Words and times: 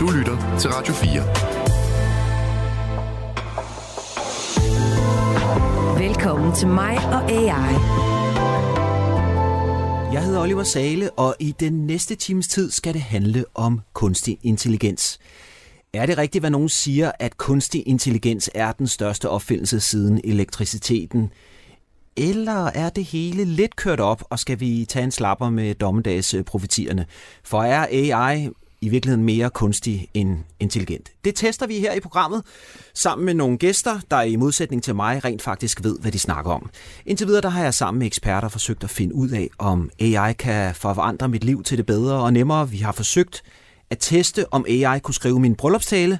Du 0.00 0.10
lytter 0.10 0.58
til 0.58 0.70
Radio 0.70 0.94
4. 0.94 1.10
Velkommen 6.06 6.54
til 6.54 6.68
mig 6.68 6.98
og 6.98 7.30
AI. 7.30 7.74
Jeg 10.12 10.24
hedder 10.24 10.40
Oliver 10.40 10.62
Sale, 10.62 11.10
og 11.10 11.36
i 11.40 11.54
den 11.60 11.86
næste 11.86 12.14
times 12.14 12.48
tid 12.48 12.70
skal 12.70 12.94
det 12.94 13.02
handle 13.02 13.44
om 13.54 13.80
kunstig 13.92 14.38
intelligens. 14.42 15.18
Er 15.92 16.06
det 16.06 16.18
rigtigt, 16.18 16.42
hvad 16.42 16.50
nogen 16.50 16.68
siger, 16.68 17.12
at 17.18 17.36
kunstig 17.36 17.88
intelligens 17.88 18.50
er 18.54 18.72
den 18.72 18.86
største 18.86 19.28
opfindelse 19.28 19.80
siden 19.80 20.20
elektriciteten? 20.24 21.32
Eller 22.16 22.66
er 22.66 22.88
det 22.88 23.04
hele 23.04 23.44
lidt 23.44 23.76
kørt 23.76 24.00
op, 24.00 24.24
og 24.30 24.38
skal 24.38 24.60
vi 24.60 24.86
tage 24.88 25.04
en 25.04 25.10
slapper 25.10 25.50
med 25.50 25.74
dommedagsprofetierne? 25.74 27.06
For 27.44 27.62
er 27.62 27.86
AI 27.90 28.48
i 28.80 28.88
virkeligheden 28.88 29.24
mere 29.24 29.50
kunstig 29.50 30.08
end 30.14 30.38
intelligent? 30.60 31.12
Det 31.24 31.34
tester 31.34 31.66
vi 31.66 31.78
her 31.78 31.92
i 31.92 32.00
programmet, 32.00 32.42
sammen 32.94 33.24
med 33.24 33.34
nogle 33.34 33.58
gæster, 33.58 34.00
der 34.10 34.22
i 34.22 34.36
modsætning 34.36 34.82
til 34.82 34.94
mig 34.94 35.24
rent 35.24 35.42
faktisk 35.42 35.82
ved, 35.82 35.98
hvad 35.98 36.12
de 36.12 36.18
snakker 36.18 36.50
om. 36.50 36.70
Indtil 37.06 37.26
videre 37.26 37.42
der 37.42 37.48
har 37.48 37.62
jeg 37.62 37.74
sammen 37.74 37.98
med 37.98 38.06
eksperter 38.06 38.48
forsøgt 38.48 38.84
at 38.84 38.90
finde 38.90 39.14
ud 39.14 39.28
af, 39.28 39.48
om 39.58 39.90
AI 40.00 40.32
kan 40.32 40.74
forandre 40.74 41.28
mit 41.28 41.44
liv 41.44 41.62
til 41.62 41.78
det 41.78 41.86
bedre 41.86 42.14
og 42.14 42.32
nemmere. 42.32 42.70
Vi 42.70 42.78
har 42.78 42.92
forsøgt 42.92 43.42
at 43.90 43.98
teste, 44.00 44.52
om 44.52 44.64
AI 44.68 44.98
kunne 44.98 45.14
skrive 45.14 45.40
min 45.40 45.54
bryllupstale. 45.54 46.18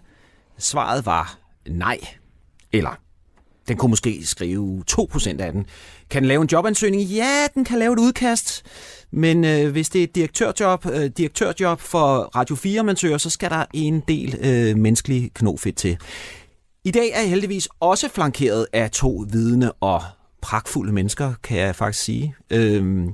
Svaret 0.58 1.06
var 1.06 1.38
nej. 1.68 1.98
Eller 2.72 3.00
den 3.70 3.76
kunne 3.76 3.90
måske 3.90 4.26
skrive 4.26 4.82
2% 4.90 5.40
af 5.40 5.52
den. 5.52 5.66
Kan 6.10 6.22
den 6.22 6.28
lave 6.28 6.42
en 6.42 6.48
jobansøgning? 6.52 7.02
Ja, 7.02 7.46
den 7.54 7.64
kan 7.64 7.78
lave 7.78 7.92
et 7.92 7.98
udkast. 7.98 8.62
Men 9.10 9.44
øh, 9.44 9.70
hvis 9.70 9.88
det 9.88 9.98
er 9.98 10.02
et 10.04 10.14
direktørjob, 10.14 10.86
øh, 10.86 11.04
direktørjob 11.04 11.80
for 11.80 12.30
Radio 12.36 12.56
4, 12.56 12.82
man 12.82 12.96
søger, 12.96 13.18
så 13.18 13.30
skal 13.30 13.50
der 13.50 13.64
en 13.74 14.02
del 14.08 14.38
øh, 14.42 14.76
menneskelig 14.76 15.30
knofedt 15.34 15.76
til. 15.76 15.98
I 16.84 16.90
dag 16.90 17.10
er 17.12 17.20
jeg 17.20 17.28
heldigvis 17.28 17.68
også 17.80 18.08
flankeret 18.08 18.66
af 18.72 18.90
to 18.90 19.24
vidne 19.32 19.72
og 19.72 20.02
pragtfulde 20.40 20.92
mennesker, 20.92 21.32
kan 21.42 21.58
jeg 21.58 21.76
faktisk 21.76 22.04
sige. 22.04 22.34
Øh, 22.50 23.04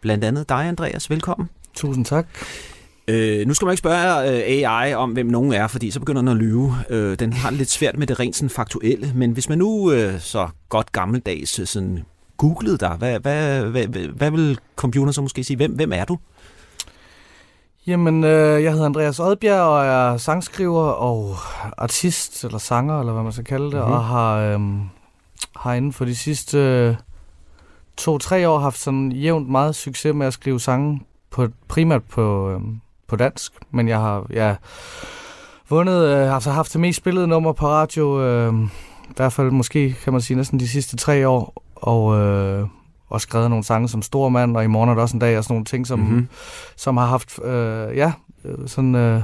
blandt 0.00 0.24
andet 0.24 0.48
dig, 0.48 0.68
Andreas. 0.68 1.10
Velkommen. 1.10 1.48
Tusind 1.74 2.04
tak. 2.04 2.26
Øh, 3.08 3.46
nu 3.46 3.54
skal 3.54 3.66
man 3.66 3.72
ikke 3.72 3.78
spørge 3.78 4.30
øh, 4.30 4.68
AI 4.70 4.94
om, 4.94 5.12
hvem 5.12 5.26
nogen 5.26 5.52
er, 5.52 5.66
fordi 5.66 5.90
så 5.90 6.00
begynder 6.00 6.22
den 6.22 6.28
at 6.28 6.36
lyve. 6.36 6.74
Øh, 6.90 7.18
den 7.18 7.32
har 7.32 7.50
lidt 7.50 7.70
svært 7.70 7.98
med 7.98 8.06
det 8.06 8.20
rent 8.20 8.36
sådan 8.36 8.50
faktuelle, 8.50 9.12
men 9.14 9.32
hvis 9.32 9.48
man 9.48 9.58
nu 9.58 9.92
øh, 9.92 10.20
så 10.20 10.48
godt 10.68 10.92
gammeldags 10.92 11.58
øh, 11.58 11.66
sådan 11.66 12.04
googlede 12.36 12.78
dig, 12.78 12.90
hvad, 12.98 13.20
hvad, 13.20 13.64
hvad, 13.64 13.86
hvad, 13.86 14.02
hvad 14.02 14.30
vil 14.30 14.58
computeren 14.76 15.12
så 15.12 15.22
måske 15.22 15.44
sige? 15.44 15.56
Hvem, 15.56 15.72
hvem 15.72 15.92
er 15.92 16.04
du? 16.04 16.18
Jamen, 17.86 18.24
øh, 18.24 18.62
jeg 18.62 18.72
hedder 18.72 18.86
Andreas 18.86 19.20
Odbjerg, 19.20 19.60
og 19.60 19.84
er 19.84 20.16
sangskriver 20.16 20.82
og 20.82 21.36
artist, 21.78 22.44
eller 22.44 22.58
sanger, 22.58 23.00
eller 23.00 23.12
hvad 23.12 23.22
man 23.22 23.32
skal 23.32 23.44
kalde 23.44 23.64
det, 23.64 23.74
mm-hmm. 23.74 23.92
og 23.92 24.04
har, 24.04 24.36
øh, 24.36 24.60
har 25.56 25.74
inden 25.74 25.92
for 25.92 26.04
de 26.04 26.16
sidste 26.16 26.58
øh, 26.58 26.94
to-tre 27.96 28.48
år 28.48 28.58
haft 28.58 28.78
sådan 28.78 29.12
jævnt 29.12 29.48
meget 29.48 29.74
succes 29.74 30.14
med 30.14 30.26
at 30.26 30.32
skrive 30.32 30.60
sange, 30.60 31.00
på, 31.30 31.48
primært 31.68 32.02
på, 32.02 32.50
øh, 32.50 32.60
på 33.08 33.16
dansk, 33.16 33.52
men 33.70 33.88
jeg 33.88 33.98
har 33.98 34.26
ja, 34.30 34.54
vundet, 35.68 36.04
øh, 36.04 36.34
altså 36.34 36.50
haft 36.50 36.72
det 36.72 36.80
mest 36.80 36.96
spillede 36.96 37.26
nummer 37.26 37.52
på 37.52 37.68
radio, 37.68 38.22
øh, 38.22 38.54
i 39.04 39.16
hvert 39.16 39.32
fald 39.32 39.50
måske, 39.50 39.96
kan 40.04 40.12
man 40.12 40.22
sige, 40.22 40.36
næsten 40.36 40.60
de 40.60 40.68
sidste 40.68 40.96
tre 40.96 41.28
år, 41.28 41.62
og, 41.74 42.18
øh, 42.18 42.66
og 43.08 43.20
skrevet 43.20 43.50
nogle 43.50 43.64
sange 43.64 43.88
som 43.88 44.02
Stor 44.02 44.28
Mand, 44.28 44.56
og 44.56 44.64
i 44.64 44.66
morgen 44.66 44.90
er 44.90 44.94
der 44.94 45.02
også 45.02 45.16
en 45.16 45.20
dag, 45.20 45.38
og 45.38 45.44
sådan 45.44 45.54
nogle 45.54 45.64
ting, 45.64 45.86
som, 45.86 45.98
mm-hmm. 45.98 46.28
som 46.76 46.96
har 46.96 47.06
haft, 47.06 47.38
øh, 47.44 47.96
ja, 47.96 48.12
sådan, 48.66 48.94
øh, 48.94 49.22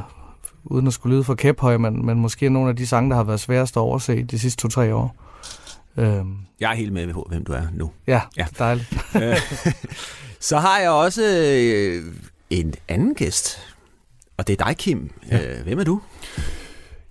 uden 0.65 0.87
at 0.87 0.93
skulle 0.93 1.15
lyde 1.15 1.25
for 1.25 1.35
kæphøj, 1.35 1.77
men, 1.77 2.07
men 2.07 2.19
måske 2.19 2.49
nogle 2.49 2.71
af 2.71 2.77
de 2.77 2.87
sange, 2.87 3.11
der 3.11 3.17
har 3.17 3.25
været 3.25 3.41
sværest 3.41 3.77
at 3.77 3.81
overse 3.81 4.23
de 4.23 4.39
sidste 4.39 4.63
to-tre 4.63 4.95
år. 4.95 5.17
Øh. 5.97 6.25
Jeg 6.61 6.71
er 6.71 6.75
helt 6.75 6.93
med 6.93 7.13
på, 7.13 7.27
hvem 7.29 7.45
du 7.45 7.53
er 7.53 7.63
nu. 7.73 7.91
Ja, 8.07 8.21
ja. 8.37 8.47
dejligt. 8.59 8.95
Så 10.41 10.59
har 10.59 10.79
jeg 10.79 10.91
også 10.91 11.23
øh, 11.23 12.15
en 12.51 12.75
anden 12.89 13.15
gæst, 13.15 13.70
og 14.41 14.47
det 14.47 14.61
er 14.61 14.65
dig, 14.65 14.77
Kim. 14.77 15.11
Ja. 15.31 15.59
Øh, 15.59 15.65
hvem 15.65 15.79
er 15.79 15.85
du? 15.85 16.01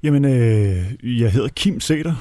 Jamen, 0.04 0.26
øh, 0.26 1.22
jeg 1.22 1.32
hedder 1.32 1.48
Kim 1.48 1.80
Sæder, 1.80 2.16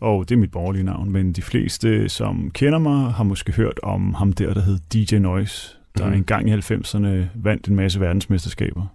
og 0.00 0.28
det 0.28 0.34
er 0.34 0.38
mit 0.38 0.50
borgerlige 0.50 0.84
navn, 0.84 1.10
men 1.10 1.32
de 1.32 1.42
fleste, 1.42 2.08
som 2.08 2.50
kender 2.50 2.78
mig, 2.78 3.12
har 3.12 3.24
måske 3.24 3.52
hørt 3.52 3.80
om 3.82 4.14
ham 4.14 4.32
der, 4.32 4.54
der 4.54 4.60
hed 4.60 4.78
DJ 4.92 5.18
Noise, 5.18 5.76
der 5.98 6.06
mm. 6.06 6.12
engang 6.12 6.48
i 6.48 6.52
90'erne 6.52 7.08
vandt 7.34 7.68
en 7.68 7.76
masse 7.76 8.00
verdensmesterskaber 8.00 8.86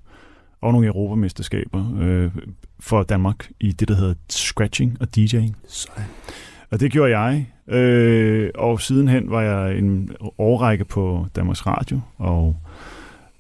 og 0.62 0.72
nogle 0.72 0.88
europamesterskaber 0.88 1.98
øh, 2.02 2.32
for 2.80 3.04
Danmark 3.04 3.50
i 3.60 3.72
det, 3.72 3.88
der 3.88 3.96
hedder 3.96 4.14
scratching 4.30 4.98
og 5.00 5.16
DJing. 5.16 5.58
Sådan. 5.68 6.04
Og 6.72 6.80
det 6.80 6.92
gjorde 6.92 7.18
jeg, 7.18 7.48
øh, 7.68 8.50
og 8.56 8.82
sidenhen 8.82 9.32
var 9.32 9.42
jeg 9.42 9.78
en 9.78 10.12
årrække 10.38 10.86
på 10.86 11.28
Danmarks 11.36 11.68
Radio, 11.68 12.00
og 12.18 12.56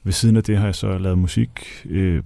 ved 0.07 0.13
siden 0.13 0.37
af 0.37 0.43
det 0.43 0.57
har 0.57 0.65
jeg 0.65 0.75
så 0.75 0.97
lavet 0.97 1.17
musik, 1.17 1.49
øh, 1.89 2.23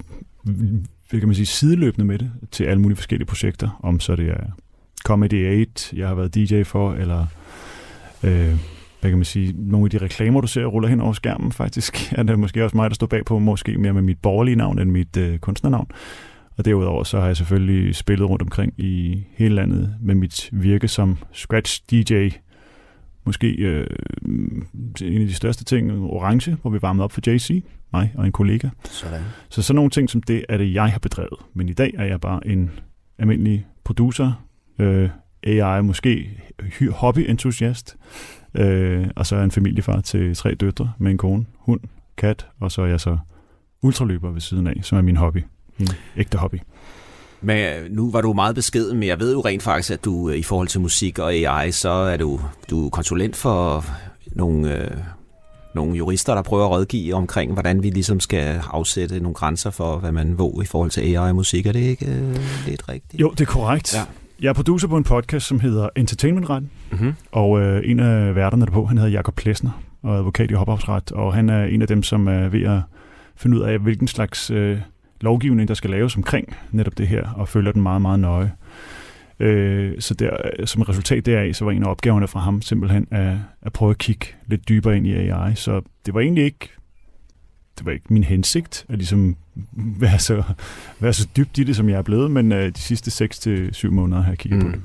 hvad 1.09 1.19
kan 1.19 1.27
man 1.27 1.35
sige, 1.35 1.45
sideløbende 1.45 2.05
med 2.05 2.17
det, 2.19 2.31
til 2.51 2.63
alle 2.63 2.81
mulige 2.81 2.95
forskellige 2.95 3.27
projekter, 3.27 3.79
om 3.83 3.99
så 3.99 4.15
det 4.15 4.29
er 4.29 4.43
Comedy 5.05 5.61
8, 5.61 5.97
jeg 5.97 6.07
har 6.07 6.15
været 6.15 6.35
DJ 6.35 6.63
for, 6.63 6.93
eller 6.93 7.25
øh, 8.23 8.55
hvad 9.01 9.11
kan 9.11 9.17
man 9.17 9.25
sige, 9.25 9.53
nogle 9.57 9.85
af 9.85 9.89
de 9.89 9.97
reklamer, 9.97 10.41
du 10.41 10.47
ser, 10.47 10.65
ruller 10.65 10.89
hen 10.89 11.01
over 11.01 11.13
skærmen 11.13 11.51
faktisk, 11.51 11.97
er 12.17 12.23
det 12.23 12.39
måske 12.39 12.63
også 12.63 12.77
mig, 12.77 12.89
der 12.89 12.95
står 12.95 13.07
bag 13.07 13.25
på, 13.25 13.39
måske 13.39 13.77
mere 13.77 13.93
med 13.93 14.01
mit 14.01 14.19
borgerlige 14.21 14.55
navn 14.55 14.79
end 14.79 14.91
mit 14.91 15.17
øh, 15.17 15.39
kunstnernavn. 15.39 15.87
Og 16.57 16.65
derudover 16.65 17.03
så 17.03 17.19
har 17.19 17.27
jeg 17.27 17.37
selvfølgelig 17.37 17.95
spillet 17.95 18.29
rundt 18.29 18.41
omkring 18.41 18.73
i 18.77 19.23
hele 19.35 19.55
landet 19.55 19.95
med 20.01 20.15
mit 20.15 20.49
virke 20.51 20.87
som 20.87 21.17
scratch 21.33 21.81
DJ. 21.91 22.29
Måske 23.25 23.47
øh, 23.47 23.87
en 25.01 25.21
af 25.21 25.27
de 25.27 25.33
største 25.33 25.63
ting, 25.63 25.91
Orange, 25.91 26.57
hvor 26.61 26.71
vi 26.71 26.81
varmede 26.81 27.03
op 27.03 27.11
for 27.11 27.21
JC, 27.27 27.63
mig 27.93 28.13
og 28.17 28.25
en 28.25 28.31
kollega. 28.31 28.69
Sådan. 28.83 29.21
Så 29.49 29.61
sådan 29.61 29.75
nogle 29.75 29.89
ting 29.89 30.09
som 30.09 30.21
det, 30.21 30.45
er 30.49 30.57
det 30.57 30.73
jeg 30.73 30.91
har 30.91 30.99
bedrevet. 30.99 31.39
Men 31.53 31.69
i 31.69 31.73
dag 31.73 31.93
er 31.97 32.05
jeg 32.05 32.21
bare 32.21 32.47
en 32.47 32.71
almindelig 33.17 33.67
producer, 33.83 34.45
øh, 34.79 35.09
AI, 35.43 35.81
måske 35.81 36.29
hobby-entusiast, 36.91 37.97
øh, 38.55 39.07
og 39.15 39.25
så 39.25 39.35
er 39.35 39.39
jeg 39.39 39.45
en 39.45 39.51
familiefar 39.51 40.01
til 40.01 40.35
tre 40.35 40.55
døtre 40.55 40.93
med 40.97 41.11
en 41.11 41.17
kone, 41.17 41.45
hund, 41.55 41.79
kat, 42.17 42.47
og 42.59 42.71
så 42.71 42.81
er 42.81 42.87
jeg 42.87 42.99
så 42.99 43.17
ultraløber 43.81 44.31
ved 44.31 44.41
siden 44.41 44.67
af, 44.67 44.75
som 44.81 44.97
er 44.97 45.01
min 45.01 45.17
hobby 45.17 45.43
min 45.81 45.89
ægte 46.17 46.37
hobby. 46.37 46.57
Men 47.41 47.57
øh, 47.57 47.91
nu 47.91 48.11
var 48.11 48.21
du 48.21 48.33
meget 48.33 48.55
beskeden, 48.55 48.97
men 48.97 49.07
jeg 49.07 49.19
ved 49.19 49.33
jo 49.33 49.41
rent 49.41 49.63
faktisk, 49.63 49.91
at 49.91 50.05
du 50.05 50.29
øh, 50.29 50.37
i 50.37 50.43
forhold 50.43 50.67
til 50.67 50.81
musik 50.81 51.19
og 51.19 51.33
AI, 51.33 51.71
så 51.71 51.89
er 51.89 52.17
du, 52.17 52.39
du 52.69 52.85
er 52.85 52.89
konsulent 52.89 53.35
for 53.35 53.85
nogle, 54.35 54.77
øh, 54.77 54.91
nogle 55.75 55.93
jurister, 55.93 56.35
der 56.35 56.41
prøver 56.41 56.65
at 56.65 56.71
rådgive 56.71 57.13
omkring, 57.13 57.53
hvordan 57.53 57.83
vi 57.83 57.89
ligesom 57.89 58.19
skal 58.19 58.61
afsætte 58.71 59.19
nogle 59.19 59.33
grænser 59.33 59.69
for, 59.69 59.97
hvad 59.97 60.11
man 60.11 60.37
våger 60.37 60.61
i 60.61 60.65
forhold 60.65 60.89
til 60.89 61.01
AI 61.01 61.15
og 61.15 61.35
musik. 61.35 61.65
Er 61.65 61.71
det 61.71 61.79
ikke 61.79 62.05
øh, 62.05 62.35
lidt 62.67 62.89
rigtigt? 62.89 63.21
Jo, 63.21 63.29
det 63.29 63.41
er 63.41 63.51
korrekt. 63.51 63.95
Ja. 63.95 64.03
Jeg 64.41 64.49
er 64.49 64.53
producer 64.53 64.87
på 64.87 64.97
en 64.97 65.03
podcast, 65.03 65.47
som 65.47 65.59
hedder 65.59 65.89
Entertainment 65.95 66.49
mm-hmm. 66.49 67.13
og 67.31 67.61
øh, 67.61 67.81
en 67.85 67.99
af 67.99 68.35
værterne 68.35 68.65
der 68.65 68.71
på, 68.71 68.85
han 68.85 68.97
hedder 68.97 69.11
Jakob 69.11 69.35
Plesner, 69.35 69.81
og 70.03 70.17
advokat 70.17 70.51
i 70.51 70.55
ophavsret, 70.55 71.11
og 71.11 71.33
han 71.33 71.49
er 71.49 71.63
en 71.63 71.81
af 71.81 71.87
dem, 71.87 72.03
som 72.03 72.27
er 72.27 72.47
ved 72.47 72.61
at 72.61 72.79
finde 73.35 73.57
ud 73.57 73.61
af, 73.61 73.79
hvilken 73.79 74.07
slags... 74.07 74.51
Øh, 74.51 74.77
lovgivning, 75.23 75.67
der 75.67 75.73
skal 75.73 75.89
laves 75.89 76.15
omkring 76.15 76.55
netop 76.71 76.97
det 76.97 77.07
her, 77.07 77.29
og 77.29 77.49
følger 77.49 77.71
den 77.71 77.81
meget, 77.81 78.01
meget 78.01 78.19
nøje. 78.19 78.51
Øh, 79.39 79.93
så 79.99 80.13
der, 80.13 80.37
som 80.65 80.81
resultat 80.81 81.25
deraf, 81.25 81.55
så 81.55 81.65
var 81.65 81.71
en 81.71 81.83
af 81.83 81.89
opgaverne 81.89 82.27
fra 82.27 82.39
ham 82.39 82.61
simpelthen 82.61 83.07
at, 83.11 83.37
at 83.61 83.73
prøve 83.73 83.89
at 83.91 83.97
kigge 83.97 84.25
lidt 84.47 84.69
dybere 84.69 84.97
ind 84.97 85.07
i 85.07 85.13
AI. 85.13 85.55
Så 85.55 85.81
det 86.05 86.13
var 86.13 86.19
egentlig 86.19 86.43
ikke 86.43 86.69
det 87.77 87.85
var 87.85 87.91
ikke 87.91 88.05
min 88.09 88.23
hensigt 88.23 88.85
at 88.89 88.97
ligesom 88.97 89.37
være 90.03 90.19
så, 90.19 90.43
være 90.99 91.13
så 91.13 91.27
dybt 91.37 91.57
i 91.57 91.63
det, 91.63 91.75
som 91.75 91.89
jeg 91.89 91.97
er 91.97 92.01
blevet, 92.01 92.31
men 92.31 92.51
øh, 92.51 92.75
de 92.75 92.79
sidste 92.79 93.25
6-7 93.85 93.89
måneder 93.89 94.21
har 94.21 94.31
jeg 94.31 94.37
kigget 94.37 94.63
mm. 94.63 94.71
på 94.71 94.77
det. 94.77 94.83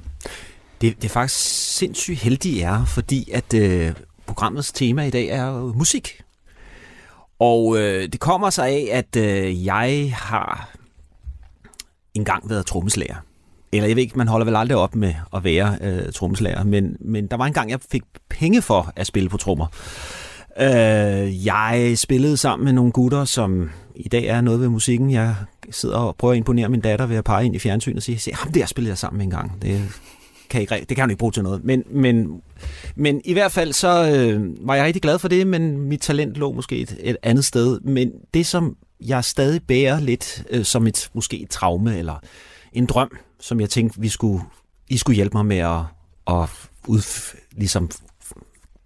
det. 0.81 0.97
Det 0.97 1.05
er 1.05 1.13
faktisk 1.13 1.41
sindssygt 1.77 2.19
heldigt 2.19 2.65
er, 2.65 2.85
fordi 2.85 3.31
at 3.33 3.55
øh, 3.55 3.93
programmets 4.27 4.73
tema 4.73 5.07
i 5.07 5.11
dag 5.11 5.29
er 5.29 5.73
musik. 5.77 6.21
Og 7.39 7.79
øh, 7.79 8.09
det 8.13 8.21
kommer 8.21 8.51
sig 8.51 8.69
af, 8.69 8.89
at 8.93 9.17
øh, 9.17 9.65
jeg 9.65 10.13
har 10.17 10.71
engang 12.15 12.51
været 12.51 12.67
trommeslager. 12.67 13.17
Eller 13.73 13.87
jeg 13.89 13.97
ved 13.97 14.03
ikke, 14.03 14.19
man 14.19 14.29
holder 14.29 14.45
vel 14.45 14.57
aldrig 14.57 14.79
op 14.79 14.95
med 14.95 15.15
at 15.35 15.45
være 15.45 15.79
øh, 15.81 16.13
trommeslager, 16.13 16.65
men, 16.65 16.97
men 17.01 17.27
der 17.27 17.37
var 17.37 17.47
en 17.47 17.53
gang, 17.53 17.71
jeg 17.71 17.79
fik 17.91 18.03
penge 18.29 18.63
for 18.63 18.93
at 18.97 19.07
spille 19.07 19.29
på 19.29 19.37
trommer. 19.37 19.67
Øh, 20.61 21.47
jeg 21.47 21.93
spillede 21.97 22.37
sammen 22.37 22.65
med 22.65 22.73
nogle 22.73 22.93
gutter, 22.93 23.25
som 23.25 23.71
i 23.95 24.09
dag 24.09 24.25
er 24.25 24.41
noget 24.41 24.61
ved 24.61 24.69
musikken. 24.69 25.11
Jeg 25.11 25.35
sidder 25.71 25.99
og 25.99 26.17
prøver 26.17 26.33
at 26.33 26.37
imponere 26.37 26.69
min 26.69 26.81
datter 26.81 27.07
ved 27.07 27.17
at 27.17 27.25
pege 27.25 27.45
ind 27.45 27.57
i 27.57 27.59
fjernsynet 27.59 27.97
og 27.97 28.03
sige, 28.03 28.19
se, 28.19 28.33
ham 28.35 28.53
der 28.53 28.67
spillede 28.67 28.91
jeg 28.91 28.99
sammen 28.99 29.19
med 29.19 29.25
en 29.25 29.31
gang. 29.31 29.63
Det 29.63 30.01
kan 30.49 30.61
ikke, 30.61 30.87
det 30.89 30.97
kan 30.97 31.03
hun 31.03 31.11
ikke 31.11 31.19
bruge 31.19 31.33
til 31.33 31.43
noget. 31.43 31.65
Men, 31.65 31.85
men, 31.91 32.43
men 32.97 33.21
i 33.25 33.33
hvert 33.33 33.53
fald 33.53 33.73
så 33.73 34.13
øh, 34.17 34.67
var 34.67 34.75
jeg 34.75 34.85
rigtig 34.85 35.03
glad 35.03 35.19
for 35.19 35.29
det, 35.29 35.47
men 35.47 35.79
mit 35.81 36.01
talent 36.01 36.37
lå 36.37 36.53
måske 36.53 36.79
et, 36.79 36.97
et 37.01 37.17
andet 37.23 37.45
sted. 37.45 37.81
Men 37.81 38.13
det, 38.35 38.47
som 38.47 38.77
jeg 39.01 39.25
stadig 39.25 39.63
bærer 39.63 40.01
lidt 40.01 40.45
øh, 40.51 40.65
som 40.65 40.87
et 40.87 41.11
måske 41.15 41.43
et 41.43 41.51
traume 41.51 41.99
eller 41.99 42.21
en 42.73 42.87
drøm, 42.87 43.17
som 43.41 43.61
jeg 43.61 43.71
tænkte, 43.71 44.01
vi 44.01 44.09
skulle, 44.09 44.45
I 44.89 44.97
skulle 44.97 45.17
hjælpe 45.17 45.37
mig 45.37 45.47
med 45.47 45.59
at, 45.59 45.81
at 46.29 46.49
ud, 46.89 47.33
ligesom 47.53 47.91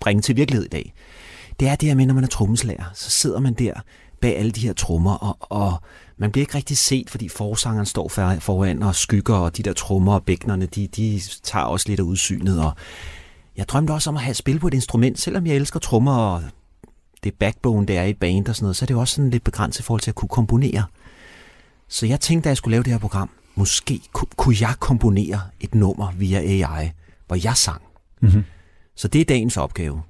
bringe 0.00 0.22
til 0.22 0.36
virkelighed 0.36 0.66
i 0.66 0.68
dag. 0.68 0.94
Det 1.60 1.68
er 1.68 1.74
det 1.76 1.88
her 1.88 1.96
med, 1.96 2.06
når 2.06 2.14
man 2.14 2.24
er 2.24 2.28
trommeslager, 2.28 2.84
så 2.94 3.10
sidder 3.10 3.40
man 3.40 3.54
der 3.54 3.72
bag 4.20 4.36
alle 4.36 4.50
de 4.50 4.60
her 4.60 4.72
trommer, 4.72 5.14
og, 5.14 5.36
og 5.40 5.82
man 6.20 6.32
bliver 6.32 6.42
ikke 6.42 6.54
rigtig 6.54 6.78
set, 6.78 7.10
fordi 7.10 7.28
forsangeren 7.28 7.86
står 7.86 8.08
foran 8.40 8.82
og 8.82 8.94
skygger, 8.94 9.34
og 9.34 9.56
de 9.56 9.62
der 9.62 9.72
trommer 9.72 10.14
og 10.14 10.22
bæknerne, 10.22 10.66
de, 10.66 10.86
de 10.86 11.20
tager 11.42 11.64
også 11.64 11.88
lidt 11.88 12.00
af 12.00 12.04
udsynet. 12.04 12.64
Og 12.64 12.72
jeg 13.56 13.68
drømte 13.68 13.92
også 13.92 14.10
om 14.10 14.16
at 14.16 14.22
have 14.22 14.34
spil 14.34 14.58
på 14.58 14.68
et 14.68 14.74
instrument, 14.74 15.20
selvom 15.20 15.46
jeg 15.46 15.56
elsker 15.56 15.80
trommer, 15.80 16.16
og 16.16 16.42
det 17.24 17.34
backbone, 17.34 17.86
det 17.86 17.96
er 17.96 18.02
i 18.02 18.10
et 18.10 18.18
band 18.18 18.48
og 18.48 18.56
sådan 18.56 18.64
noget, 18.64 18.76
så 18.76 18.84
er 18.84 18.86
det 18.86 18.96
også 18.96 19.14
sådan 19.14 19.30
lidt 19.30 19.44
begrænset 19.44 19.80
i 19.80 19.82
forhold 19.82 20.00
til 20.00 20.10
at 20.10 20.14
kunne 20.14 20.28
komponere. 20.28 20.84
Så 21.88 22.06
jeg 22.06 22.20
tænkte, 22.20 22.48
at 22.48 22.50
jeg 22.50 22.56
skulle 22.56 22.72
lave 22.72 22.82
det 22.82 22.92
her 22.92 22.98
program, 22.98 23.30
måske 23.54 24.00
kunne 24.36 24.56
jeg 24.60 24.74
komponere 24.80 25.40
et 25.60 25.74
nummer 25.74 26.12
via 26.12 26.38
AI, 26.38 26.90
hvor 27.26 27.36
jeg 27.44 27.56
sang. 27.56 27.82
Mm-hmm. 28.22 28.44
Så 28.96 29.08
det 29.08 29.20
er 29.20 29.24
dagens 29.24 29.56
opgave. 29.56 30.02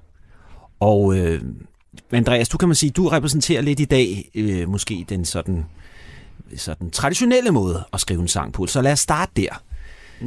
Og 0.79 1.17
øh, 1.17 1.41
Andreas, 2.11 2.49
du 2.49 2.57
kan 2.57 2.69
man 2.69 2.75
sige, 2.75 2.89
du 2.89 3.07
repræsenterer 3.07 3.61
lidt 3.61 3.79
i 3.79 3.85
dag 3.85 4.29
øh, 4.35 4.69
måske 4.69 5.05
den 5.09 5.25
sådan, 5.25 5.65
sådan 6.57 6.91
traditionelle 6.91 7.51
måde 7.51 7.83
at 7.93 7.99
skrive 8.01 8.21
en 8.21 8.27
sang 8.27 8.53
på. 8.53 8.67
Så 8.67 8.81
lad 8.81 8.91
os 8.91 8.99
starte 8.99 9.31
der. 9.35 9.61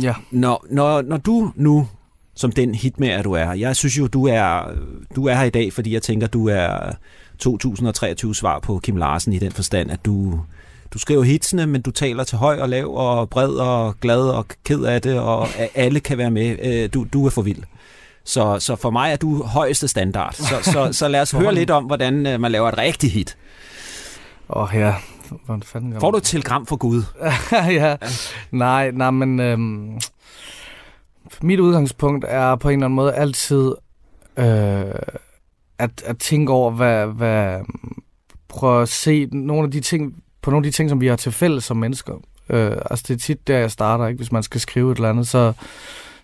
Ja. 0.02 0.14
Når, 0.30 0.66
når, 0.70 1.02
når 1.02 1.16
du 1.16 1.52
nu, 1.56 1.88
som 2.34 2.52
den 2.52 2.74
hitmager 2.74 3.22
du 3.22 3.32
er, 3.32 3.52
jeg 3.52 3.76
synes 3.76 3.98
jo, 3.98 4.06
du 4.06 4.26
er, 4.26 4.62
du 5.16 5.26
er 5.26 5.34
her 5.34 5.44
i 5.44 5.50
dag, 5.50 5.72
fordi 5.72 5.94
jeg 5.94 6.02
tænker, 6.02 6.26
du 6.26 6.48
er 6.48 6.92
2023 7.38 8.34
svar 8.34 8.58
på 8.58 8.80
Kim 8.82 8.96
Larsen 8.96 9.32
i 9.32 9.38
den 9.38 9.52
forstand, 9.52 9.90
at 9.90 10.04
du, 10.04 10.40
du 10.94 10.98
skriver 10.98 11.22
hitsene, 11.22 11.66
men 11.66 11.82
du 11.82 11.90
taler 11.90 12.24
til 12.24 12.38
høj 12.38 12.58
og 12.60 12.68
lav 12.68 12.94
og 12.94 13.30
bred 13.30 13.48
og 13.48 14.00
glad 14.00 14.20
og 14.20 14.46
ked 14.64 14.84
af 14.84 15.02
det, 15.02 15.18
og 15.18 15.48
alle 15.74 16.00
kan 16.00 16.18
være 16.18 16.30
med. 16.30 16.56
Øh, 16.62 16.88
du, 16.94 17.06
du 17.12 17.26
er 17.26 17.30
for 17.30 17.42
vild. 17.42 17.62
Så, 18.24 18.58
så 18.60 18.76
for 18.76 18.90
mig 18.90 19.12
er 19.12 19.16
du 19.16 19.42
højeste 19.42 19.88
standard. 19.88 20.34
Så, 20.34 20.54
så, 20.62 20.88
så 20.92 21.08
lad 21.08 21.20
os 21.20 21.30
høre 21.40 21.54
lidt 21.54 21.70
om, 21.70 21.84
hvordan 21.84 22.26
øh, 22.26 22.40
man 22.40 22.52
laver 22.52 22.68
et 22.68 22.78
rigtigt 22.78 23.12
hit. 23.12 23.36
Åh 24.48 24.62
oh, 24.62 24.68
ja, 24.74 24.94
hvordan 25.44 25.62
fanden 25.62 26.00
Får 26.00 26.10
du 26.10 26.16
et 26.16 26.22
telegram 26.22 26.66
for 26.66 26.76
Gud? 26.76 27.02
ja. 27.52 27.66
ja, 27.66 27.96
nej, 28.50 28.90
nej, 28.90 29.10
men 29.10 29.40
øhm, 29.40 30.00
mit 31.42 31.60
udgangspunkt 31.60 32.24
er 32.28 32.56
på 32.56 32.68
en 32.68 32.72
eller 32.72 32.86
anden 32.86 32.96
måde 32.96 33.14
altid 33.14 33.74
øh, 34.36 34.94
at, 35.78 36.02
at 36.04 36.18
tænke 36.18 36.52
over, 36.52 36.70
hvad, 36.70 37.06
hvad, 37.06 37.60
prøve 38.48 38.82
at 38.82 38.88
se 38.88 39.26
nogle 39.32 39.64
af 39.64 39.70
de 39.70 39.80
ting, 39.80 40.22
på 40.42 40.50
nogle 40.50 40.66
af 40.66 40.72
de 40.72 40.76
ting, 40.76 40.90
som 40.90 41.00
vi 41.00 41.06
har 41.06 41.16
til 41.16 41.32
fælles 41.32 41.64
som 41.64 41.76
mennesker. 41.76 42.14
Øh, 42.48 42.76
altså 42.90 43.04
det 43.08 43.14
er 43.14 43.18
tit 43.18 43.48
der, 43.48 43.58
jeg 43.58 43.70
starter, 43.70 44.06
ikke? 44.06 44.18
hvis 44.18 44.32
man 44.32 44.42
skal 44.42 44.60
skrive 44.60 44.92
et 44.92 44.96
eller 44.96 45.10
andet, 45.10 45.28
så 45.28 45.52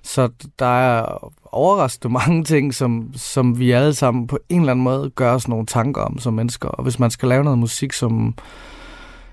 så 0.02 0.28
der 0.58 0.66
er 0.66 1.32
overraskende 1.54 2.12
mange 2.12 2.44
ting, 2.44 2.74
som, 2.74 3.12
som 3.16 3.58
vi 3.58 3.70
alle 3.70 3.94
sammen 3.94 4.26
på 4.26 4.38
en 4.48 4.60
eller 4.60 4.72
anden 4.72 4.84
måde 4.84 5.10
gør 5.10 5.34
os 5.34 5.48
nogle 5.48 5.66
tanker 5.66 6.02
om 6.02 6.18
som 6.18 6.34
mennesker. 6.34 6.68
Og 6.68 6.82
hvis 6.82 6.98
man 6.98 7.10
skal 7.10 7.28
lave 7.28 7.44
noget 7.44 7.58
musik, 7.58 7.92
som, 7.92 8.34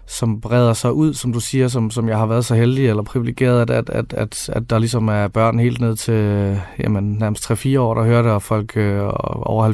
som 0.07 0.41
breder 0.41 0.73
sig 0.73 0.93
ud, 0.93 1.13
som 1.13 1.33
du 1.33 1.39
siger, 1.39 1.67
som, 1.67 1.91
som 1.91 2.09
jeg 2.09 2.17
har 2.17 2.25
været 2.25 2.45
så 2.45 2.55
heldig 2.55 2.89
eller 2.89 3.03
privilegeret, 3.03 3.69
at, 3.69 3.89
at, 3.89 4.13
at, 4.13 4.49
at 4.53 4.69
der 4.69 4.79
ligesom 4.79 5.07
er 5.07 5.27
børn 5.27 5.59
helt 5.59 5.81
ned 5.81 5.95
til 5.95 6.61
jamen, 6.79 7.03
nærmest 7.03 7.51
3-4 7.51 7.79
år, 7.79 7.93
der 7.93 8.03
hører 8.03 8.21
det, 8.21 8.31
og 8.31 8.41
folk 8.41 8.77
øh, 8.77 8.99
over 9.23 9.73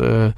70-80, 0.00 0.04
øh, 0.04 0.32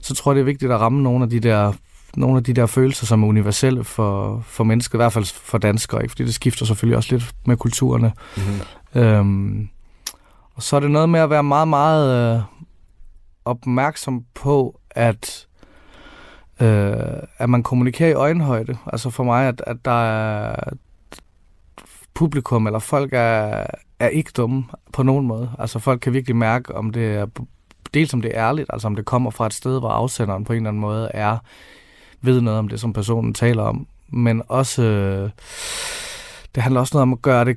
så 0.00 0.14
tror 0.14 0.32
jeg, 0.32 0.36
det 0.36 0.40
er 0.40 0.44
vigtigt 0.44 0.72
at 0.72 0.80
ramme 0.80 1.02
nogle 1.02 1.24
af 1.24 1.30
de 1.30 1.40
der 1.40 1.72
nogle 2.16 2.36
af 2.36 2.44
de 2.44 2.52
der 2.52 2.66
følelser, 2.66 3.06
som 3.06 3.22
er 3.22 3.26
universelle 3.26 3.84
for, 3.84 4.42
for 4.46 4.64
mennesker, 4.64 4.96
i 4.96 5.00
hvert 5.00 5.12
fald 5.12 5.24
for 5.24 5.58
danskere, 5.58 6.02
ikke? 6.02 6.10
fordi 6.12 6.24
det 6.24 6.34
skifter 6.34 6.66
selvfølgelig 6.66 6.96
også 6.96 7.14
lidt 7.14 7.32
med 7.46 7.56
kulturerne. 7.56 8.12
Mm-hmm. 8.36 9.02
Øhm, 9.02 9.68
og 10.54 10.62
så 10.62 10.76
er 10.76 10.80
det 10.80 10.90
noget 10.90 11.08
med 11.08 11.20
at 11.20 11.30
være 11.30 11.42
meget, 11.42 11.68
meget 11.68 12.36
øh, 12.36 12.42
opmærksom 13.44 14.24
på, 14.34 14.80
at 14.90 15.46
øh, 16.62 17.22
at 17.38 17.50
man 17.50 17.62
kommunikerer 17.62 18.10
i 18.10 18.14
øjenhøjde. 18.14 18.76
Altså 18.92 19.10
for 19.10 19.24
mig, 19.24 19.48
at, 19.48 19.62
at 19.66 19.76
der 19.84 20.04
er 20.04 20.56
publikum 22.14 22.66
eller 22.66 22.78
folk 22.78 23.10
er, 23.12 23.66
er 24.00 24.08
ikke 24.08 24.32
dumme 24.36 24.64
på 24.92 25.02
nogen 25.02 25.26
måde. 25.26 25.50
Altså 25.58 25.78
folk 25.78 26.00
kan 26.00 26.12
virkelig 26.12 26.36
mærke, 26.36 26.74
om 26.74 26.90
det 26.90 27.14
er 27.14 27.26
dels 27.94 28.14
om 28.14 28.22
det 28.22 28.30
er 28.34 28.48
ærligt, 28.48 28.70
altså 28.72 28.86
om 28.86 28.96
det 28.96 29.04
kommer 29.04 29.30
fra 29.30 29.46
et 29.46 29.54
sted, 29.54 29.78
hvor 29.78 29.88
afsenderen 29.88 30.44
på 30.44 30.52
en 30.52 30.56
eller 30.56 30.68
anden 30.68 30.80
måde 30.80 31.10
er 31.14 31.38
ved 32.20 32.40
noget 32.40 32.58
om 32.58 32.68
det, 32.68 32.80
som 32.80 32.92
personen 32.92 33.34
taler 33.34 33.62
om. 33.62 33.86
Men 34.08 34.42
også, 34.48 34.82
øh, 34.82 35.30
det 36.54 36.62
handler 36.62 36.80
også 36.80 36.96
noget 36.96 37.02
om 37.02 37.12
at 37.12 37.22
gøre 37.22 37.44
det 37.44 37.56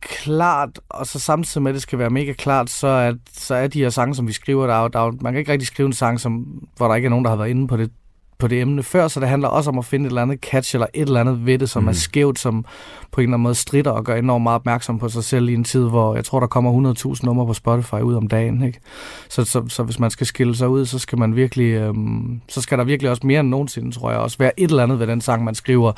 klart, 0.00 0.80
og 0.88 1.06
så 1.06 1.18
samtidig 1.18 1.62
med, 1.62 1.70
at 1.70 1.74
det 1.74 1.82
skal 1.82 1.98
være 1.98 2.10
mega 2.10 2.32
klart, 2.32 2.70
så 2.70 2.86
er, 2.86 3.14
så 3.32 3.54
er 3.54 3.66
de 3.66 3.82
her 3.82 3.90
sange, 3.90 4.14
som 4.14 4.26
vi 4.26 4.32
skriver, 4.32 4.66
der, 4.66 4.74
er, 4.74 4.88
der 4.88 5.00
er, 5.00 5.12
man 5.20 5.32
kan 5.32 5.38
ikke 5.38 5.52
rigtig 5.52 5.66
skrive 5.66 5.86
en 5.86 5.92
sang, 5.92 6.20
som, 6.20 6.62
hvor 6.76 6.88
der 6.88 6.94
ikke 6.94 7.06
er 7.06 7.10
nogen, 7.10 7.24
der 7.24 7.30
har 7.30 7.36
været 7.36 7.48
inde 7.48 7.68
på 7.68 7.76
det, 7.76 7.90
på 8.38 8.48
det 8.48 8.60
emne 8.60 8.82
før, 8.82 9.08
så 9.08 9.20
det 9.20 9.28
handler 9.28 9.48
også 9.48 9.70
om 9.70 9.78
at 9.78 9.84
finde 9.84 10.06
et 10.06 10.10
eller 10.10 10.22
andet 10.22 10.40
catch 10.40 10.74
eller 10.74 10.86
et 10.94 11.02
eller 11.02 11.20
andet 11.20 11.46
ved 11.46 11.58
det, 11.58 11.70
som 11.70 11.82
mm. 11.82 11.88
er 11.88 11.92
skævt, 11.92 12.38
som 12.38 12.64
på 13.10 13.20
en 13.20 13.22
eller 13.22 13.34
anden 13.34 13.42
måde 13.42 13.54
strider 13.54 13.90
og 13.90 14.04
gør 14.04 14.16
enormt 14.16 14.42
meget 14.42 14.54
opmærksom 14.54 14.98
på 14.98 15.08
sig 15.08 15.24
selv 15.24 15.48
i 15.48 15.54
en 15.54 15.64
tid, 15.64 15.84
hvor 15.88 16.14
jeg 16.14 16.24
tror, 16.24 16.40
der 16.40 16.46
kommer 16.46 16.94
100.000 17.16 17.20
numre 17.22 17.46
på 17.46 17.54
Spotify 17.54 17.94
ud 17.94 18.14
om 18.14 18.28
dagen. 18.28 18.62
Ikke? 18.62 18.80
Så, 19.28 19.44
så, 19.44 19.64
så 19.68 19.82
hvis 19.82 19.98
man 19.98 20.10
skal 20.10 20.26
skille 20.26 20.56
sig 20.56 20.68
ud, 20.68 20.86
så 20.86 20.98
skal 20.98 21.18
man 21.18 21.36
virkelig, 21.36 21.72
øhm, 21.72 22.40
så 22.48 22.60
skal 22.60 22.78
der 22.78 22.84
virkelig 22.84 23.10
også 23.10 23.26
mere 23.26 23.40
end 23.40 23.48
nogensinde, 23.48 23.90
tror 23.90 24.10
jeg, 24.10 24.20
også 24.20 24.38
være 24.38 24.60
et 24.60 24.70
eller 24.70 24.82
andet 24.82 24.98
ved 24.98 25.06
den 25.06 25.20
sang, 25.20 25.44
man 25.44 25.54
skriver, 25.54 25.92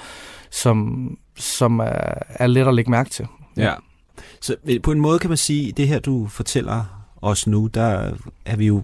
som, 0.50 1.08
som 1.36 1.78
er, 1.78 2.14
er 2.28 2.46
let 2.46 2.68
at 2.68 2.74
lægge 2.74 2.90
mærke 2.90 3.10
til. 3.10 3.26
Ja. 3.56 3.72
Så 4.40 4.56
på 4.82 4.92
en 4.92 5.00
måde 5.00 5.18
kan 5.18 5.30
man 5.30 5.36
sige, 5.36 5.72
det 5.72 5.88
her 5.88 5.98
du 5.98 6.26
fortæller 6.26 6.84
os 7.22 7.46
nu, 7.46 7.66
der 7.66 8.12
er 8.44 8.56
vi 8.56 8.66
jo 8.66 8.82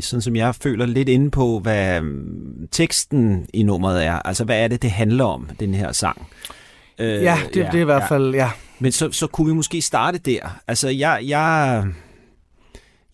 sådan 0.00 0.22
som 0.22 0.36
jeg 0.36 0.54
føler 0.54 0.86
lidt 0.86 1.08
inde 1.08 1.30
på, 1.30 1.58
hvad 1.58 1.96
øhm, 1.96 2.68
teksten 2.70 3.46
i 3.54 3.62
nummeret 3.62 4.04
er. 4.04 4.14
Altså, 4.14 4.44
hvad 4.44 4.64
er 4.64 4.68
det, 4.68 4.82
det 4.82 4.90
handler 4.90 5.24
om, 5.24 5.50
den 5.60 5.74
her 5.74 5.92
sang? 5.92 6.26
Øh, 6.98 7.08
ja, 7.08 7.38
det, 7.54 7.56
ja, 7.56 7.66
det 7.66 7.74
er 7.74 7.80
i 7.80 7.84
hvert 7.84 8.08
fald, 8.08 8.34
ja. 8.34 8.44
ja. 8.44 8.50
Men 8.78 8.92
så, 8.92 9.12
så 9.12 9.26
kunne 9.26 9.46
vi 9.46 9.54
måske 9.54 9.82
starte 9.82 10.18
der. 10.18 10.60
Altså, 10.68 10.88
jeg, 10.88 11.20
jeg, 11.22 11.84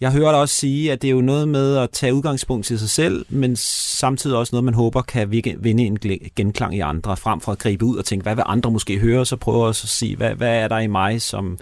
jeg 0.00 0.12
hører 0.12 0.30
dig 0.30 0.40
også 0.40 0.54
sige, 0.54 0.92
at 0.92 1.02
det 1.02 1.08
er 1.08 1.12
jo 1.12 1.20
noget 1.20 1.48
med 1.48 1.76
at 1.76 1.90
tage 1.90 2.14
udgangspunkt 2.14 2.66
til 2.66 2.78
sig 2.78 2.90
selv, 2.90 3.26
men 3.28 3.56
samtidig 3.56 4.36
også 4.36 4.54
noget, 4.54 4.64
man 4.64 4.74
håber 4.74 5.02
kan 5.02 5.30
vinde 5.58 5.82
en 5.82 5.98
genklang 6.36 6.76
i 6.76 6.80
andre, 6.80 7.16
frem 7.16 7.40
for 7.40 7.52
at 7.52 7.58
gribe 7.58 7.84
ud 7.84 7.96
og 7.96 8.04
tænke, 8.04 8.22
hvad 8.22 8.34
vil 8.34 8.44
andre 8.46 8.70
måske 8.70 8.98
høre, 8.98 9.26
så 9.26 9.36
prøver 9.36 9.66
også 9.66 9.84
at 9.84 9.88
sige, 9.88 10.16
hvad, 10.16 10.34
hvad 10.34 10.56
er 10.56 10.68
der 10.68 10.78
i 10.78 10.86
mig, 10.86 11.22
som, 11.22 11.58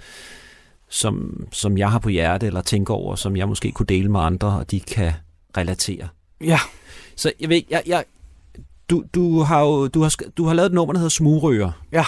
som, 0.88 1.46
som 1.52 1.78
jeg 1.78 1.90
har 1.90 1.98
på 1.98 2.08
hjerte, 2.08 2.46
eller 2.46 2.62
tænker 2.62 2.94
over, 2.94 3.14
som 3.14 3.36
jeg 3.36 3.48
måske 3.48 3.72
kunne 3.72 3.86
dele 3.86 4.10
med 4.10 4.20
andre, 4.20 4.48
og 4.48 4.70
de 4.70 4.80
kan 4.80 5.12
relatere. 5.56 6.08
Ja. 6.40 6.58
Så 7.16 7.32
jeg 7.40 7.48
ved, 7.48 7.62
jeg, 7.70 7.82
jeg, 7.86 8.04
du, 8.90 9.04
du, 9.14 9.40
har 9.40 9.60
jo, 9.60 9.88
du, 9.88 10.02
har, 10.02 10.14
du 10.36 10.44
har 10.44 10.54
lavet 10.54 10.66
et 10.66 10.74
nummer, 10.74 10.92
der 10.92 10.98
hedder 10.98 11.10
Smurøer. 11.10 11.70
Ja. 11.92 12.04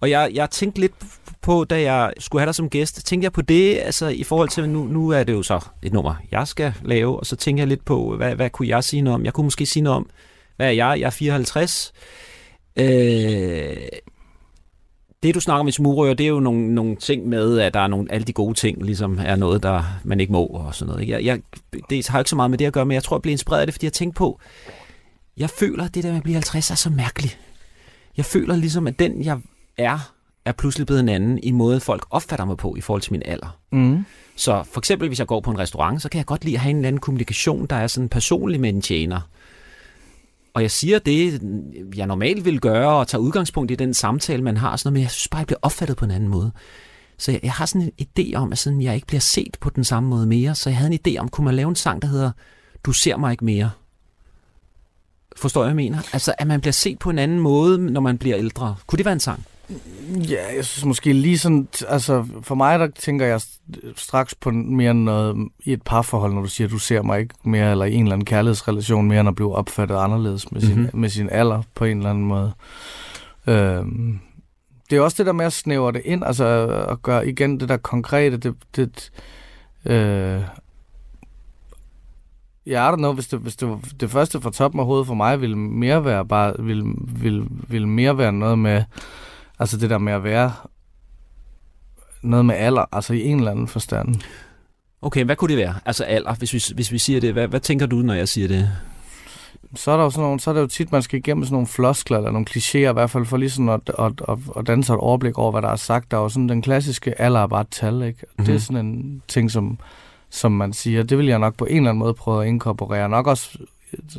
Og 0.00 0.10
jeg, 0.10 0.30
jeg 0.34 0.50
tænkte 0.50 0.80
lidt 0.80 0.92
på, 1.42 1.64
da 1.64 1.80
jeg 1.92 2.12
skulle 2.18 2.40
have 2.40 2.46
dig 2.46 2.54
som 2.54 2.70
gæst, 2.70 3.06
tænkte 3.06 3.24
jeg 3.24 3.32
på 3.32 3.42
det, 3.42 3.78
altså 3.78 4.08
i 4.08 4.22
forhold 4.22 4.48
til, 4.48 4.68
nu, 4.68 4.84
nu 4.84 5.08
er 5.08 5.24
det 5.24 5.32
jo 5.32 5.42
så 5.42 5.60
et 5.82 5.92
nummer, 5.92 6.14
jeg 6.30 6.48
skal 6.48 6.74
lave, 6.82 7.18
og 7.18 7.26
så 7.26 7.36
tænker 7.36 7.60
jeg 7.60 7.68
lidt 7.68 7.84
på, 7.84 8.16
hvad, 8.16 8.34
hvad 8.34 8.50
kunne 8.50 8.68
jeg 8.68 8.84
sige 8.84 9.02
noget 9.02 9.14
om? 9.14 9.24
Jeg 9.24 9.32
kunne 9.32 9.44
måske 9.44 9.66
sige 9.66 9.82
noget 9.82 9.96
om, 9.96 10.10
hvad 10.56 10.66
er 10.66 10.70
jeg? 10.70 11.00
Jeg 11.00 11.06
er 11.06 11.10
54. 11.10 11.92
Øh, 12.76 13.76
det, 15.22 15.34
du 15.34 15.40
snakker 15.40 15.60
om 15.60 15.68
i 15.68 15.72
smurøer, 15.72 16.14
det 16.14 16.24
er 16.24 16.30
jo 16.30 16.40
nogle, 16.40 16.74
nogle 16.74 16.96
ting 16.96 17.28
med, 17.28 17.58
at 17.58 17.74
der 17.74 17.80
er 17.80 17.86
nogle, 17.86 18.12
alle 18.12 18.24
de 18.24 18.32
gode 18.32 18.54
ting, 18.54 18.82
ligesom 18.82 19.18
er 19.24 19.36
noget, 19.36 19.62
der 19.62 19.82
man 20.04 20.20
ikke 20.20 20.32
må 20.32 20.44
og 20.46 20.74
sådan 20.74 20.92
noget. 20.92 21.08
Jeg, 21.08 21.24
jeg, 21.24 21.40
det 21.90 22.08
har 22.08 22.18
ikke 22.18 22.30
så 22.30 22.36
meget 22.36 22.50
med 22.50 22.58
det 22.58 22.64
at 22.64 22.72
gøre, 22.72 22.86
men 22.86 22.94
jeg 22.94 23.02
tror, 23.02 23.16
jeg 23.16 23.22
bliver 23.22 23.32
inspireret 23.32 23.60
af 23.60 23.66
det, 23.66 23.74
fordi 23.74 23.86
jeg 23.86 23.92
tænker 23.92 24.14
på, 24.14 24.40
jeg 25.36 25.50
føler, 25.50 25.84
at 25.84 25.94
det 25.94 26.02
der 26.02 26.08
med 26.08 26.16
at 26.16 26.22
blive 26.22 26.34
50 26.34 26.70
er 26.70 26.74
så 26.74 26.90
mærkeligt. 26.90 27.38
Jeg 28.16 28.24
føler 28.24 28.56
ligesom, 28.56 28.86
at 28.86 28.98
den, 28.98 29.24
jeg 29.24 29.38
er, 29.76 30.12
er 30.44 30.52
pludselig 30.52 30.86
blevet 30.86 31.00
en 31.00 31.08
anden 31.08 31.38
i 31.42 31.50
måde, 31.50 31.80
folk 31.80 32.06
opfatter 32.10 32.44
mig 32.44 32.56
på 32.56 32.76
i 32.76 32.80
forhold 32.80 33.02
til 33.02 33.12
min 33.12 33.22
alder. 33.24 33.58
Mm. 33.72 34.04
Så 34.36 34.62
for 34.72 34.80
eksempel, 34.80 35.08
hvis 35.08 35.18
jeg 35.18 35.26
går 35.26 35.40
på 35.40 35.50
en 35.50 35.58
restaurant, 35.58 36.02
så 36.02 36.08
kan 36.08 36.18
jeg 36.18 36.26
godt 36.26 36.44
lide 36.44 36.56
at 36.56 36.60
have 36.60 36.70
en 36.70 36.76
eller 36.76 36.88
anden 36.88 37.00
kommunikation, 37.00 37.66
der 37.66 37.76
er 37.76 37.86
sådan 37.86 38.08
personlig 38.08 38.60
med 38.60 38.68
en 38.68 38.82
tjener. 38.82 39.20
Og 40.54 40.62
jeg 40.62 40.70
siger 40.70 40.98
det, 40.98 41.42
jeg 41.96 42.06
normalt 42.06 42.44
vil 42.44 42.60
gøre, 42.60 42.96
og 42.96 43.08
tager 43.08 43.22
udgangspunkt 43.22 43.70
i 43.70 43.74
den 43.74 43.94
samtale, 43.94 44.42
man 44.42 44.56
har, 44.56 44.76
sådan 44.76 44.88
noget, 44.88 44.92
men 44.94 45.02
jeg 45.02 45.10
synes 45.10 45.28
bare, 45.28 45.38
jeg 45.38 45.46
bliver 45.46 45.58
opfattet 45.62 45.96
på 45.96 46.04
en 46.04 46.10
anden 46.10 46.28
måde. 46.28 46.52
Så 47.18 47.32
jeg, 47.32 47.40
jeg 47.42 47.52
har 47.52 47.66
sådan 47.66 47.92
en 47.98 48.06
idé 48.08 48.34
om, 48.34 48.52
at 48.52 48.58
sådan, 48.58 48.82
jeg 48.82 48.94
ikke 48.94 49.06
bliver 49.06 49.20
set 49.20 49.56
på 49.60 49.70
den 49.70 49.84
samme 49.84 50.08
måde 50.08 50.26
mere. 50.26 50.54
Så 50.54 50.70
jeg 50.70 50.76
havde 50.76 50.92
en 50.92 51.00
idé 51.08 51.18
om, 51.18 51.28
kunne 51.28 51.44
man 51.44 51.54
lave 51.54 51.68
en 51.68 51.76
sang, 51.76 52.02
der 52.02 52.08
hedder 52.08 52.30
Du 52.84 52.92
ser 52.92 53.16
mig 53.16 53.32
ikke 53.32 53.44
mere? 53.44 53.70
Forstår 55.36 55.60
jeg, 55.64 55.72
hvad 55.72 55.84
jeg 55.84 55.90
mener? 55.90 56.02
Altså, 56.12 56.34
at 56.38 56.46
man 56.46 56.60
bliver 56.60 56.72
set 56.72 56.98
på 56.98 57.10
en 57.10 57.18
anden 57.18 57.40
måde, 57.40 57.78
når 57.78 58.00
man 58.00 58.18
bliver 58.18 58.38
ældre. 58.38 58.76
Kunne 58.86 58.96
det 58.96 59.04
være 59.04 59.12
en 59.12 59.20
sang? 59.20 59.44
Ja, 60.30 60.54
jeg 60.56 60.64
synes 60.64 60.84
måske 60.84 61.12
lige 61.12 61.38
sådan, 61.38 61.68
altså 61.88 62.26
for 62.42 62.54
mig 62.54 62.78
der 62.78 62.88
tænker 62.98 63.26
jeg 63.26 63.40
straks 63.96 64.34
på 64.34 64.50
mere 64.50 64.94
noget 64.94 65.48
i 65.64 65.72
et 65.72 65.82
parforhold, 65.82 66.32
når 66.32 66.40
du 66.40 66.48
siger, 66.48 66.66
at 66.66 66.72
du 66.72 66.78
ser 66.78 67.02
mig 67.02 67.20
ikke 67.20 67.34
mere, 67.44 67.70
eller 67.70 67.84
i 67.84 67.94
en 67.94 68.02
eller 68.02 68.12
anden 68.12 68.26
kærlighedsrelation 68.26 69.08
mere, 69.08 69.20
end 69.20 69.28
at 69.28 69.34
blive 69.34 69.54
opfattet 69.54 69.96
anderledes 69.96 70.52
med 70.52 70.60
sin, 70.60 70.76
mm-hmm. 70.76 71.00
med 71.00 71.08
sin 71.08 71.28
alder 71.30 71.62
på 71.74 71.84
en 71.84 71.96
eller 71.96 72.10
anden 72.10 72.24
måde. 72.24 72.52
Øhm, 73.46 74.18
det 74.90 74.98
er 74.98 75.00
også 75.00 75.16
det 75.18 75.26
der 75.26 75.32
med 75.32 75.44
at 75.44 75.52
snævre 75.52 75.92
det 75.92 76.02
ind, 76.04 76.24
altså 76.24 76.44
at 76.90 77.02
gøre 77.02 77.28
igen 77.28 77.60
det 77.60 77.68
der 77.68 77.76
konkrete, 77.76 78.36
det, 78.36 78.54
det 78.76 79.10
øh, 79.84 80.42
I 82.66 82.74
don't 82.74 82.96
know, 82.96 83.12
hvis 83.12 83.28
det, 83.28 83.38
hvis 83.38 83.56
det, 83.56 83.78
det 84.00 84.10
første 84.10 84.40
fra 84.40 84.50
toppen 84.50 84.80
af 84.80 84.86
hovedet 84.86 85.06
for 85.06 85.14
mig 85.14 85.40
ville 85.40 85.56
mere 85.56 86.04
være 86.04 86.26
bare, 86.26 86.54
ville, 86.58 86.94
ville, 86.98 87.46
ville 87.68 87.88
mere 87.88 88.18
være 88.18 88.32
noget 88.32 88.58
med, 88.58 88.84
altså 89.58 89.76
det 89.76 89.90
der 89.90 89.98
med 89.98 90.12
at 90.12 90.24
være 90.24 90.52
noget 92.22 92.46
med 92.46 92.54
alder, 92.54 92.84
altså 92.92 93.14
i 93.14 93.24
en 93.24 93.38
eller 93.38 93.50
anden 93.50 93.68
forstand. 93.68 94.14
Okay, 95.02 95.24
hvad 95.24 95.36
kunne 95.36 95.48
det 95.48 95.58
være? 95.58 95.74
Altså 95.86 96.04
alder, 96.04 96.34
hvis 96.34 96.52
vi, 96.52 96.62
hvis 96.74 96.92
vi 96.92 96.98
siger 96.98 97.20
det. 97.20 97.32
Hvad, 97.32 97.48
hvad 97.48 97.60
tænker 97.60 97.86
du, 97.86 97.96
når 97.96 98.14
jeg 98.14 98.28
siger 98.28 98.48
det? 98.48 98.70
Så 99.74 99.90
er 99.90 99.96
der 99.96 100.04
jo 100.04 100.10
sådan 100.10 100.22
nogle, 100.22 100.40
så 100.40 100.50
er 100.50 100.54
det 100.54 100.60
jo 100.60 100.66
tit, 100.66 100.92
man 100.92 101.02
skal 101.02 101.18
igennem 101.18 101.44
sådan 101.44 101.54
nogle 101.54 101.66
floskler, 101.66 102.16
eller 102.16 102.30
nogle 102.30 102.46
klichéer, 102.50 102.90
i 102.90 102.92
hvert 102.92 103.10
fald 103.10 103.24
for 103.24 103.36
ligesom 103.36 103.68
at, 103.68 103.90
at, 103.98 104.12
at, 104.28 104.38
at 104.56 104.66
danne 104.66 104.84
sig 104.84 104.94
et 104.94 105.00
overblik 105.00 105.38
over, 105.38 105.50
hvad 105.50 105.62
der 105.62 105.68
er 105.68 105.76
sagt. 105.76 106.10
Der 106.10 106.16
er 106.16 106.22
jo 106.22 106.28
sådan 106.28 106.48
den 106.48 106.62
klassiske 106.62 107.20
alder 107.20 107.40
er 107.40 107.46
bare 107.46 107.60
et 107.60 107.70
tal, 107.70 108.02
ikke? 108.02 108.18
Mm-hmm. 108.22 108.44
Det 108.44 108.52
er 108.52 108.56
mhm. 108.56 108.60
sådan 108.60 108.86
en 108.86 109.22
ting, 109.28 109.50
som 109.50 109.78
som 110.30 110.52
man 110.52 110.72
siger. 110.72 111.02
Det 111.02 111.18
vil 111.18 111.26
jeg 111.26 111.38
nok 111.38 111.56
på 111.56 111.64
en 111.64 111.76
eller 111.76 111.90
anden 111.90 111.98
måde 111.98 112.14
prøve 112.14 112.42
at 112.42 112.48
inkorporere. 112.48 113.08
Nok 113.08 113.26
også, 113.26 113.58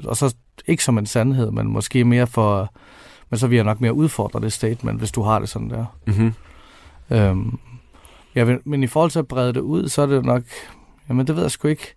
og 0.03 0.17
så 0.17 0.36
ikke 0.67 0.84
som 0.84 0.98
en 0.98 1.05
sandhed, 1.05 1.51
men 1.51 1.67
måske 1.67 2.03
mere 2.03 2.27
for, 2.27 2.74
men 3.29 3.38
så 3.38 3.48
vil 3.48 3.55
jeg 3.55 3.65
nok 3.65 3.81
mere 3.81 3.93
udfordre 3.93 4.41
det 4.41 4.53
statement, 4.53 5.00
hvis 5.00 5.12
du 5.12 5.21
har 5.21 5.39
det 5.39 5.50
sådan 5.50 5.69
der. 5.69 5.86
Mm-hmm. 6.07 6.33
Øhm, 7.09 7.59
ja, 8.36 8.57
men 8.65 8.83
i 8.83 8.88
forhold 8.88 9.12
til 9.12 9.19
at 9.19 9.27
brede 9.27 9.53
det 9.53 9.59
ud, 9.59 9.89
så 9.89 10.01
er 10.01 10.05
det 10.05 10.25
nok, 10.25 10.43
jamen 11.09 11.27
det 11.27 11.36
ved 11.36 11.43
jeg 11.43 11.51
sgu 11.51 11.67
ikke. 11.67 11.95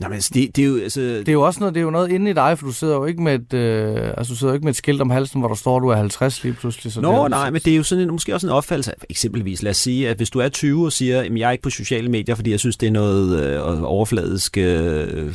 Nej, 0.00 0.10
men 0.10 0.18
det, 0.18 0.56
det, 0.56 0.58
er 0.58 0.66
jo, 0.66 0.78
altså... 0.78 1.00
det 1.00 1.28
er 1.28 1.32
jo 1.32 1.42
også 1.42 1.60
noget, 1.60 1.74
det 1.74 1.80
er 1.80 1.84
jo 1.84 1.90
noget 1.90 2.10
inde 2.10 2.30
i 2.30 2.34
dig, 2.34 2.58
for 2.58 2.66
du 2.66 2.72
sidder 2.72 2.94
jo 2.94 3.04
ikke 3.04 3.22
med 3.22 3.34
et, 3.34 3.54
øh, 3.54 4.08
altså, 4.16 4.32
du 4.32 4.38
sidder 4.38 4.52
jo 4.52 4.54
ikke 4.54 4.64
med 4.64 4.72
et 4.72 4.76
skilt 4.76 5.00
om 5.00 5.10
halsen, 5.10 5.40
hvor 5.40 5.48
der 5.48 5.54
står, 5.54 5.76
at 5.76 5.82
du 5.82 5.88
er 5.88 5.96
50 5.96 6.44
lige 6.44 6.54
pludselig. 6.54 6.92
Så 6.92 7.00
Nå, 7.00 7.12
det 7.12 7.18
er, 7.18 7.28
nej, 7.28 7.50
men 7.50 7.60
det 7.60 7.72
er 7.72 7.76
jo 7.76 7.82
sådan 7.82 8.04
en, 8.04 8.10
måske 8.10 8.34
også 8.34 8.46
en 8.46 8.52
opfattelse 8.52 8.90
af, 8.90 8.96
eksempelvis, 9.10 9.62
lad 9.62 9.70
os 9.70 9.76
sige, 9.76 10.08
at 10.08 10.16
hvis 10.16 10.30
du 10.30 10.38
er 10.38 10.48
20 10.48 10.84
og 10.84 10.92
siger, 10.92 11.20
at 11.20 11.38
jeg 11.38 11.48
er 11.48 11.50
ikke 11.50 11.62
på 11.62 11.70
sociale 11.70 12.08
medier, 12.08 12.34
fordi 12.34 12.50
jeg 12.50 12.60
synes, 12.60 12.76
det 12.76 12.86
er 12.86 12.90
noget 12.90 13.40
øh, 13.40 13.82
overfladisk 13.82 14.58
øh, 14.58 15.34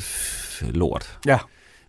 lort. 0.62 1.18
Ja. 1.28 1.38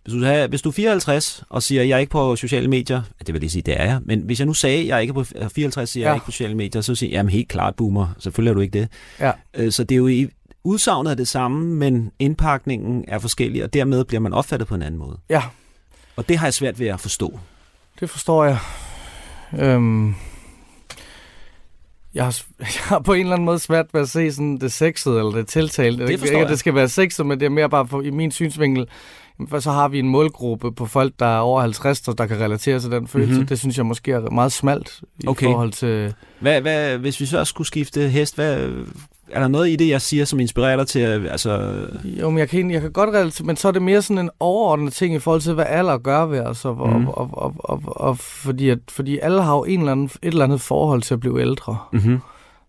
Hvis 0.03 0.13
du, 0.13 0.23
er, 0.23 0.47
hvis 0.47 0.61
du 0.61 0.69
er 0.69 0.73
54 0.73 1.43
og 1.49 1.63
siger, 1.63 1.81
at 1.81 1.87
jeg 1.87 1.95
er 1.95 1.99
ikke 1.99 2.09
på 2.09 2.35
sociale 2.35 2.67
medier, 2.67 3.01
det 3.19 3.33
vil 3.33 3.41
lige 3.41 3.49
sige, 3.49 3.61
det 3.61 3.81
er 3.81 3.83
jeg, 3.83 3.99
men 4.05 4.21
hvis 4.21 4.39
jeg 4.39 4.45
nu 4.45 4.53
sagde, 4.53 4.81
at 4.81 4.87
jeg 4.87 4.95
er 4.95 4.99
ikke 4.99 5.13
på 5.13 5.23
54, 5.23 5.89
siger 5.89 6.01
ja. 6.01 6.07
jeg 6.07 6.11
er 6.11 6.15
ikke 6.15 6.25
på 6.25 6.31
sociale 6.31 6.55
medier, 6.55 6.81
så 6.81 6.95
siger 6.95 7.09
jeg, 7.09 7.17
jamen 7.17 7.29
helt 7.29 7.47
klart, 7.47 7.75
boomer, 7.75 8.07
selvfølgelig 8.19 8.49
er 8.49 8.53
du 8.53 8.61
ikke 8.61 8.79
det. 8.79 8.89
Ja. 9.19 9.31
Øh, 9.53 9.71
så 9.71 9.83
det 9.83 9.95
er 9.95 9.97
jo 9.97 10.07
i, 10.07 10.29
udsagnet 10.63 11.11
er 11.11 11.15
det 11.15 11.27
samme, 11.27 11.65
men 11.65 12.11
indpakningen 12.19 13.05
er 13.07 13.19
forskellig, 13.19 13.63
og 13.63 13.73
dermed 13.73 14.03
bliver 14.03 14.21
man 14.21 14.33
opfattet 14.33 14.67
på 14.67 14.75
en 14.75 14.81
anden 14.81 14.99
måde. 14.99 15.17
Ja. 15.29 15.43
Og 16.15 16.29
det 16.29 16.37
har 16.37 16.47
jeg 16.47 16.53
svært 16.53 16.79
ved 16.79 16.87
at 16.87 16.99
forstå. 16.99 17.39
Det 17.99 18.09
forstår 18.09 18.45
jeg. 18.45 18.57
Øhm, 19.59 20.15
jeg, 22.13 22.23
har, 22.23 22.41
jeg 22.59 22.67
har 22.83 22.99
på 22.99 23.13
en 23.13 23.19
eller 23.19 23.33
anden 23.33 23.45
måde 23.45 23.59
svært 23.59 23.85
ved 23.93 24.01
at 24.01 24.09
se 24.09 24.31
sådan 24.31 24.57
det 24.57 24.71
sexede 24.71 25.17
eller 25.17 25.31
det 25.31 25.47
tiltalte. 25.47 26.07
Det 26.07 26.19
forstår 26.19 26.39
ikke, 26.39 26.49
det 26.49 26.59
skal 26.59 26.75
være 26.75 26.89
sexet, 26.89 27.25
men 27.25 27.39
det 27.39 27.45
er 27.45 27.49
mere 27.49 27.69
bare 27.69 27.87
for, 27.87 28.01
i 28.01 28.09
min 28.09 28.31
synsvinkel. 28.31 28.87
For 29.47 29.59
så 29.59 29.71
har 29.71 29.87
vi 29.87 29.99
en 29.99 30.09
målgruppe 30.09 30.71
på 30.71 30.85
folk, 30.85 31.13
der 31.19 31.25
er 31.25 31.39
over 31.39 31.61
50, 31.61 32.01
der 32.01 32.25
kan 32.25 32.39
relatere 32.39 32.79
til 32.79 32.91
den 32.91 33.07
følelse. 33.07 33.33
Mm-hmm. 33.33 33.47
Det 33.47 33.59
synes 33.59 33.77
jeg 33.77 33.85
måske 33.85 34.11
er 34.11 34.29
meget 34.29 34.51
smalt 34.51 35.01
i 35.23 35.27
okay. 35.27 35.45
forhold 35.45 35.71
til... 35.71 36.13
Hvad, 36.39 36.61
hvad, 36.61 36.97
hvis 36.97 37.19
vi 37.19 37.25
så 37.25 37.45
skulle 37.45 37.67
skifte 37.67 38.09
hest, 38.09 38.35
hvad, 38.35 38.69
er 39.31 39.39
der 39.39 39.47
noget 39.47 39.69
i 39.69 39.75
det, 39.75 39.89
jeg 39.89 40.01
siger, 40.01 40.25
som 40.25 40.39
inspirerer 40.39 40.77
dig 40.77 40.87
til 40.87 40.99
at... 40.99 41.27
Altså... 41.27 41.73
Jo, 42.03 42.29
men 42.29 42.39
jeg 42.39 42.49
kan, 42.49 42.71
jeg 42.71 42.81
kan 42.81 42.91
godt 42.91 43.09
relatere, 43.09 43.45
men 43.45 43.55
så 43.55 43.67
er 43.67 43.71
det 43.71 43.81
mere 43.81 44.01
sådan 44.01 44.17
en 44.17 44.29
overordnet 44.39 44.93
ting 44.93 45.15
i 45.15 45.19
forhold 45.19 45.41
til, 45.41 45.53
hvad 45.53 45.65
alder 45.67 45.97
gør 45.97 46.25
ved 46.25 46.39
os. 46.39 46.65
Og, 46.65 46.75
mm. 46.75 47.07
og, 47.07 47.17
og, 47.17 47.29
og, 47.33 47.55
og, 47.59 47.81
og, 47.85 48.17
fordi, 48.17 48.69
at, 48.69 48.79
fordi 48.89 49.19
alle 49.21 49.41
har 49.41 49.55
jo 49.55 49.63
en 49.63 49.79
eller 49.79 49.91
anden, 49.91 50.05
et 50.05 50.27
eller 50.31 50.43
andet 50.43 50.61
forhold 50.61 51.01
til 51.01 51.13
at 51.13 51.19
blive 51.19 51.41
ældre. 51.41 51.77
Mm-hmm. 51.93 52.19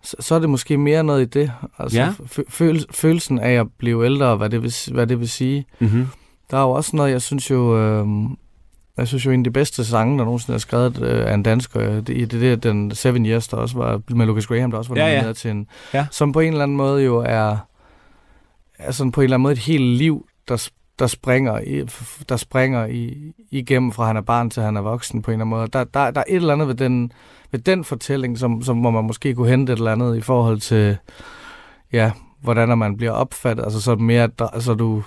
Så, 0.03 0.17
så 0.21 0.35
er 0.35 0.39
det 0.39 0.51
måske 0.51 0.79
mere 0.79 1.05
noget 1.05 1.23
i 1.23 1.25
det. 1.25 1.53
Altså 1.79 1.99
ja. 1.99 2.13
føl, 2.49 2.85
følelsen 2.91 3.39
af 3.39 3.53
at 3.53 3.67
blive 3.79 4.05
ældre, 4.05 4.27
og 4.27 4.37
hvad 4.37 4.51
det 4.51 4.63
vil, 4.63 4.75
hvad 4.93 5.07
det 5.07 5.21
vil 5.21 5.29
sige. 5.29 5.65
Mm-hmm. 5.79 6.07
Der 6.53 6.59
er 6.59 6.63
jo 6.63 6.71
også 6.71 6.97
noget, 6.97 7.11
jeg 7.11 7.23
synes 7.23 7.51
jo... 7.51 7.79
Øh, 7.79 8.07
jeg 8.97 9.09
synes 9.09 9.27
jo, 9.27 9.31
en 9.31 9.41
af 9.41 9.45
de 9.45 9.51
bedste 9.51 9.85
sange, 9.85 10.19
der 10.19 10.25
nogensinde 10.25 10.55
er 10.55 10.59
skrevet 10.59 11.03
øh, 11.03 11.27
af 11.31 11.35
en 11.35 11.43
dansker, 11.43 11.81
det, 11.81 12.07
det, 12.07 12.31
det 12.31 12.53
er 12.53 12.57
den 12.57 12.95
Seven 12.95 13.27
Years, 13.27 13.49
der 13.49 13.57
også 13.57 13.79
var 13.79 14.01
med 14.09 14.27
Lucas 14.27 14.47
Graham, 14.47 14.71
der 14.71 14.79
også 14.79 14.95
var 14.95 15.01
ja, 15.01 15.27
ja. 15.27 15.33
til 15.33 15.51
en, 15.51 15.67
ja. 15.95 16.07
som 16.11 16.33
på 16.33 16.41
en 16.41 16.53
eller 16.53 16.63
anden 16.63 16.77
måde 16.77 17.05
jo 17.05 17.17
er, 17.17 17.57
er 18.79 18.91
sådan 18.91 19.13
på 19.13 19.21
en 19.21 19.25
eller 19.25 19.37
anden 19.37 19.43
måde 19.43 19.53
et 19.53 19.59
helt 19.59 19.85
liv, 19.85 20.27
der, 20.49 20.69
der 20.99 21.07
springer, 21.07 21.59
i, 21.59 21.85
der 22.29 22.37
springer 22.37 22.87
i, 22.87 23.33
igennem 23.51 23.93
fra 23.93 24.07
han 24.07 24.17
er 24.17 24.21
barn 24.21 24.51
til 24.51 24.63
han 24.63 24.77
er 24.77 24.81
voksen 24.81 25.23
på 25.23 25.31
en 25.31 25.33
eller 25.33 25.45
anden 25.45 25.59
måde. 25.59 25.69
Der, 25.73 25.85
der, 25.85 26.11
der 26.11 26.21
er 26.21 26.25
et 26.29 26.37
eller 26.37 26.53
andet 26.53 26.69
ved 26.69 26.75
den, 26.75 27.13
ved 27.51 27.61
den 27.61 27.85
fortælling, 27.85 28.39
som, 28.39 28.63
som, 28.63 28.79
hvor 28.79 28.91
man 28.91 29.05
måske 29.05 29.35
kunne 29.35 29.49
hente 29.49 29.73
et 29.73 29.77
eller 29.77 29.93
andet 29.93 30.17
i 30.17 30.21
forhold 30.21 30.61
til, 30.61 30.97
ja, 31.93 32.11
hvordan 32.43 32.79
man 32.79 32.97
bliver 32.97 33.13
opfattet. 33.13 33.65
Altså 33.65 33.81
så 33.81 33.97
mere, 33.97 34.29
altså 34.53 34.75
du, 34.75 35.03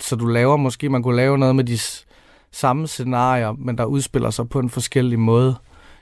så 0.00 0.16
du 0.16 0.26
laver 0.26 0.56
måske, 0.56 0.88
man 0.88 1.02
kunne 1.02 1.16
lave 1.16 1.38
noget 1.38 1.56
med 1.56 1.64
de 1.64 1.78
samme 2.52 2.86
scenarier, 2.86 3.52
men 3.58 3.78
der 3.78 3.84
udspiller 3.84 4.30
sig 4.30 4.48
på 4.48 4.58
en 4.58 4.70
forskellig 4.70 5.18
måde 5.18 5.54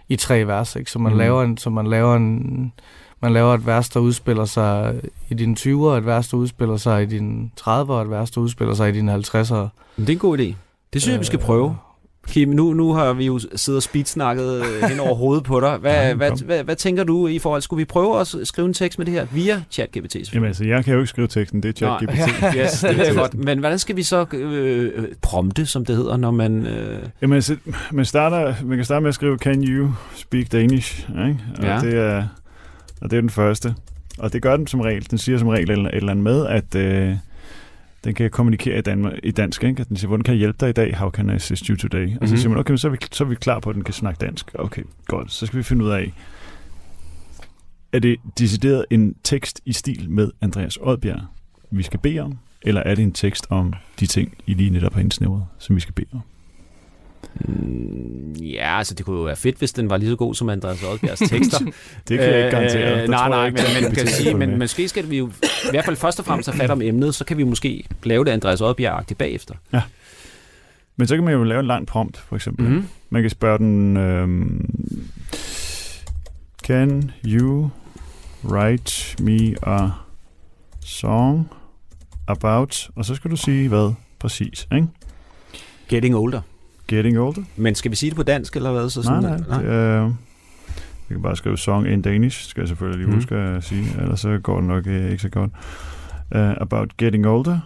i 0.08 0.16
tre 0.16 0.46
vers, 0.46 0.76
ikke? 0.76 0.90
Så 0.90 0.99
man 0.99 1.12
mm. 1.12 1.18
laver 1.18 1.42
en, 1.42 1.58
så 1.58 1.70
man 1.70 1.87
laver 1.87 2.16
en, 2.16 2.72
man 3.20 3.32
laver 3.32 3.54
et 3.54 3.66
vers, 3.66 3.88
der 3.88 4.00
udspiller 4.00 4.44
sig 4.44 5.00
i 5.28 5.34
dine 5.34 5.56
20'er, 5.58 5.99
et 5.99 6.06
vers, 6.06 6.28
der 6.28 6.37
udspiller 6.37 6.76
sig 6.76 7.02
i 7.02 7.06
dine 7.06 7.50
30'er, 7.61 7.92
et 7.92 8.11
vers, 8.11 8.30
der 8.30 8.40
udspiller 8.40 8.75
sig 8.75 8.88
i 8.88 8.92
dine 8.92 9.14
50'er. 9.14 9.54
Det 9.96 10.08
er 10.08 10.12
en 10.12 10.18
god 10.18 10.38
idé. 10.38 10.54
Det 10.92 11.02
synes 11.02 11.12
jeg, 11.12 11.20
vi 11.20 11.25
skal 11.25 11.38
prøve. 11.38 11.76
Kim, 12.28 12.48
nu, 12.48 12.72
nu 12.72 12.92
har 12.92 13.12
vi 13.12 13.26
jo 13.26 13.38
siddet 13.38 13.76
og 13.76 13.82
speedsnakket 13.82 14.62
øh, 14.64 14.82
hen 14.90 15.00
over 15.00 15.14
hovedet 15.14 15.44
på 15.44 15.60
dig. 15.60 15.76
Hvad, 15.76 15.92
ja, 15.92 16.14
hvad, 16.14 16.30
hvad, 16.30 16.44
hvad, 16.44 16.64
hvad 16.64 16.76
tænker 16.76 17.04
du 17.04 17.26
i 17.26 17.38
forhold? 17.38 17.62
Skulle 17.62 17.78
vi 17.78 17.84
prøve 17.84 18.20
at 18.20 18.34
skrive 18.44 18.66
en 18.66 18.74
tekst 18.74 18.98
med 18.98 19.06
det 19.06 19.14
her 19.14 19.26
via 19.32 19.62
ChatGPT? 19.70 20.34
Jamen 20.34 20.46
altså, 20.46 20.64
jeg 20.64 20.84
kan 20.84 20.94
jo 20.94 21.00
ikke 21.00 21.08
skrive 21.08 21.26
teksten, 21.26 21.62
det 21.62 21.68
er 21.68 21.72
ChatGPT. 21.72 22.44
yes, 22.58 22.80
det 22.80 23.08
er 23.08 23.14
godt. 23.14 23.34
Men 23.34 23.58
hvordan 23.58 23.78
skal 23.78 23.96
vi 23.96 24.02
så 24.02 24.26
øh, 24.32 25.04
prompte, 25.22 25.66
som 25.66 25.84
det 25.84 25.96
hedder, 25.96 26.16
når 26.16 26.30
man... 26.30 26.66
Øh... 26.66 27.02
Jamen 27.22 27.34
altså, 27.34 27.56
man, 27.92 28.04
starter, 28.04 28.54
man 28.64 28.76
kan 28.78 28.84
starte 28.84 29.00
med 29.00 29.08
at 29.08 29.14
skrive, 29.14 29.38
can 29.38 29.64
you 29.64 29.90
speak 30.14 30.52
Danish? 30.52 31.08
Ikke? 31.10 31.38
Og, 31.58 31.64
ja. 31.64 31.80
det 31.80 31.94
er, 31.94 32.24
og 33.00 33.10
det 33.10 33.16
er 33.16 33.20
den 33.20 33.30
første. 33.30 33.74
Og 34.18 34.32
det 34.32 34.42
gør 34.42 34.56
den 34.56 34.66
som 34.66 34.80
regel. 34.80 35.10
Den 35.10 35.18
siger 35.18 35.38
som 35.38 35.48
regel 35.48 35.70
et 35.70 35.88
eller 35.92 36.10
andet 36.10 36.24
med, 36.24 36.46
at... 36.46 36.74
Øh, 36.74 37.16
den 38.04 38.14
kan 38.14 38.30
kommunikere 38.30 38.78
i, 38.78 38.82
Danmark, 38.82 39.12
i 39.23 39.30
dansk, 39.30 39.64
ikke? 39.64 39.85
Den 39.85 39.97
siger, 39.97 40.09
hvordan 40.09 40.25
kan 40.25 40.35
jeg 40.35 40.38
hjælpe 40.38 40.56
dig 40.61 40.68
i 40.68 40.73
dag? 40.73 40.97
How 40.97 41.11
can 41.11 41.30
I 41.30 41.32
assist 41.32 41.66
you 41.66 41.76
today? 41.76 42.04
Mm-hmm. 42.04 42.18
Og 42.21 42.28
så 42.28 42.35
mhm. 42.35 42.40
siger 42.40 42.49
man, 42.49 42.59
okay, 42.59 42.76
så 42.76 42.88
er, 42.88 42.92
vi, 42.92 42.99
så 43.12 43.25
er 43.25 43.28
vi 43.28 43.35
klar 43.35 43.61
på, 43.61 43.71
at 43.71 43.76
den 43.76 43.85
kan 43.85 43.94
snakke 43.94 44.18
dansk. 44.18 44.50
Okay, 44.54 44.82
godt. 45.06 45.32
Så 45.32 45.47
skal 45.47 45.59
vi 45.59 45.62
finde 45.62 45.85
ud 45.85 45.90
af, 45.90 46.12
er 47.92 47.99
det 47.99 48.16
decideret 48.38 48.85
en 48.90 49.14
tekst 49.25 49.61
i 49.64 49.73
stil 49.73 50.11
med 50.11 50.30
Andreas 50.40 50.76
Oddbjerg, 50.76 51.21
vi 51.71 51.82
skal 51.82 52.00
bede 52.00 52.21
om? 52.21 52.38
Eller 52.62 52.80
er 52.80 52.94
det 52.94 53.02
en 53.02 53.12
tekst 53.12 53.47
om 53.50 53.75
de 54.00 54.06
ting, 54.06 54.35
I 54.47 54.54
lige 54.54 54.71
netop 54.71 54.94
har 54.94 55.00
indsnævret, 55.00 55.44
som 55.59 55.76
vi 55.76 55.80
skal 55.80 55.94
bede 55.94 56.09
om? 56.12 56.21
Mm, 57.34 58.32
ja, 58.32 58.78
altså 58.78 58.94
det 58.94 59.06
kunne 59.06 59.18
jo 59.18 59.24
være 59.24 59.36
fedt, 59.36 59.58
hvis 59.58 59.72
den 59.72 59.90
var 59.90 59.96
lige 59.96 60.10
så 60.10 60.16
god 60.16 60.34
som 60.34 60.48
Andreas 60.48 60.82
Oddbjergs 60.82 61.20
tekster. 61.30 61.58
det 62.08 62.18
kan 62.18 62.28
jeg 62.28 62.38
ikke 62.38 62.50
garantere. 62.50 63.02
Øh, 63.02 63.08
nej, 63.08 63.28
nej, 63.28 63.50
men, 63.50 63.60
men, 63.82 63.92
kan 63.92 64.06
sige, 64.06 64.34
men 64.34 64.58
måske 64.58 64.88
skal 64.88 65.10
vi 65.10 65.18
jo 65.18 65.30
i 65.64 65.70
hvert 65.70 65.84
fald 65.84 65.96
først 65.96 66.18
og 66.18 66.24
fremmest 66.24 66.48
have 66.50 66.58
fat 66.58 66.70
om 66.70 66.82
emnet, 66.82 67.14
så 67.14 67.24
kan 67.24 67.38
vi 67.38 67.44
måske 67.44 67.84
lave 68.02 68.24
det 68.24 68.30
Andreas 68.30 68.60
Oddbjerg-agtigt 68.60 69.14
bagefter. 69.18 69.54
Ja. 69.72 69.82
Men 70.96 71.06
så 71.06 71.14
kan 71.14 71.24
man 71.24 71.34
jo 71.34 71.44
lave 71.44 71.60
en 71.60 71.66
lang 71.66 71.86
prompt, 71.86 72.16
for 72.16 72.36
eksempel. 72.36 72.66
Mm-hmm. 72.66 72.88
Man 73.10 73.22
kan 73.22 73.30
spørge 73.30 73.58
den, 73.58 73.96
øhm, 73.96 74.70
Can 76.62 77.12
you 77.24 77.70
write 78.44 79.22
me 79.22 79.54
a 79.62 79.90
song 80.80 81.50
about... 82.26 82.90
Og 82.96 83.04
så 83.04 83.14
skal 83.14 83.30
du 83.30 83.36
sige 83.36 83.68
hvad 83.68 83.92
præcis, 84.18 84.68
ikke? 84.74 84.86
Getting 85.88 86.16
older. 86.16 86.40
Getting 86.96 87.18
Older. 87.18 87.42
Men 87.56 87.75
skal 87.75 87.90
vi 87.90 87.96
sige 87.96 88.11
det 88.11 88.16
på 88.16 88.22
dansk, 88.22 88.56
eller 88.56 88.72
hvad? 88.72 88.90
Så 88.90 89.02
sådan, 89.02 89.22
nej, 89.22 89.38
nej. 89.38 89.49
nej. 89.49 89.62
Det 89.62 89.72
er, 89.72 90.06
vi 91.08 91.14
kan 91.14 91.22
bare 91.22 91.37
skrive 91.37 91.58
song 91.58 91.88
in 91.88 92.02
Danish, 92.02 92.49
skal 92.49 92.61
jeg 92.61 92.68
selvfølgelig 92.68 92.99
lige 92.99 93.08
mm. 93.08 93.14
huske 93.14 93.34
at 93.34 93.64
sige, 93.64 93.87
ellers 94.00 94.20
så 94.20 94.38
går 94.42 94.56
det 94.56 94.64
nok 94.64 94.87
uh, 94.87 94.92
ikke 94.92 95.18
så 95.18 95.28
godt. 95.28 95.50
Uh, 96.34 96.40
about 96.61 96.96
Getting 96.96 97.26
Older. 97.26 97.58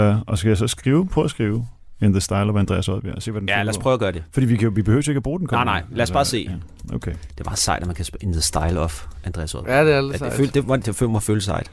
Uh, 0.00 0.20
og 0.26 0.38
skal 0.38 0.48
jeg 0.48 0.56
så 0.56 0.66
skrive, 0.66 1.08
prøve 1.08 1.24
at 1.24 1.30
skrive 1.30 1.66
in 2.02 2.12
the 2.12 2.20
style 2.20 2.36
of 2.36 2.56
Andreas 2.56 2.88
Oddbjerg. 2.88 3.22
Se, 3.22 3.30
hvad 3.30 3.40
den 3.40 3.48
ja, 3.48 3.62
lad 3.62 3.68
os 3.68 3.78
prøve 3.78 3.94
at 3.94 4.00
gøre 4.00 4.12
det. 4.12 4.24
Fordi 4.32 4.46
vi, 4.46 4.56
kan, 4.56 4.76
vi 4.76 4.82
behøver 4.82 5.08
ikke 5.08 5.16
at 5.16 5.22
bruge 5.22 5.38
den. 5.38 5.48
Nej, 5.52 5.64
nej, 5.64 5.82
lad 5.90 6.02
os 6.02 6.10
bare 6.10 6.24
se. 6.24 6.46
Ja. 6.50 6.94
Okay. 6.94 7.12
Det 7.12 7.40
er 7.40 7.44
bare 7.44 7.56
sejt, 7.56 7.80
at 7.80 7.86
man 7.86 7.96
kan 7.96 8.04
spille 8.04 8.26
in 8.26 8.32
the 8.32 8.42
style 8.42 8.80
of 8.80 9.06
Andreas 9.24 9.54
Oddbjerg. 9.54 9.74
Ja, 9.74 9.84
det 9.84 9.94
er 9.94 10.00
lidt 10.00 10.18
sejt. 10.18 10.32
Det, 10.32 10.54
det, 10.54 10.64
det, 10.68 10.86
det, 10.86 11.00
det 11.00 11.10
må 11.10 11.18
føle 11.18 11.40
sejt. 11.40 11.70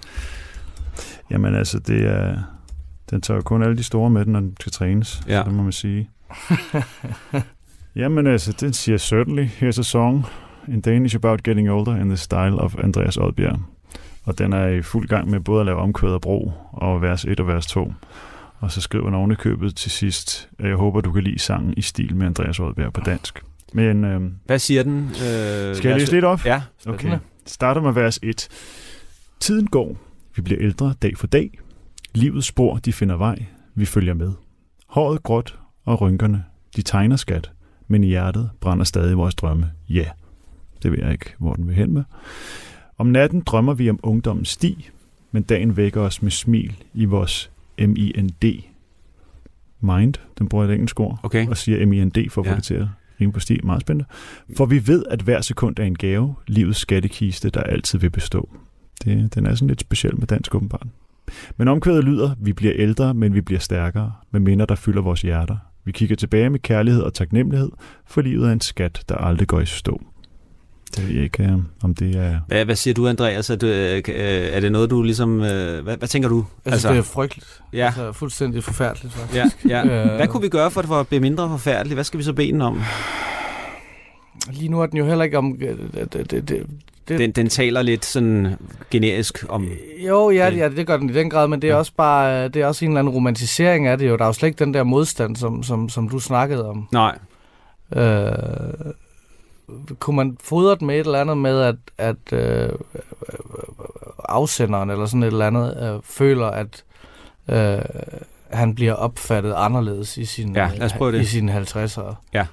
Jamen 1.32 1.56
altså, 1.56 1.80
det 1.80 2.06
er, 2.06 2.38
den 3.10 3.22
tager 3.22 3.36
jo 3.36 3.42
kun 3.42 3.64
alle 3.64 3.78
de 3.78 3.84
store 3.84 4.10
med 4.10 4.26
den, 4.26 4.34
når 4.34 4.40
den 4.40 4.56
skal 4.60 4.72
trænes. 4.72 5.22
Ja. 5.28 5.40
Så 5.40 5.44
det 5.44 5.54
må 5.54 5.64
man 5.64 5.72
sige. 5.72 6.10
Jamen 7.96 8.28
altså, 8.28 8.52
den 8.52 8.74
siger 8.74 8.98
certainly, 8.98 9.46
here's 9.46 9.80
a 9.80 9.84
song 9.84 10.26
in 10.68 10.82
Danish 10.82 11.16
about 11.16 11.44
getting 11.44 11.70
older 11.70 11.96
in 11.96 12.08
the 12.08 12.18
style 12.18 12.56
of 12.56 12.76
Andreas 12.76 13.18
Oddbjerg. 13.18 13.60
Og 14.24 14.38
den 14.38 14.54
er 14.54 14.68
i 14.68 14.82
fuld 14.82 15.08
gang 15.08 15.30
med 15.30 15.40
både 15.40 15.60
at 15.60 15.66
lave 15.66 15.78
omkvæd 15.78 16.10
og 16.10 16.22
bro, 16.22 16.52
og 16.72 17.02
vers 17.02 17.26
1 17.26 17.40
og 17.40 17.48
vers 17.48 17.68
2. 17.68 17.94
Og 18.60 18.72
så 18.72 18.82
skriver 18.82 19.28
han 19.28 19.36
købet 19.36 19.76
til 19.76 19.92
sidst, 19.92 20.50
jeg 20.60 20.76
håber, 20.76 21.02
du 21.02 21.12
kan 21.12 21.24
lide 21.24 21.40
sangen 21.40 21.74
i 21.78 21.82
stil 21.82 22.16
med 22.16 22.28
Andreas 22.28 22.60
Oddbjerg 22.60 22.94
på 22.94 23.02
dansk. 23.02 23.44
Men 23.74 24.04
øh, 24.04 24.22
Hvad 24.46 24.60
siger 24.60 24.84
den? 24.84 25.04
Øh, 25.04 25.76
skal 25.76 25.90
jeg 25.90 26.00
læse 26.00 26.12
lidt 26.12 26.26
op? 26.26 26.46
Ja. 26.46 26.62
Okay. 26.88 27.18
Starter 27.46 27.82
med 27.82 27.92
vers 27.92 28.20
1. 28.24 28.48
Tiden 29.40 29.68
går. 29.68 29.98
Vi 30.36 30.42
bliver 30.42 30.62
ældre 30.62 30.94
dag 31.02 31.18
for 31.18 31.28
dag. 31.28 31.60
Livets 32.14 32.48
spor, 32.48 32.76
de 32.78 32.94
finder 32.94 33.18
vej. 33.18 33.46
Vi 33.76 33.86
følger 33.86 34.14
med. 34.14 34.32
Håret 34.88 35.24
gråt 35.24 35.60
og 35.88 36.02
rynkerne, 36.02 36.44
de 36.76 36.82
tegner 36.82 37.16
skat. 37.16 37.52
Men 37.88 38.04
i 38.04 38.08
hjertet 38.08 38.50
brænder 38.60 38.84
stadig 38.84 39.18
vores 39.18 39.36
drømme. 39.36 39.72
Ja. 39.90 39.94
Yeah. 39.96 40.08
Det 40.84 40.92
ved 40.92 41.00
jeg 41.00 41.12
ikke, 41.12 41.34
hvor 41.38 41.54
den 41.54 41.68
vil 41.68 41.76
hen 41.76 41.94
med. 41.94 42.04
Om 42.98 43.08
natten 43.08 43.42
drømmer 43.46 43.74
vi 43.74 43.90
om 43.90 44.00
ungdommens 44.04 44.50
sti, 44.50 44.90
men 45.32 45.44
dagen 45.44 45.78
vækker 45.78 46.02
os 46.02 46.22
med 46.22 46.32
smil 46.32 46.84
i 46.94 47.06
vores 47.06 47.52
M-I-N-D. 47.80 48.64
Mind, 49.82 50.14
den 50.40 50.50
bruger 50.50 50.64
jeg 50.66 50.72
et 50.72 50.76
engelsk 50.76 51.00
ord, 51.00 51.20
Okay. 51.24 51.48
og 51.48 51.58
siger 51.58 51.86
M-I-N-D 51.86 52.30
for 52.30 52.42
at 52.42 52.46
få 52.48 52.52
Ja. 52.52 52.56
det 52.56 52.64
til 52.64 52.74
at 52.74 52.88
rime 53.22 53.32
på 53.34 53.40
sti. 53.40 53.60
Meget 53.64 53.82
spændende. 53.82 54.06
For 54.58 54.66
vi 54.66 54.88
ved, 54.88 55.04
at 55.10 55.22
hver 55.22 55.42
sekund 55.42 55.80
er 55.80 55.84
en 55.84 55.96
gave, 55.98 56.36
livets 56.48 56.80
skattekiste, 56.80 57.50
der 57.50 57.62
altid 57.64 58.00
vil 58.00 58.10
bestå. 58.10 58.50
Det, 59.04 59.36
den 59.36 59.46
er 59.46 59.56
sådan 59.56 59.68
lidt 59.68 59.82
speciel 59.82 60.20
med 60.20 60.28
dansk 60.28 60.56
åbenbart. 60.56 60.88
Men 61.58 61.68
omkvædet 61.68 62.04
lyder, 62.04 62.36
vi 62.40 62.54
bliver 62.54 62.74
ældre, 62.76 63.14
men 63.14 63.34
vi 63.34 63.42
bliver 63.42 63.60
stærkere, 63.60 64.14
med 64.32 64.40
minder, 64.40 64.66
der 64.66 64.76
fylder 64.76 65.02
vores 65.02 65.22
hjerter. 65.22 65.58
Vi 65.88 65.92
kigger 65.92 66.16
tilbage 66.16 66.50
med 66.50 66.60
kærlighed 66.60 67.02
og 67.02 67.14
taknemmelighed, 67.14 67.72
for 68.08 68.22
livet 68.22 68.48
er 68.48 68.54
en 68.54 68.62
skat, 68.62 69.02
der 69.10 69.16
aldrig 69.16 69.48
går 69.48 69.60
i 69.60 69.66
stå. 69.66 70.02
Det 70.96 71.08
ved 71.08 71.16
jeg 71.16 71.24
ikke, 71.24 71.44
øh, 71.44 71.54
om 71.84 71.96
det 71.96 72.16
er... 72.16 72.40
Hvad, 72.48 72.66
hvad 72.66 72.76
siger 72.76 72.94
du, 72.94 73.08
Andreas? 73.08 73.50
Er, 73.50 73.56
du, 73.56 73.66
øh, 73.68 73.98
øh, 73.98 74.04
er 74.54 74.60
det 74.60 74.72
noget, 74.72 74.90
du 74.90 75.02
ligesom... 75.04 75.42
Øh, 75.42 75.84
hvad, 75.84 75.98
hvad 75.98 76.08
tænker 76.08 76.30
du? 76.30 76.36
Jeg 76.66 76.72
synes, 76.72 76.74
altså, 76.74 76.90
det 76.92 76.98
er 76.98 77.02
frygteligt. 77.02 77.62
ja, 77.74 77.86
Altså, 77.86 78.12
fuldstændig 78.12 78.64
forfærdeligt, 78.64 79.14
faktisk. 79.14 79.36
ja, 79.66 79.82
ja. 79.88 80.04
Øh. 80.10 80.16
Hvad 80.16 80.28
kunne 80.28 80.42
vi 80.42 80.50
gøre 80.50 80.72
for, 80.72 80.80
at 80.82 80.84
det 80.84 80.90
var- 80.90 81.04
blive 81.04 81.20
mindre 81.20 81.50
forfærdeligt? 81.50 81.96
Hvad 81.96 82.04
skal 82.04 82.18
vi 82.18 82.24
så 82.24 82.34
bede 82.34 82.52
den 82.52 82.62
om? 82.62 82.82
Lige 84.52 84.70
nu 84.70 84.82
er 84.82 84.86
den 84.86 84.98
jo 84.98 85.06
heller 85.06 85.24
ikke 85.26 85.38
om... 85.38 85.58
Det, 86.04 86.14
det, 86.32 86.50
det, 86.50 86.68
det, 87.08 87.20
Den, 87.20 87.32
den 87.32 87.50
taler 87.50 87.82
lidt 87.82 88.06
sådan 88.06 88.56
generisk 88.92 89.46
om... 89.50 89.68
jo, 90.08 90.30
ja, 90.30 90.50
det- 90.52 90.58
ja, 90.58 90.70
det 90.70 90.88
gør 90.88 90.98
den 90.98 91.10
i 91.10 91.14
den 91.14 91.30
grad, 91.30 91.48
men 91.48 91.62
det 91.62 91.68
er 91.68 91.74
Ja. 91.74 91.80
også 91.80 91.92
bare 91.98 92.48
det 92.48 92.62
er 92.62 92.66
også 92.68 92.86
en 92.86 92.92
eller 92.92 93.00
anden 93.00 93.14
romantisering 93.14 93.88
af 93.88 93.98
det 93.98 94.10
jo. 94.10 94.16
Der 94.18 94.24
er 94.24 94.28
jo 94.28 94.34
slet 94.34 94.48
ikke 94.48 94.66
den 94.66 94.74
der 94.74 94.84
modstand, 94.84 95.36
som, 95.36 95.64
som, 95.64 95.90
som 95.90 96.10
du 96.10 96.20
snakkede 96.20 96.70
om. 96.70 96.88
Nej, 96.92 97.18
Øh, 97.96 98.32
kunne 100.00 100.16
man 100.16 100.38
fodre 100.44 100.76
den 100.76 100.88
med 100.88 100.96
et 100.96 101.06
eller 101.06 101.22
andet 101.22 101.38
med, 101.38 101.62
at, 101.62 101.76
at 101.98 102.34
øh, 102.34 102.70
afsenderen 104.30 104.90
eller 104.90 105.06
sådan 105.06 105.24
et 105.24 105.28
eller 105.28 105.48
andet 105.48 105.94
øh, 105.96 106.00
føler, 106.04 106.48
at 106.48 106.84
øh, 107.50 107.82
han 108.50 108.76
bliver 108.76 108.94
opfattet 108.94 109.54
anderledes 109.58 110.18
i 110.18 110.26
sin, 110.26 110.56
Ja, 110.56 110.70
lad 110.76 110.86
os 110.86 110.94
prøve 110.94 111.12
det. 111.12 111.22
i 111.22 111.26
sine 111.26 111.58
50'ere. 111.62 112.16
Ja. 112.34 112.46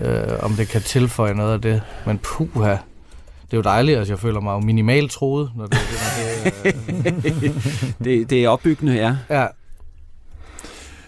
Øh, 0.00 0.38
om 0.42 0.52
det 0.52 0.68
kan 0.68 0.80
tilføje 0.82 1.34
noget 1.34 1.52
af 1.52 1.60
det. 1.60 1.82
Men 2.06 2.18
puha, 2.18 2.76
det 3.50 3.56
er 3.56 3.58
jo 3.58 3.62
dejligt, 3.62 3.98
at 3.98 4.10
jeg 4.10 4.18
føler 4.18 4.40
mig 4.40 4.52
jo 4.52 4.60
minimalt 4.60 5.10
troet, 5.10 5.50
når 5.56 5.66
det, 5.66 5.78
det 6.64 7.94
det, 8.04 8.30
det 8.30 8.44
er 8.44 8.48
opbyggende, 8.48 8.94
ja. 8.94 9.16
ja. 9.30 9.46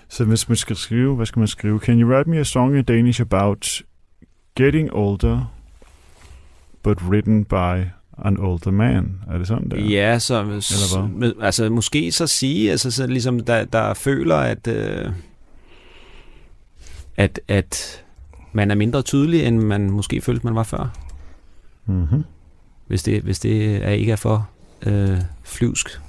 Så 0.08 0.24
hvis 0.24 0.48
man 0.48 0.56
skal 0.56 0.76
skrive, 0.76 1.16
hvad 1.16 1.26
skal 1.26 1.40
man 1.40 1.48
skrive? 1.48 1.78
Can 1.78 2.00
you 2.00 2.10
write 2.10 2.30
me 2.30 2.38
a 2.38 2.42
song 2.42 2.76
in 2.76 2.84
Danish 2.84 3.20
about 3.20 3.82
getting 4.56 4.92
older, 4.92 5.54
but 6.82 7.02
written 7.02 7.44
by 7.44 7.84
an 8.24 8.38
older 8.38 8.70
man? 8.70 9.20
Er 9.30 9.38
det 9.38 9.46
sådan 9.46 9.70
der? 9.70 9.76
Ja, 9.76 10.18
så, 10.18 10.40
Eller 10.40 10.98
hvad? 10.98 11.08
med, 11.08 11.32
altså 11.40 11.70
måske 11.70 12.12
så 12.12 12.26
sige, 12.26 12.70
altså 12.70 12.90
så 12.90 13.06
ligesom 13.06 13.40
der, 13.40 13.64
der 13.64 13.94
føler, 13.94 14.36
at, 14.36 14.66
øh, 14.66 15.12
at, 17.16 17.40
at 17.48 18.04
man 18.52 18.70
er 18.70 18.74
mindre 18.74 19.02
tydelig, 19.02 19.44
end 19.46 19.58
man 19.58 19.90
måske 19.90 20.20
følte, 20.20 20.46
man 20.46 20.54
var 20.54 20.62
før. 20.62 21.09
Mm-hmm. 21.90 22.24
Hvis 22.86 23.02
det, 23.02 23.22
hvis 23.22 23.38
det 23.38 23.76
er, 23.84 23.90
ikke 23.90 24.12
er 24.12 24.16
for 24.16 24.48
øh, 24.86 25.18
flyvsk. 25.42 26.00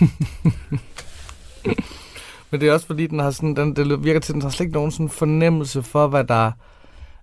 Men 2.50 2.60
det 2.60 2.68
er 2.68 2.72
også 2.72 2.86
fordi, 2.86 3.06
den 3.06 3.18
har 3.18 3.30
sådan, 3.30 3.56
den, 3.56 3.76
det 3.76 4.04
virker 4.04 4.20
til, 4.20 4.32
at 4.32 4.34
den 4.34 4.42
har 4.42 4.48
slet 4.48 4.60
ikke 4.60 4.74
nogen 4.74 4.90
sådan 4.90 5.08
fornemmelse 5.08 5.82
for, 5.82 6.06
hvad 6.06 6.24
der 6.24 6.46
er 6.46 6.52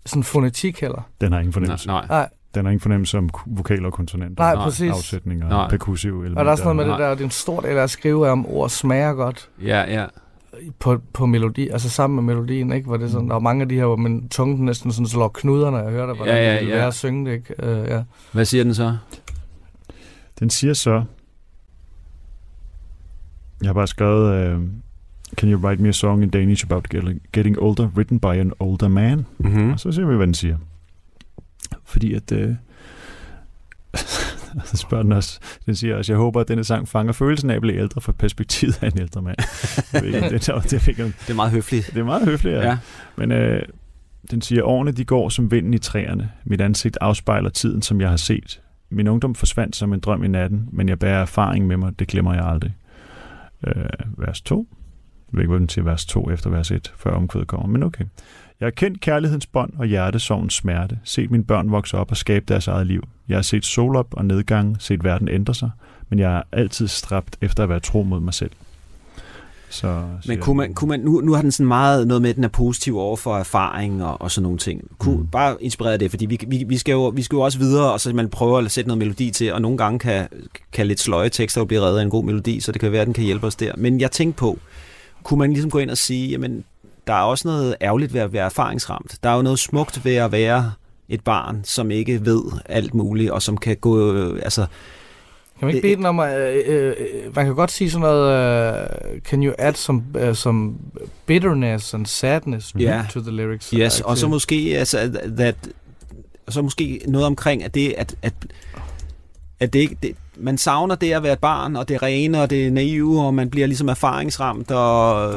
sådan 0.06 0.24
fonetik 0.24 0.82
heller. 0.82 1.02
Den 1.22 1.32
har 1.32 1.39
ingen 1.39 1.54
fornemmelse. 1.54 1.88
Nej, 1.88 2.06
Nej, 2.10 2.30
Den 2.56 2.66
har 2.66 2.72
ingen 2.72 2.82
fornemmelse 2.82 3.18
om 3.18 3.30
vokaler 3.46 3.86
og 3.86 3.94
konsonanter. 3.94 4.44
nej, 4.44 4.56
Nej, 4.56 4.63
præcis. 4.63 4.92
Afsætninger, 4.92 5.50
Nej. 5.50 5.70
perkussive 5.70 6.20
elementer. 6.20 6.39
Og 6.39 6.46
der 6.46 6.52
er 6.52 6.56
sådan 6.56 6.76
noget 6.76 6.78
med 6.78 6.86
Nej. 6.86 6.98
det 6.98 7.04
der, 7.04 7.10
det 7.16 7.22
er 7.22 7.26
en 7.26 7.32
stor 7.32 7.60
del 7.62 7.78
af 7.78 7.84
at 7.84 7.89
skrive, 7.89 8.30
om 8.30 8.46
ord 8.46 8.70
smager 8.70 9.13
godt 9.13 9.50
ja, 9.62 10.02
ja. 10.02 10.06
På, 10.80 11.02
på 11.13 11.26
melodi, 11.26 11.69
altså 11.69 11.89
sammen 11.89 12.26
med 12.26 12.36
melodien, 12.36 12.71
ikke? 12.71 12.88
Hvor 12.88 12.97
det 12.97 13.06
er 13.06 13.10
sådan, 13.10 13.30
der 13.30 13.36
er 13.36 13.39
mange 13.39 13.62
af 13.62 13.69
de 13.69 13.76
her, 13.76 13.86
hvor 13.86 13.95
min 13.95 14.30
tunge 14.30 14.65
næsten 14.65 14.91
sådan 14.91 15.08
slår 15.08 15.28
knuder, 15.28 15.71
når 15.71 15.80
jeg 15.80 15.91
hører 15.91 16.06
det, 16.06 16.15
hvordan 16.15 16.36
Ja, 16.36 16.54
ja, 16.54 16.60
det 16.60 16.67
ja. 16.67 16.76
være 16.76 16.88
at 16.88 16.93
synge 16.93 17.32
det, 17.32 17.38
ikke? 17.38 17.82
Uh, 17.82 17.88
ja. 17.88 18.04
Hvad 18.32 18.45
siger 18.45 18.63
den 18.63 18.76
så? 18.76 18.97
Den 20.39 20.49
siger 20.49 20.73
så... 20.73 21.04
Jeg 23.62 23.69
har 23.69 23.73
bare 23.73 23.88
skrevet... 23.88 24.56
Uh, 24.56 24.63
Can 25.38 25.52
you 25.52 25.60
write 25.60 25.82
me 25.82 25.89
a 25.89 25.91
song 25.91 26.23
in 26.23 26.30
Danish 26.30 26.65
about 26.65 26.89
getting, 26.89 27.21
getting 27.32 27.60
older, 27.60 27.88
written 27.95 28.19
by 28.19 28.26
an 28.26 28.52
older 28.60 28.88
man? 28.88 29.26
Mm-hmm. 29.38 29.71
Og 29.71 29.80
så 29.80 29.91
ser 29.91 30.06
vi, 30.06 30.15
hvad 30.15 30.28
den 30.28 30.34
siger. 30.34 30.58
Fordi 31.86 32.13
at... 32.13 32.32
Øh, 32.32 32.56
så 34.66 34.78
spørger 34.78 35.04
den 35.04 35.12
også, 35.12 35.39
den 35.66 35.76
siger 35.76 35.96
også, 35.96 36.13
jeg 36.13 36.18
håber, 36.18 36.42
at 36.42 36.48
denne 36.48 36.63
sang 36.63 36.88
fanger 36.88 37.13
følelsen 37.13 37.50
af 37.50 37.56
at 37.56 37.62
blive 37.62 37.78
ældre 37.78 38.02
fra 38.02 38.12
perspektivet 38.12 38.84
af 38.84 38.88
en 38.88 39.00
ældre 39.00 39.22
mand. 39.22 39.38
Jeg 39.94 40.02
ved 40.02 40.08
ikke, 40.08 40.18
om 40.24 40.30
det, 40.30 40.50
er- 40.50 40.80
det, 40.80 41.00
om- 41.06 41.13
Det 41.22 41.30
er 41.30 41.34
meget 41.34 41.52
høfligt. 41.52 41.88
det 41.94 41.98
er 42.00 42.04
meget 42.04 42.26
høfligt, 42.26 42.56
ja. 42.56 42.62
Ja. 42.68 42.78
Men 43.18 43.32
øh, 43.32 43.62
den 44.32 44.42
siger, 44.42 44.63
årene 44.63 44.92
de 44.92 45.06
går 45.06 45.30
som 45.30 45.52
vinden 45.52 45.74
i 45.74 45.78
træerne. 45.78 46.32
Mit 46.46 46.62
ansigt 46.62 46.98
afspejler 47.02 47.50
tiden, 47.50 47.82
som 47.82 48.02
jeg 48.02 48.10
har 48.10 48.18
set. 48.18 48.62
Min 48.89 49.08
ungdom 49.08 49.36
forsvandt 49.36 49.76
som 49.76 49.94
en 49.94 50.00
drøm 50.00 50.24
i 50.24 50.28
natten, 50.28 50.70
men 50.72 50.89
jeg 50.89 51.00
bærer 51.00 51.22
erfaring 51.22 51.68
med 51.68 51.78
mig, 51.78 52.00
det 52.00 52.08
glemmer 52.08 52.34
jeg 52.34 52.46
aldrig. 52.46 52.76
Øh, 53.68 53.76
vers 54.18 54.42
2. 54.42 54.68
Jeg 55.32 55.38
ved 55.38 55.42
ikke, 55.44 55.50
hvad 55.52 55.60
den 55.60 55.70
siger 55.70 55.86
vers 55.86 56.06
2 56.06 56.30
efter 56.30 56.50
vers 56.50 56.72
1, 56.72 56.94
før 56.98 57.12
omkvædet 57.12 57.48
kommer, 57.48 57.68
men 57.68 57.84
okay. 57.84 58.06
Jeg 58.63 58.67
har 58.67 58.71
kendt 58.71 59.02
kærlighedens 59.02 59.45
bånd 59.45 59.73
og 59.78 59.86
hjertesorgens 59.86 60.54
smerte, 60.54 60.99
set 61.04 61.32
mine 61.32 61.43
børn 61.43 61.71
vokse 61.71 61.97
op 61.97 62.12
og 62.12 62.17
skabe 62.17 62.45
deres 62.47 62.67
eget 62.67 62.88
liv. 62.88 63.04
Jeg 63.30 63.38
har 63.38 63.41
set 63.41 63.65
solop 63.65 64.08
og 64.12 64.26
nedgang, 64.26 64.76
set 64.80 65.04
verden 65.04 65.28
ændre 65.28 65.56
sig, 65.56 65.69
men 66.10 66.19
jeg 66.19 66.38
er 66.38 66.41
altid 66.52 66.88
stræbt 66.88 67.38
efter 67.41 67.63
at 67.63 67.69
være 67.69 67.80
tro 67.80 68.04
mod 68.04 68.19
mig 68.19 68.34
selv. 68.34 68.52
Så, 69.69 70.04
Men 70.28 70.39
kunne 70.39 70.58
man, 70.58 70.73
kunne 70.73 70.89
man, 70.89 70.99
nu, 70.99 71.21
nu 71.21 71.34
har 71.34 71.41
den 71.41 71.52
sådan 71.52 71.67
meget 71.67 72.08
noget 72.08 72.21
med, 72.21 72.30
at 72.30 72.36
den 72.36 72.43
er 72.43 72.47
positiv 72.47 72.97
over 72.97 73.17
for 73.17 73.38
erfaring 73.38 74.04
og, 74.04 74.21
og 74.21 74.32
sådan 74.32 74.43
nogle 74.43 74.58
ting. 74.58 74.82
Kunne 74.97 75.17
Mm. 75.17 75.28
bare 75.28 75.63
inspirere 75.63 75.97
det, 75.97 76.10
fordi 76.10 76.26
vi, 76.26 76.39
vi, 76.47 76.63
vi, 76.67 76.78
skal 76.78 76.91
jo, 76.91 77.08
vi 77.08 77.21
skal 77.21 77.36
jo 77.36 77.41
også 77.41 77.58
videre, 77.58 77.91
og 77.91 77.99
så 78.02 78.13
man 78.13 78.30
prøver 78.30 78.60
at 78.60 78.71
sætte 78.71 78.88
noget 78.88 78.97
melodi 78.97 79.32
til, 79.32 79.54
og 79.54 79.62
nogle 79.62 79.78
gange 79.78 79.99
kan, 79.99 80.28
kan 80.71 80.88
lidt 80.88 80.99
sløje 80.99 81.30
tekster 81.30 81.62
jo 81.62 81.65
blive 81.65 81.82
reddet 81.82 81.99
af 81.99 82.04
en 82.04 82.10
god 82.10 82.23
melodi, 82.23 82.60
så 82.60 82.71
det 82.71 82.82
kan 82.82 82.91
være, 82.91 83.02
at 83.02 83.08
den 83.08 83.13
kan 83.13 83.23
hjælpe 83.23 83.47
os 83.47 83.56
der. 83.56 83.71
Men 83.78 83.99
jeg 84.02 84.12
tænkte 84.12 84.39
på, 84.39 84.60
kunne 85.23 85.39
man 85.39 85.54
ligesom 85.54 85.71
gå 85.71 85.80
ind 85.80 85.89
og 85.89 85.97
sige, 85.97 86.30
jamen, 86.30 86.63
der 87.08 87.13
er 87.13 87.22
også 87.22 87.48
noget 87.48 87.76
ærgerligt 87.82 88.13
ved 88.13 88.22
at 88.22 88.34
være 88.34 88.46
erfaringsramt. 88.46 89.18
Der 89.24 89.30
er 89.30 89.36
jo 89.36 89.42
noget 89.42 89.60
smukt 89.60 90.06
ved 90.06 90.16
at 90.16 90.32
være 90.32 90.72
et 91.10 91.22
barn, 91.24 91.62
som 91.63 91.92
ikke 91.92 92.26
ved 92.26 92.42
alt 92.66 92.94
muligt, 92.94 93.32
og 93.32 93.42
som 93.42 93.58
kan 93.58 93.78
gå, 93.78 94.13
øh, 94.13 94.39
altså, 94.44 94.66
Kan 95.60 95.66
man 95.66 95.76
ikke 95.76 95.88
bede 95.88 95.96
den 95.96 96.06
om, 96.06 96.20
at, 96.20 96.39
øh, 96.39 96.88
øh, 96.88 97.36
man 97.36 97.46
kan 97.46 97.56
godt 97.56 97.72
sige 97.72 97.92
sådan 97.92 98.02
noget, 98.02 98.88
uh, 99.13 99.20
can 99.22 99.44
you 99.44 99.54
add 99.58 99.76
some, 99.76 100.04
uh, 100.28 100.34
some 100.34 100.74
bitterness 101.26 101.94
and 101.94 102.06
sadness 102.06 102.76
Ja. 102.80 103.06
to 103.12 103.22
the 103.22 103.32
lyrics? 103.32 103.70
Yes, 103.70 104.02
og 104.02 104.18
så 104.18 104.28
måske, 104.28 104.76
altså, 104.78 105.20
that, 105.38 105.56
og 106.48 106.54
så 106.54 106.62
måske 106.62 107.02
noget 107.08 107.28
omkring, 107.28 107.63
at 107.63 107.74
det, 107.74 107.94
at, 107.98 108.16
at, 108.22 108.34
at 109.60 109.74
det 109.74 109.80
ikke, 109.80 109.98
det, 110.04 110.16
man 110.38 110.58
savner 110.58 110.96
det 110.96 111.12
at 111.13 111.24
være 111.24 111.34
et 111.34 111.39
barn, 111.39 111.76
og 111.76 111.89
det 111.89 112.04
rene, 112.04 112.42
og 112.42 112.50
det 112.50 112.74
naive, 112.74 113.22
og 113.22 113.34
man 113.34 113.50
bliver 113.50 113.68
ligesom 113.68 113.89
erfaringsramt, 113.89 114.72
og... 114.72 115.34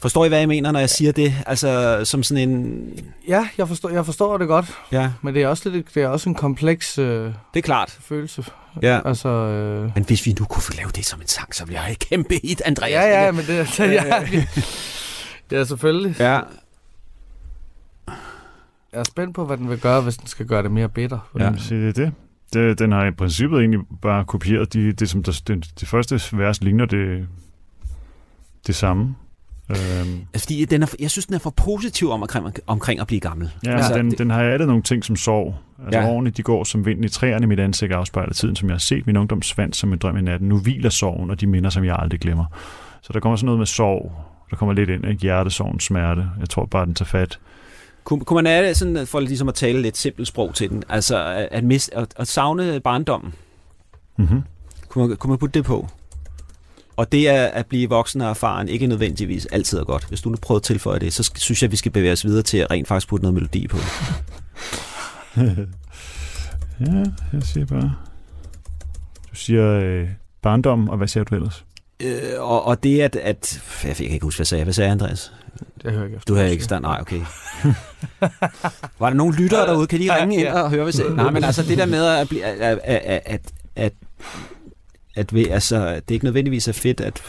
Forstår 0.00 0.24
I, 0.24 0.28
hvad 0.28 0.38
jeg 0.38 0.48
mener, 0.48 0.70
når 0.72 0.80
jeg 0.80 0.90
siger 0.90 1.12
det? 1.12 1.34
Altså, 1.46 2.00
som 2.04 2.22
sådan 2.22 2.48
en... 2.50 2.84
Ja, 3.28 3.48
jeg 3.58 3.68
forstår, 3.68 3.88
jeg 3.90 4.04
forstår 4.06 4.38
det 4.38 4.48
godt, 4.48 4.66
Ja, 4.92 5.10
men 5.22 5.34
det 5.34 5.42
er 5.42 5.48
også, 5.48 5.68
lidt, 5.70 5.94
det 5.94 6.02
er 6.02 6.08
også 6.08 6.28
en 6.28 6.34
kompleks 6.34 6.98
øh, 6.98 7.24
det 7.24 7.32
er 7.54 7.60
klart. 7.60 7.90
følelse. 8.00 8.44
Ja. 8.82 9.00
Altså, 9.04 9.28
øh, 9.28 9.90
Men 9.94 10.04
hvis 10.04 10.26
vi 10.26 10.34
nu 10.38 10.44
kunne 10.44 10.62
få 10.62 10.72
lavet 10.76 10.96
det 10.96 11.06
som 11.06 11.20
en 11.20 11.28
sang, 11.28 11.54
så 11.54 11.66
bliver 11.66 11.82
jeg 11.82 11.92
et 11.92 11.98
kæmpe 11.98 12.40
hit, 12.42 12.62
Andreas. 12.64 12.90
ja, 12.92 13.24
ja, 13.24 13.30
men 13.32 13.44
det 13.46 13.78
ja, 13.78 14.24
ja, 15.52 15.64
selvfølgelig. 15.64 16.16
Ja, 16.18 16.40
Jeg 18.92 19.00
er 19.00 19.04
spændt 19.04 19.34
på, 19.34 19.44
hvad 19.44 19.56
den 19.56 19.70
vil 19.70 19.78
gøre, 19.78 20.00
hvis 20.00 20.16
den 20.16 20.26
skal 20.26 20.46
gøre 20.46 20.62
det 20.62 20.70
mere 20.70 20.88
bitter. 20.88 21.18
Ja, 21.38 21.52
så 21.58 21.74
det 21.74 21.96
det. 21.96 22.12
Det, 22.52 22.78
den 22.78 22.92
har 22.92 23.04
i 23.04 23.10
princippet 23.10 23.58
egentlig 23.60 23.80
bare 24.02 24.24
kopieret 24.24 24.72
de, 24.72 24.92
det, 24.92 25.10
som 25.10 25.22
der, 25.22 25.42
det, 25.46 25.70
det 25.80 25.88
første 25.88 26.20
vers 26.32 26.62
ligner 26.62 26.84
det, 26.84 27.28
det 28.66 28.74
samme. 28.74 29.14
Øhm, 29.70 29.78
Altså, 30.34 30.46
fordi 30.46 30.64
den 30.64 30.82
er, 30.82 30.86
jeg 31.00 31.10
synes, 31.10 31.26
den 31.26 31.34
er 31.34 31.38
for 31.38 31.50
positiv 31.50 32.10
om, 32.10 32.22
omkring, 32.22 32.46
omkring 32.66 33.00
at 33.00 33.06
blive 33.06 33.20
gammel. 33.20 33.50
ja, 33.64 33.76
altså, 33.76 33.94
den, 33.94 34.10
det, 34.10 34.18
den 34.18 34.30
har 34.30 34.42
addet 34.42 34.66
nogle 34.66 34.82
ting 34.82 35.04
som 35.04 35.16
sorg. 35.16 35.54
Altså 35.84 36.00
ja. 36.00 36.08
årene, 36.08 36.30
de 36.30 36.42
går 36.42 36.64
som 36.64 36.86
vinden 36.86 37.04
i 37.04 37.08
træerne, 37.08 37.46
mit 37.46 37.60
ansigt 37.60 37.92
afspejler 37.92 38.32
tiden, 38.32 38.56
som 38.56 38.68
jeg 38.68 38.74
har 38.74 38.78
set 38.78 39.06
min 39.06 39.16
ungdom 39.16 39.42
svand 39.42 39.72
som 39.72 39.92
en 39.92 39.98
drøm 39.98 40.16
i 40.16 40.20
natten. 40.22 40.48
Nu 40.48 40.58
hviler 40.58 40.90
sorgen, 40.90 41.30
og 41.30 41.40
de 41.40 41.46
minder, 41.46 41.70
som 41.70 41.84
jeg 41.84 41.96
aldrig 41.98 42.20
glemmer. 42.20 42.44
Så 43.02 43.12
der 43.12 43.20
kommer 43.20 43.36
sådan 43.36 43.46
noget 43.46 43.58
med 43.58 43.66
sorg. 43.66 44.12
Der 44.50 44.56
kommer 44.56 44.72
lidt 44.72 44.90
ind, 44.90 45.06
ikke? 45.06 45.22
Hjertesorgen, 45.22 45.80
smerte. 45.80 46.30
Jeg 46.40 46.48
tror 46.48 46.66
bare, 46.66 46.86
den 46.86 46.94
tager 46.94 47.06
fat. 47.06 47.38
Kunne, 48.08 48.24
kunne 48.24 48.34
man 48.34 48.46
have 48.46 48.68
det 48.68 48.76
sådan, 48.76 49.06
for 49.06 49.20
ligesom 49.20 49.48
at 49.48 49.54
tale 49.54 49.82
lidt 49.82 49.96
simpelt 49.96 50.28
sprog 50.28 50.54
til 50.54 50.70
den? 50.70 50.82
Altså, 50.88 51.24
at, 51.24 51.48
at, 51.50 51.64
miste, 51.64 51.96
at, 51.96 52.14
at 52.16 52.28
savne 52.28 52.80
barndommen. 52.80 53.34
Mm-hmm. 54.16 54.42
Kunne 54.88 55.08
man, 55.08 55.16
kunne 55.16 55.28
man 55.28 55.38
putte 55.38 55.58
det 55.58 55.66
på? 55.66 55.88
Og 56.96 57.12
det 57.12 57.28
er 57.28 57.46
at 57.46 57.66
blive 57.66 57.88
voksen 57.88 58.20
og 58.20 58.30
erfaren 58.30 58.68
ikke 58.68 58.86
nødvendigvis 58.86 59.46
altid 59.46 59.78
er 59.78 59.84
godt. 59.84 60.04
Hvis 60.08 60.20
du 60.20 60.30
nu 60.30 60.36
prøver 60.42 60.56
at 60.56 60.62
tilføje 60.62 60.98
det, 60.98 61.12
så 61.12 61.30
synes 61.36 61.62
jeg, 61.62 61.66
at 61.66 61.72
vi 61.72 61.76
skal 61.76 61.92
bevæge 61.92 62.12
os 62.12 62.24
videre 62.24 62.42
til 62.42 62.58
at 62.58 62.70
rent 62.70 62.88
faktisk 62.88 63.08
putte 63.08 63.22
noget 63.22 63.34
melodi 63.34 63.68
på. 63.68 63.76
ja, 66.86 67.04
jeg 67.32 67.42
siger 67.42 67.66
bare... 67.66 67.94
Du 69.30 69.34
siger 69.34 69.80
øh, 69.80 70.08
barndom, 70.42 70.88
og 70.88 70.96
hvad 70.96 71.08
siger 71.08 71.24
du 71.24 71.34
ellers? 71.34 71.64
Øh, 72.02 72.20
og, 72.38 72.64
og 72.64 72.82
det 72.82 73.00
at, 73.00 73.16
at... 73.16 73.62
Jeg 73.84 73.96
kan 73.96 74.06
ikke 74.06 74.24
huske, 74.24 74.38
hvad 74.38 74.46
sagde 74.46 74.58
jeg. 74.60 74.64
Hvad 74.64 74.74
sagde 74.74 74.86
jeg, 74.86 74.92
Andreas? 74.92 75.32
Jeg 75.84 75.92
hører 75.92 76.04
ikke 76.04 76.16
efter. 76.16 76.34
Du 76.34 76.38
har 76.38 76.44
ikke 76.46 76.64
stand. 76.64 76.82
Nej, 76.82 76.98
okay. 77.00 77.20
Var 79.00 79.10
der 79.10 79.14
nogen 79.14 79.34
lyttere 79.34 79.66
derude? 79.66 79.86
Kan 79.86 80.00
de 80.00 80.20
ringe 80.20 80.34
ind 80.34 80.42
Ja. 80.44 80.60
og 80.62 80.70
høre, 80.70 80.84
hvis 80.84 80.98
jeg... 80.98 81.08
Nej, 81.08 81.30
men 81.30 81.44
altså 81.44 81.62
det 81.62 81.78
der 81.78 81.86
med 81.86 82.04
at 82.06 82.28
blive... 82.28 82.44
At, 82.44 82.60
at, 82.60 82.78
at, 82.84 83.22
at, 83.26 83.40
at, 83.76 83.92
at 85.16 85.34
ved, 85.34 85.46
altså, 85.50 85.76
det 85.86 85.96
er 85.96 86.12
ikke 86.12 86.24
nødvendigvis 86.24 86.68
er 86.68 86.72
fedt 86.72 87.00
at 87.00 87.22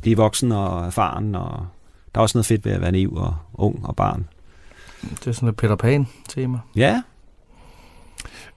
blive 0.00 0.16
voksen 0.16 0.52
og 0.52 0.86
erfaren, 0.86 1.34
og 1.34 1.66
der 2.14 2.20
er 2.20 2.22
også 2.22 2.38
noget 2.38 2.46
fedt 2.46 2.64
ved 2.64 2.72
at 2.72 2.80
være 2.80 2.92
naiv 2.92 3.14
og 3.16 3.36
ung 3.54 3.86
og 3.86 3.96
barn. 3.96 4.28
Det 5.02 5.26
er 5.26 5.32
sådan 5.32 5.48
et 5.48 5.56
Peter 5.56 5.76
Pan-tema. 5.76 6.58
Ja, 6.76 7.02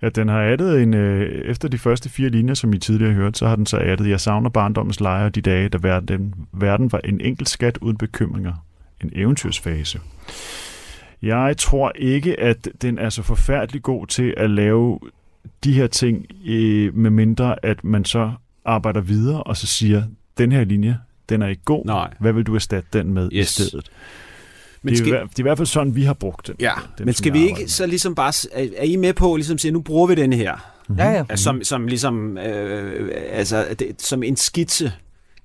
Ja, 0.01 0.09
den 0.09 0.27
har 0.27 0.41
addet 0.41 0.81
en... 0.81 0.93
Øh, 0.93 1.21
efter 1.29 1.67
de 1.67 1.77
første 1.77 2.09
fire 2.09 2.29
linjer, 2.29 2.53
som 2.53 2.73
I 2.73 2.77
tidligere 2.77 3.13
hørte, 3.13 3.39
så 3.39 3.47
har 3.47 3.55
den 3.55 3.65
så 3.65 3.77
addet, 3.77 4.09
jeg 4.09 4.19
savner 4.19 4.49
barndommens 4.49 4.99
lejre 4.99 5.25
og 5.25 5.35
de 5.35 5.41
dage, 5.41 5.69
da 5.69 5.77
verden, 5.81 6.33
verden 6.53 6.91
var 6.91 7.01
en 7.03 7.21
enkelt 7.21 7.49
skat 7.49 7.77
uden 7.81 7.97
bekymringer. 7.97 8.65
En 9.03 9.11
eventyrsfase. 9.15 9.99
Jeg 11.21 11.57
tror 11.57 11.91
ikke, 11.95 12.39
at 12.39 12.69
den 12.81 12.97
er 12.97 13.09
så 13.09 13.23
forfærdelig 13.23 13.81
god 13.81 14.07
til 14.07 14.33
at 14.37 14.49
lave 14.49 14.99
de 15.63 15.73
her 15.73 15.87
ting, 15.87 16.25
øh, 16.45 16.95
med 16.95 17.09
mindre 17.09 17.65
at 17.65 17.83
man 17.83 18.05
så 18.05 18.31
arbejder 18.65 19.01
videre 19.01 19.43
og 19.43 19.57
så 19.57 19.67
siger, 19.67 20.03
den 20.37 20.51
her 20.51 20.63
linje, 20.63 20.97
den 21.29 21.41
er 21.41 21.47
ikke 21.47 21.63
god. 21.65 21.85
nej. 21.85 22.13
Hvad 22.19 22.33
vil 22.33 22.43
du 22.43 22.55
erstatte 22.55 22.99
den 22.99 23.13
med 23.13 23.29
Yes. 23.33 23.59
i 23.59 23.61
stedet? 23.63 23.91
Men 24.81 24.93
det, 24.93 24.99
er 24.99 25.03
skal, 25.03 25.07
i 25.07 25.11
hver- 25.17 25.27
det 25.27 25.35
er 25.35 25.39
i 25.39 25.41
hvert 25.41 25.57
fald 25.57 25.65
sådan, 25.67 25.95
vi 25.95 26.03
har 26.03 26.13
brugt 26.13 26.47
den. 26.47 26.55
ja, 26.59 26.71
den, 26.97 27.05
men 27.05 27.13
skal 27.13 27.33
vi 27.33 27.47
ikke 27.47 27.67
så 27.67 27.85
ligesom 27.85 28.15
bare... 28.15 28.33
Er, 28.77 28.83
I 28.83 28.95
med 28.95 29.13
på 29.13 29.35
ligesom 29.35 29.53
at 29.53 29.61
sige, 29.61 29.71
nu 29.71 29.81
bruger 29.81 30.07
vi 30.07 30.15
den 30.15 30.33
her? 30.33 30.55
med. 30.89 30.97
Ja, 30.97 31.11
ja. 31.11 31.23
Mm. 31.29 31.37
Som, 31.37 31.63
som 31.63 31.87
ligesom... 31.87 32.37
Øh, 32.37 33.09
altså, 33.31 33.65
det, 33.79 34.01
som 34.01 34.23
en 34.23 34.35
skitse 34.35 34.91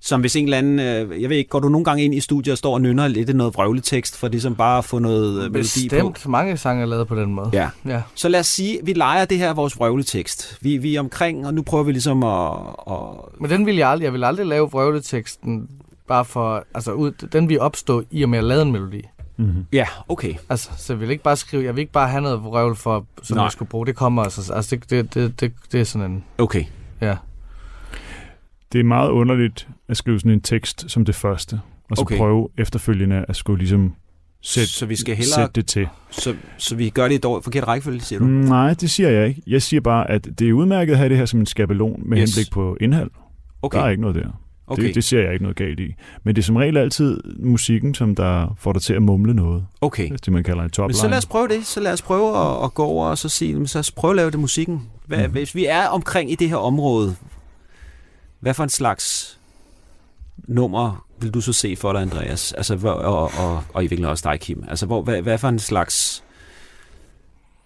som 0.05 0.21
hvis 0.21 0.37
en 0.37 0.45
eller 0.45 0.59
anden, 0.59 0.79
øh, 0.79 1.23
jeg 1.23 1.31
ved 1.31 1.37
ikke, 1.37 1.51
går 1.51 1.61
du 1.61 1.69
nogle 1.69 1.85
gange 1.85 2.05
ind 2.05 2.15
i 2.15 2.21
studiet 2.21 2.53
og 2.53 2.59
står 2.59 2.75
og 2.75 2.81
nynner 2.81 3.09
lidt 3.09 3.29
af 3.29 3.37
noget 3.37 3.55
vrøvletekst, 3.55 4.17
for 4.17 4.29
ligesom 4.29 4.55
bare 4.55 4.79
at 4.79 4.85
få 4.85 4.99
noget 4.99 5.45
øh, 5.45 5.53
melodi 5.53 5.89
på? 5.89 6.09
Bestemt. 6.09 6.29
Mange 6.29 6.57
sange 6.57 6.83
er 6.83 6.87
lavet 6.87 7.09
på 7.09 7.15
den 7.17 7.35
måde. 7.35 7.51
Ja. 7.53 7.69
ja. 7.87 8.03
Så 8.15 8.29
lad 8.29 8.41
os 8.41 8.47
sige, 8.47 8.79
vi 8.83 8.93
leger 8.93 9.25
det 9.25 9.39
her 9.39 9.49
af 9.49 9.57
vores 9.57 9.79
vrøvletekst. 9.79 10.59
Vi, 10.61 10.77
vi 10.77 10.95
er 10.95 11.01
omkring, 11.01 11.47
og 11.47 11.55
nu 11.55 11.63
prøver 11.63 11.85
vi 11.85 11.93
ligesom 11.93 12.23
at... 12.23 12.51
at 12.91 13.41
Men 13.41 13.51
den 13.51 13.67
vil 13.67 13.77
jeg 13.77 13.89
aldrig. 13.89 14.05
Jeg 14.05 14.13
vil 14.13 14.25
aldrig 14.25 14.47
lave 14.47 14.71
vrøvleteksten 14.71 15.69
bare 16.09 16.25
for... 16.25 16.65
Altså, 16.75 16.93
ud, 16.93 17.11
den 17.11 17.49
vil 17.49 17.61
opstå 17.61 18.03
i 18.11 18.23
og 18.23 18.29
med 18.29 18.39
at 18.39 18.45
lave 18.45 18.63
en 18.63 18.73
melodi. 18.73 19.03
Mm-hmm. 19.37 19.67
ja, 19.73 19.87
okay. 20.09 20.35
Altså, 20.49 20.71
så 20.77 20.93
jeg 20.93 21.01
vil 21.01 21.11
ikke 21.11 21.23
bare 21.25 21.37
skrive... 21.37 21.65
Jeg 21.65 21.77
vil 21.77 21.81
ikke 21.81 21.93
bare 21.93 22.09
have 22.09 22.23
noget 22.23 22.45
vrøvl 22.45 22.77
for, 22.77 23.07
som 23.23 23.37
Nej. 23.37 23.45
jeg 23.45 23.53
skulle 23.53 23.69
bruge. 23.69 23.87
Det 23.87 23.97
kommer 23.97 24.23
altså... 24.23 24.53
Altså, 24.53 24.77
det, 24.77 24.91
det, 24.91 25.15
det, 25.15 25.41
det, 25.41 25.53
det 25.73 25.81
er 25.81 25.85
sådan 25.85 26.11
en... 26.11 26.25
Okay. 26.39 26.65
Ja. 27.01 27.17
Det 28.73 28.81
er 28.81 28.85
meget 28.85 29.11
underligt 29.11 29.69
at 29.89 29.97
skrive 29.97 30.21
sådan 30.21 30.33
en 30.33 30.41
tekst 30.41 30.91
som 30.91 31.05
det 31.05 31.15
første, 31.15 31.61
og 31.91 31.97
så 31.97 32.03
Okay. 32.03 32.17
prøve 32.17 32.49
efterfølgende 32.59 33.25
at 33.29 33.37
skulle 33.37 33.59
ligesom 33.59 33.95
sætte, 34.43 34.73
Så 34.73 34.87
vi 34.87 34.97
skal 34.97 35.17
hellere... 35.17 35.35
sætte 35.35 35.53
det 35.55 35.67
til. 35.67 35.89
Så, 36.11 36.35
så 36.59 36.77
vi 36.77 36.91
gør 36.91 37.09
det 37.09 37.15
i 37.15 37.19
dårlig, 37.19 37.45
forkert 37.45 37.69
rækkefølge, 37.69 38.01
siger 38.01 38.19
du? 38.19 38.25
Nej, 38.25 38.75
det 38.75 38.91
siger 38.91 39.09
jeg 39.11 39.29
ikke. 39.29 39.43
Jeg 39.47 39.63
siger 39.63 39.81
bare, 39.81 40.11
at 40.11 40.29
det 40.39 40.49
er 40.49 40.53
udmærket 40.53 40.93
at 40.93 40.99
have 40.99 41.09
det 41.09 41.17
her 41.17 41.27
som 41.27 41.41
en 41.41 41.47
skabelon 41.47 42.03
med 42.05 42.19
yes. 42.19 42.35
henblik 42.35 42.53
på 42.53 42.77
indhold. 42.81 43.11
Okay. 43.63 43.79
Der 43.79 43.85
er 43.85 43.89
ikke 43.91 44.01
noget 44.01 44.17
der. 44.17 44.41
Okay. 44.67 44.83
Det, 44.83 44.95
det 44.95 45.05
ser 45.05 45.21
jeg 45.21 45.33
ikke 45.33 45.43
noget 45.43 45.57
galt 45.57 45.81
i. 45.81 45.95
Men 46.25 46.37
det 46.37 46.43
er 46.43 46.45
som 46.45 46.57
regel 46.57 46.77
altid 46.77 47.21
musikken, 47.39 47.95
som 47.95 48.15
der 48.15 48.57
får 48.59 48.73
dig 48.73 48.83
til 48.83 48.95
at 48.95 49.03
mumle 49.03 49.35
noget. 49.35 49.67
okay. 49.81 50.11
Det, 50.11 50.33
man 50.33 50.45
kalder 50.45 50.63
en 50.63 50.71
topline. 50.71 50.89
Men 50.89 51.01
så 51.01 51.09
lad 51.09 51.19
os 51.19 51.27
prøve 51.27 51.49
det. 51.49 51.67
Så 51.67 51.81
lad 51.81 51.93
os 51.93 52.03
prøve 52.03 52.39
at, 52.39 52.65
at 52.65 52.75
gå 52.75 52.85
over 52.85 53.07
og 53.07 53.19
så 53.19 53.29
sige, 53.29 53.69
så 53.69 53.79
lad 53.79 53.81
os 53.81 53.91
prøve 53.91 54.13
at 54.13 54.17
lave 54.17 54.31
det 54.31 54.41
musikken. 54.41 54.83
Hvad, 55.07 55.19
mm-hmm. 55.19 55.33
Hvis 55.33 55.55
vi 55.55 55.67
er 55.67 55.87
omkring 55.87 56.31
i 56.31 56.35
det 56.35 56.49
her 56.49 56.57
område, 56.57 57.17
hvad 58.41 58.55
for 58.55 58.63
en 58.63 58.69
slags 58.71 59.39
nummer 60.49 61.07
vil 61.21 61.31
du 61.31 61.41
så 61.41 61.53
se 61.53 61.77
for 61.77 61.93
dig, 61.93 62.03
Andreas? 62.03 62.53
Altså, 62.53 62.77
hvor, 62.77 62.91
og, 62.91 63.31
og, 63.39 63.63
og 63.75 63.83
i 63.83 63.87
virkeligheden 63.87 64.11
også 64.11 64.31
dig, 64.31 64.41
Kim. 64.41 64.65
Altså, 64.69 64.87
hvor, 64.87 65.03
hvad, 65.03 65.23
hvad 65.23 65.39
for 65.39 65.49
en 65.49 65.59
slags 65.59 66.25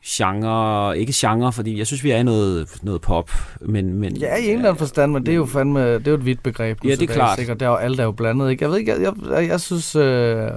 genre, 0.06 0.98
ikke 0.98 1.12
genre, 1.16 1.52
fordi 1.52 1.78
jeg 1.78 1.86
synes, 1.86 2.04
vi 2.04 2.10
er 2.10 2.16
i 2.16 2.22
noget, 2.22 2.78
noget 2.82 3.00
pop, 3.00 3.30
men... 3.60 3.94
men 3.94 4.16
Ja, 4.16 4.36
i 4.36 4.44
en 4.44 4.50
eller 4.54 4.68
anden 4.68 4.78
forstand, 4.78 5.12
men 5.12 5.26
det 5.26 5.32
er 5.32 5.36
jo 5.36 5.46
fandme... 5.46 5.94
Det 5.94 6.06
er 6.06 6.10
jo 6.10 6.16
et 6.16 6.24
vidt 6.26 6.42
begreb. 6.42 6.84
Ja, 6.84 6.90
det 6.94 7.02
er 7.10 7.14
klart. 7.14 7.38
Ikke? 7.38 7.52
Og 7.52 7.60
der 7.60 7.66
er 7.66 7.70
jo 7.70 7.76
alt 7.76 8.00
er 8.00 8.04
jo 8.04 8.12
blandet, 8.12 8.50
ikke? 8.50 8.64
Jeg 8.64 8.70
ved 8.70 8.78
ikke, 8.78 8.92
jeg, 8.92 9.00
jeg, 9.00 9.12
jeg, 9.30 9.48
jeg 9.48 9.60
synes... 9.60 9.96
Øh, 9.96 10.50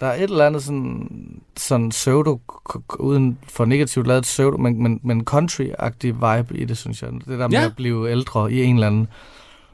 der 0.00 0.06
er 0.06 0.14
et 0.14 0.22
eller 0.22 0.46
andet 0.46 0.62
sådan, 0.62 1.08
sådan 1.56 1.88
pseudo, 1.88 2.40
uden 2.98 3.38
for 3.48 3.64
negativt 3.64 4.06
lavet 4.06 4.22
pseudo, 4.22 4.56
men, 4.56 4.82
men, 4.82 5.00
men 5.04 5.26
country-agtig 5.30 6.06
vibe 6.06 6.56
i 6.56 6.64
det, 6.64 6.78
synes 6.78 7.02
jeg. 7.02 7.10
Det 7.12 7.38
der 7.38 7.48
med 7.48 7.58
Ja. 7.58 7.64
at 7.64 7.76
blive 7.76 8.10
ældre 8.10 8.52
i 8.52 8.62
en 8.62 8.74
eller 8.74 8.86
anden 8.86 9.08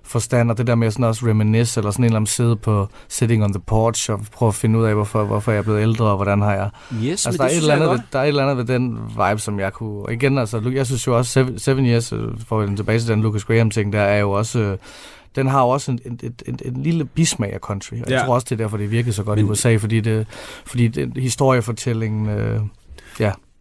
forstand, 0.04 0.50
og 0.50 0.58
det 0.58 0.66
der 0.66 0.74
med 0.74 0.90
sådan 0.90 1.04
også 1.04 1.26
reminisce, 1.26 1.80
eller 1.80 1.90
sådan 1.90 2.02
en 2.02 2.06
eller 2.06 2.16
anden 2.16 2.26
sidde 2.26 2.56
på 2.56 2.88
sitting 3.08 3.44
on 3.44 3.52
the 3.52 3.60
porch, 3.66 4.10
og 4.10 4.20
prøve 4.32 4.48
at 4.48 4.54
finde 4.54 4.78
ud 4.78 4.84
af, 4.84 4.94
hvorfor, 4.94 5.24
hvorfor 5.24 5.52
jeg 5.52 5.58
er 5.58 5.62
blevet 5.62 5.82
ældre, 5.82 6.04
og 6.04 6.16
hvordan 6.16 6.40
har 6.42 6.52
jeg... 6.54 6.70
Yes, 7.04 7.26
Altså, 7.26 7.30
men 7.30 7.38
der 7.38 7.44
er, 7.44 7.48
et 7.48 7.56
eller 7.56 7.74
andet 7.74 7.90
ved, 7.90 7.98
der 8.12 8.18
er 8.18 8.22
et 8.22 8.28
eller 8.28 8.42
andet 8.42 8.56
ved 8.56 8.64
den 8.74 8.98
vibe, 9.08 9.40
som 9.40 9.60
jeg 9.60 9.72
kunne... 9.72 10.02
Og 10.02 10.12
igen, 10.12 10.38
altså, 10.38 10.70
jeg 10.74 10.86
synes 10.86 11.06
jo 11.06 11.16
også, 11.18 11.32
Seven, 11.32 11.58
Seven 11.58 11.86
Years, 11.86 12.12
øh, 12.12 12.20
for 12.48 12.60
at 12.60 12.76
tilbage 12.76 12.98
til 12.98 13.08
den 13.08 13.22
Lucas 13.22 13.44
Graham-ting, 13.44 13.92
der 13.92 14.00
er 14.00 14.18
jo 14.20 14.30
også... 14.30 14.58
øh, 14.58 14.78
Den 15.36 15.46
har 15.46 15.60
jo 15.62 15.68
også 15.68 15.90
en, 15.92 15.98
en, 16.06 16.18
en, 16.22 16.34
en, 16.46 16.58
en 16.74 16.82
lille 16.82 17.04
bismag 17.04 17.52
af 17.52 17.60
country. 17.60 17.92
Og 18.02 18.08
Ja. 18.10 18.16
jeg 18.16 18.24
tror 18.26 18.34
også, 18.34 18.46
det 18.50 18.52
er 18.52 18.64
derfor, 18.64 18.76
det 18.76 18.90
virkede 18.90 19.12
så 19.12 19.22
godt 19.22 19.38
Men- 19.38 19.46
i 19.46 19.50
USA, 19.50 19.76
fordi, 19.76 20.00
det, 20.00 20.26
fordi 20.66 20.88
det, 20.88 21.12
historiefortællingen... 21.16 22.28
Øh, 22.28 22.60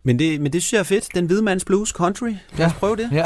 Men 0.06 0.20
det, 0.20 0.42
men 0.42 0.54
det 0.54 0.62
synes 0.63 0.74
jeg 0.74 0.80
er 0.80 0.84
fedt. 0.84 1.08
Den 1.16 1.26
hvide 1.26 1.42
mands 1.42 1.66
blues 1.66 1.89
country. 1.89 2.28
Lad 2.30 2.34
os 2.34 2.60
Ja. 2.60 2.72
prøve 2.80 2.96
det. 2.96 3.10
ja, 3.12 3.26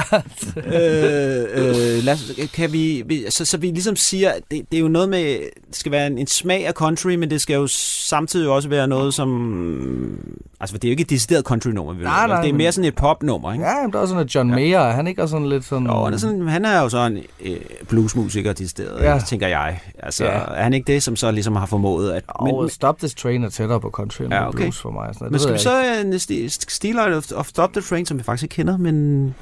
øh, 0.58 1.48
øh, 1.54 2.04
lad 2.04 2.14
os, 2.14 2.32
kan 2.54 2.74
vi, 2.74 3.04
vi, 3.06 3.26
så, 3.30 3.46
så 3.46 3.58
vi 3.58 3.68
ligesom 3.68 3.96
siger, 3.96 4.32
det, 4.52 4.62
det 4.72 4.78
er 4.78 4.82
jo 4.82 4.88
noget 4.88 5.10
med, 5.10 5.40
det 5.68 5.76
skal 5.76 5.92
være 5.92 6.08
en, 6.08 6.18
en 6.18 6.28
smag 6.28 6.68
af 6.68 6.74
country, 6.74 7.16
men 7.16 7.30
det 7.30 7.42
skal 7.42 7.54
jo 7.56 7.68
samtidig 8.08 8.50
også 8.50 8.70
være 8.70 8.88
noget 8.88 9.14
som, 9.14 10.20
altså 10.60 10.78
det 10.78 10.84
er 10.84 10.90
jo 10.90 10.92
ikke 10.92 11.02
et 11.02 11.10
decideret 11.10 11.44
country-nummer, 11.46 11.94
vi 11.94 12.04
Nej, 12.04 12.28
nej, 12.28 12.42
det 12.42 12.50
er 12.50 12.54
mere 12.54 12.72
sådan 12.72 12.88
et 12.88 12.96
pop-nummer, 12.96 13.54
ikke? 13.54 13.66
ja, 13.66 13.82
men 13.84 13.94
der 13.94 14.02
er 14.02 14.06
sådan, 14.06 14.24
at 14.24 14.36
John 14.36 14.50
Ja. 14.50 14.56
Mayer, 14.56 14.80
er 14.80 14.92
han 14.92 15.08
ikke 15.08 15.22
også 15.22 15.32
sådan 15.32 15.50
lidt 15.50 15.66
sådan... 15.66 15.88
Jo, 15.88 16.04
han 16.04 16.14
er, 16.14 16.18
sådan, 16.18 16.48
han 16.48 16.66
er 16.66 16.82
jo 16.82 16.90
så 16.90 16.98
en 17.06 17.18
øh, 17.46 17.56
bluesmusiker 17.90 18.54
decideret, 18.54 19.02
Ja. 19.04 19.14
ja. 19.14 19.20
tænker 19.20 19.48
jeg. 19.48 19.80
Altså, 20.00 20.26
Ja. 20.26 20.30
er 20.32 20.64
han 20.64 20.74
ikke 20.74 20.94
det, 20.94 21.04
som 21.04 21.16
så 21.16 21.32
ligesom 21.32 21.56
har 21.56 21.66
formået 21.66 22.12
at... 22.12 22.24
Men, 22.44 22.56
men, 22.56 22.70
Stop 22.70 22.98
This 23.00 23.14
Train 23.16 23.44
er 23.44 23.50
tættere 23.50 23.80
på 23.82 23.90
country 23.90 24.22
end 24.24 24.34
Ja, 24.34 24.42
ja, 24.42 24.48
okay. 24.48 24.58
blues 24.58 24.80
for 24.80 24.92
mig. 24.92 25.10
Sådan, 25.14 25.28
men 25.32 25.40
skal 25.40 25.54
vi 25.54 25.60
så 25.60 26.04
uh, 26.68 26.72
Steel 26.72 27.00
of, 27.00 27.32
of 27.32 27.48
Stop 27.48 27.74
the 27.74 27.82
Train, 27.82 28.06
som 28.06 28.18
vi 28.18 28.24
faktisk 28.24 28.44
ikke 28.44 28.56
kender, 28.56 28.78
men 28.78 29.36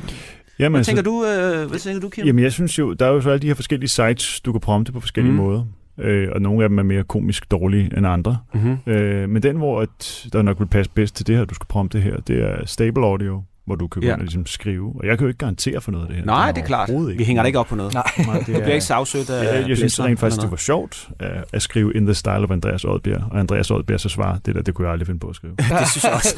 Jamen, 0.60 0.72
hvad 0.72 0.80
altså, 0.80 0.90
tænker 0.90 1.04
du, 1.04 1.26
øh, 1.26 1.70
hvad 1.70 1.80
tænker 1.80 2.02
du, 2.02 2.10
Kim? 2.10 2.26
Jamen, 2.26 2.44
jeg 2.44 2.52
synes 2.52 2.80
jo, 2.80 2.94
der 2.94 3.06
er 3.06 3.10
jo 3.10 3.22
så 3.22 3.30
alle 3.30 3.42
de 3.42 3.48
her 3.48 3.54
forskellige 3.54 3.90
sites, 3.90 4.42
du 4.42 4.52
kan 4.52 4.62
prompte 4.62 4.92
på 4.92 5.00
forskellige 5.00 5.32
mm. 5.32 5.38
måder. 5.38 5.64
Øh, 5.98 6.28
og 6.32 6.42
nogle 6.42 6.64
af 6.64 6.70
dem 6.70 6.80
er 6.80 6.84
mere 6.84 7.04
komisk 7.04 7.52
dårlige 7.52 7.98
end 7.98 8.08
andre. 8.08 8.38
Mm-hmm. 8.54 8.78
Øh, 8.88 9.30
men 9.30 9.44
den, 9.44 9.58
hvor 9.58 9.82
at, 9.82 10.28
der 10.34 10.42
nok 10.42 10.60
vil 10.60 10.66
passe 10.66 10.92
bedst 10.96 11.16
til 11.16 11.28
det 11.28 11.38
her, 11.38 11.46
du 11.46 11.56
skal 11.56 11.68
prompte 11.68 12.00
her, 12.00 12.18
det 12.18 12.44
er 12.44 12.66
Stable 12.66 13.06
Audio, 13.06 13.44
hvor 13.66 13.76
du 13.76 13.88
kan 13.88 14.02
gå 14.02 14.08
Ja. 14.08 14.14
ind 14.14 14.20
og 14.22 14.26
ligesom 14.26 14.46
skrive. 14.46 14.94
Og 15.00 15.08
jeg 15.08 15.18
kan 15.18 15.26
jo 15.26 15.28
ikke 15.28 15.38
garantere 15.38 15.82
for 15.82 15.92
noget 15.92 16.04
af 16.06 16.08
det 16.10 16.18
her. 16.18 16.26
Nej, 16.26 16.52
det 16.52 16.62
er 16.62 16.66
klart. 16.66 16.90
overhovedet 16.90 17.20
Vi 17.20 17.24
hænger 17.24 17.44
da 17.44 17.48
ikke 17.48 17.60
op 17.60 17.68
på 17.68 17.76
noget. 17.76 17.94
Nej. 17.94 18.04
Nej, 18.26 18.38
det 18.38 18.46
Det 18.48 18.56
bliver 18.56 18.74
ikke 18.74 18.86
sagsøgt 18.86 19.30
af 19.30 19.60
jeg, 19.62 19.70
jeg 19.70 19.78
synes 19.78 20.00
rent 20.00 20.20
faktisk, 20.20 20.42
det 20.42 20.52
var 20.52 20.58
sjovt 20.58 21.10
at, 21.20 21.32
at 21.54 21.62
skrive 21.62 21.94
In 21.96 22.06
the 22.06 22.14
Style 22.14 22.34
of 22.44 22.52
Andreas 22.52 22.84
Oddbjerg. 22.86 23.24
Og 23.32 23.40
Andreas 23.40 23.72
Oddbjerg 23.72 24.00
så 24.00 24.10
svarer, 24.10 24.38
det 24.46 24.56
der, 24.56 24.62
det 24.62 24.74
kunne 24.74 24.86
jeg 24.88 24.92
aldrig 24.92 25.08
finde 25.08 25.20
på 25.20 25.28
at 25.28 25.36
skrive. 25.36 25.54
Det 25.80 25.88
synes 25.92 26.04
jeg 26.04 26.14
også. 26.14 26.36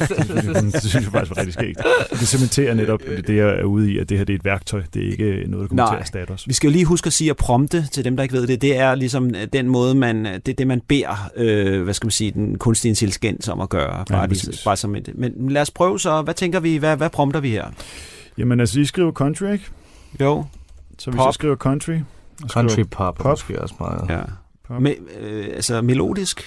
det 0.72 0.82
synes 0.82 0.94
jeg 0.94 1.12
faktisk 1.12 1.30
var 1.30 1.36
rigtig 1.36 1.52
skægt. 1.54 1.78
Det 2.10 2.28
cementerer 2.28 2.74
netop 2.74 3.00
det, 3.26 3.36
jeg 3.36 3.48
er 3.48 3.62
ude 3.64 3.92
i, 3.92 3.98
at 3.98 4.08
det 4.08 4.18
her 4.18 4.24
det 4.24 4.32
er 4.32 4.38
et 4.38 4.44
værktøj. 4.44 4.82
Det 4.94 5.06
er 5.06 5.10
ikke 5.10 5.44
noget, 5.48 5.62
der 5.62 5.68
kommer 5.68 5.84
Nej. 5.84 5.90
til 5.92 5.96
at 5.96 6.00
erstatte 6.00 6.30
os. 6.30 6.48
Vi 6.48 6.52
skal 6.52 6.68
jo 6.68 6.72
lige 6.72 6.84
huske 6.84 7.06
at 7.06 7.12
sige 7.12 7.30
at 7.30 7.36
prompte 7.36 7.86
til 7.92 8.04
dem, 8.04 8.16
der 8.16 8.22
ikke 8.22 8.34
ved 8.34 8.46
det. 8.46 8.62
Det 8.62 8.78
er 8.78 8.94
ligesom 8.94 9.26
øh, 9.34 9.46
den 9.52 9.68
måde, 9.68 9.94
man, 9.94 10.24
det, 10.24 10.48
er 10.48 10.52
det, 10.54 10.66
man 10.66 10.80
beder, 10.88 11.30
øh, 11.36 11.82
hvad 11.82 11.94
skal 11.94 12.06
man 12.06 12.10
sige, 12.10 12.30
den 12.30 12.58
kunstige 12.58 12.88
intelligens 12.90 13.48
om 13.48 13.60
at 13.60 13.68
gøre. 13.68 14.04
Bare, 14.10 14.18
Ja, 14.20 14.26
lige, 14.26 14.28
præcis. 14.28 14.64
bare 14.64 14.76
som 14.76 14.96
et, 14.96 15.08
men 15.14 15.32
lad 15.50 15.62
os 15.62 15.70
prøve 15.70 16.00
så. 16.00 16.22
Hvad 16.22 16.34
tænker 16.34 16.60
vi? 16.60 16.76
Hvad, 16.76 16.96
hvad 16.96 17.10
prompter 17.18 17.40
vi 17.40 17.50
her? 17.50 17.70
Jamen 18.38 18.60
altså, 18.60 18.80
I 18.80 18.84
skriver 18.84 19.12
country, 19.12 19.52
ikke? 19.52 19.64
Jo. 20.20 20.44
Så 20.98 21.10
hvis 21.10 21.18
Pop. 21.18 21.26
jeg 21.26 21.34
skriver 21.34 21.56
country... 21.56 21.98
og 22.42 22.48
Country 22.48 22.72
skriver 22.72 22.88
pop, 22.88 23.14
pop. 23.14 23.22
pop. 23.22 23.30
måske 23.30 23.62
også 23.62 23.74
meget. 23.80 24.08
Ja. 24.08 24.22
Pop. 24.68 24.82
Me, 24.82 24.94
øh, 25.18 25.46
altså 25.54 25.82
melodisk? 25.82 26.42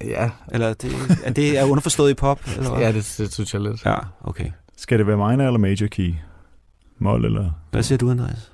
Ja, 0.00 0.30
Eller 0.52 0.74
det, 0.74 0.92
er 1.24 1.32
det 1.32 1.58
er 1.58 1.64
underforstået 1.64 2.10
i 2.10 2.14
pop? 2.14 2.40
Eller 2.56 2.70
hvad? 2.70 2.80
ja 2.80 2.88
det, 2.88 3.14
det 3.18 3.34
synes 3.34 3.54
jeg 3.54 3.62
lidt. 3.62 3.84
ja, 3.84 3.98
okay. 4.20 4.50
Skal 4.76 4.98
det 4.98 5.06
være 5.06 5.16
minor 5.16 5.46
eller 5.46 5.58
major 5.58 5.86
key? 5.86 6.14
Mol 6.98 7.24
eller... 7.24 7.50
Hvad 7.70 7.82
siger 7.82 7.98
du, 7.98 8.10
Andreas? 8.10 8.52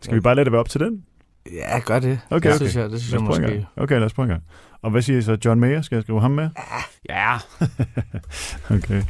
Skal 0.00 0.14
vi 0.14 0.20
bare 0.20 0.34
lade 0.34 0.44
det 0.44 0.52
være 0.52 0.60
op 0.60 0.68
til 0.68 0.80
den? 0.80 1.04
Ja, 1.52 1.78
gør 1.78 1.98
det. 1.98 2.20
Okay, 2.30 2.48
det 2.48 2.56
okay. 2.56 2.56
synes 2.56 2.76
jeg, 2.76 2.90
det 2.90 3.00
synes 3.00 3.12
Lad 3.12 3.20
jeg 3.20 3.28
os 3.28 3.36
prøve 3.36 3.52
en 3.52 3.56
måske. 3.56 3.66
Okay, 3.76 3.94
lad 3.94 4.06
os 4.06 4.12
prøve 4.12 4.24
en 4.24 4.30
gang. 4.30 4.42
Og 4.82 4.90
hvad 4.90 5.02
siger 5.02 5.18
I 5.18 5.22
så? 5.22 5.36
John 5.44 5.60
Mayer? 5.60 5.82
Skal 5.82 5.96
jeg 5.96 6.02
skrive 6.02 6.20
ham 6.20 6.30
med? 6.30 6.50
Ja. 7.08 7.36
Okay. 8.76 9.02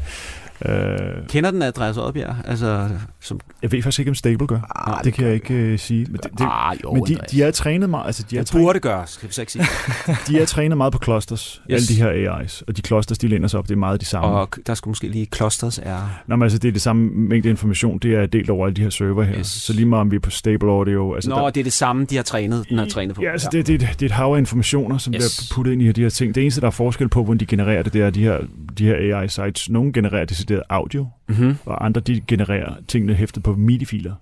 Uh, 0.69 1.27
Kender 1.29 1.51
den 1.51 1.63
Andreas 1.63 1.97
Oddbjerg? 1.97 2.37
Altså, 2.45 2.89
som... 3.21 3.41
jeg 3.63 3.73
ved 3.73 3.83
faktisk 3.83 3.99
ikke, 3.99 4.11
om 4.11 4.15
Stable 4.15 4.47
gør. 4.47 4.89
Ah, 4.89 5.05
det 5.05 5.15
kan 5.15 5.27
jeg 5.27 5.35
ikke 5.35 5.73
uh, 5.73 5.79
sige. 5.79 6.07
Men, 6.11 6.17
det, 6.17 6.25
det, 6.39 6.47
ah, 6.51 6.77
jo, 6.85 6.93
men 6.93 7.07
de, 7.07 7.19
de 7.31 7.43
er 7.43 7.51
trænet 7.51 7.91
meget. 7.91 8.07
Altså, 8.07 8.25
de 8.31 8.37
er, 8.37 8.41
det 8.41 8.49
trænet, 8.49 8.67
burde 8.67 8.81
gøre, 8.81 9.07
skal 9.07 9.29
vi 9.29 9.35
så 9.35 9.43
ikke 9.43 9.53
sige. 9.53 9.65
de 10.29 10.41
er 10.41 10.45
trænet 10.45 10.77
meget 10.77 10.93
på 10.93 10.99
clusters. 11.05 11.63
Yes. 11.71 11.75
Alle 11.75 11.87
de 11.87 12.03
her 12.03 12.41
AI's. 12.41 12.63
Og 12.69 12.77
de 12.77 12.83
clusters, 12.83 13.19
de 13.19 13.29
læner 13.29 13.49
sig 13.49 13.59
op. 13.59 13.69
Det 13.69 13.75
er 13.75 13.79
meget 13.79 14.01
de 14.01 14.07
samme. 14.07 14.29
Og 14.29 14.49
der 14.67 14.75
skulle 14.75 14.91
måske 14.91 15.09
lige 15.09 15.27
clusters 15.37 15.79
er... 15.83 16.23
Nå, 16.27 16.37
men 16.37 16.43
altså, 16.43 16.59
det 16.59 16.69
er 16.69 16.73
det 16.73 16.83
samme 16.83 17.11
mængde 17.15 17.49
information. 17.49 17.99
Det 17.99 18.15
er 18.15 18.27
delt 18.27 18.51
over 18.51 18.67
alle 18.67 18.77
de 18.77 18.83
her 18.83 18.91
server 18.91 19.23
her. 19.23 19.39
Yes. 19.39 19.47
Så 19.47 19.73
lige 19.73 19.87
meget 19.87 20.01
om 20.01 20.11
vi 20.11 20.17
er 20.17 20.21
på 20.21 20.31
Stable 20.31 20.71
Audio. 20.71 21.15
Altså, 21.15 21.31
Nå, 21.31 21.37
der, 21.37 21.51
det 21.51 21.61
er 21.61 21.65
det 21.65 21.73
samme, 21.73 22.05
de 22.05 22.17
har 22.17 22.23
trænet, 22.23 22.69
den 22.69 22.79
har 22.79 22.87
trænet 22.87 23.17
på. 23.17 23.23
Ja, 23.23 23.33
altså 23.33 23.49
det, 23.53 23.67
det, 23.67 23.81
det 23.81 24.03
er 24.03 24.07
et 24.07 24.11
hav 24.11 24.35
af 24.35 24.39
informationer, 24.39 24.99
som 24.99 25.15
Yes. 25.15 25.19
bliver 25.19 25.55
puttet 25.57 25.73
ind 25.73 25.83
i 25.83 25.93
de 25.93 26.03
her 26.03 26.09
ting. 26.09 26.35
Det 26.35 26.41
eneste, 26.41 26.61
der 26.61 26.67
er 26.67 26.71
forskel 26.71 27.09
på, 27.09 27.25
hvordan 27.25 27.41
de 27.41 27.47
genererer 27.47 27.83
det, 27.83 27.93
det 27.93 28.03
er 28.03 28.11
de 28.11 28.23
her, 28.23 28.39
de 28.79 28.85
her 28.85 29.21
AI-sites. 29.21 29.71
Nogle 29.71 29.93
genererer 29.93 30.25
decideret 30.51 30.63
audio, 30.69 31.07
Mm-hmm. 31.29 31.57
og 31.67 31.85
andre 31.85 32.01
de 32.01 32.21
genererer 32.29 32.75
tingene 32.89 33.15
hæftet 33.15 33.43
på 33.43 33.55
MIDI-filer, 33.55 34.13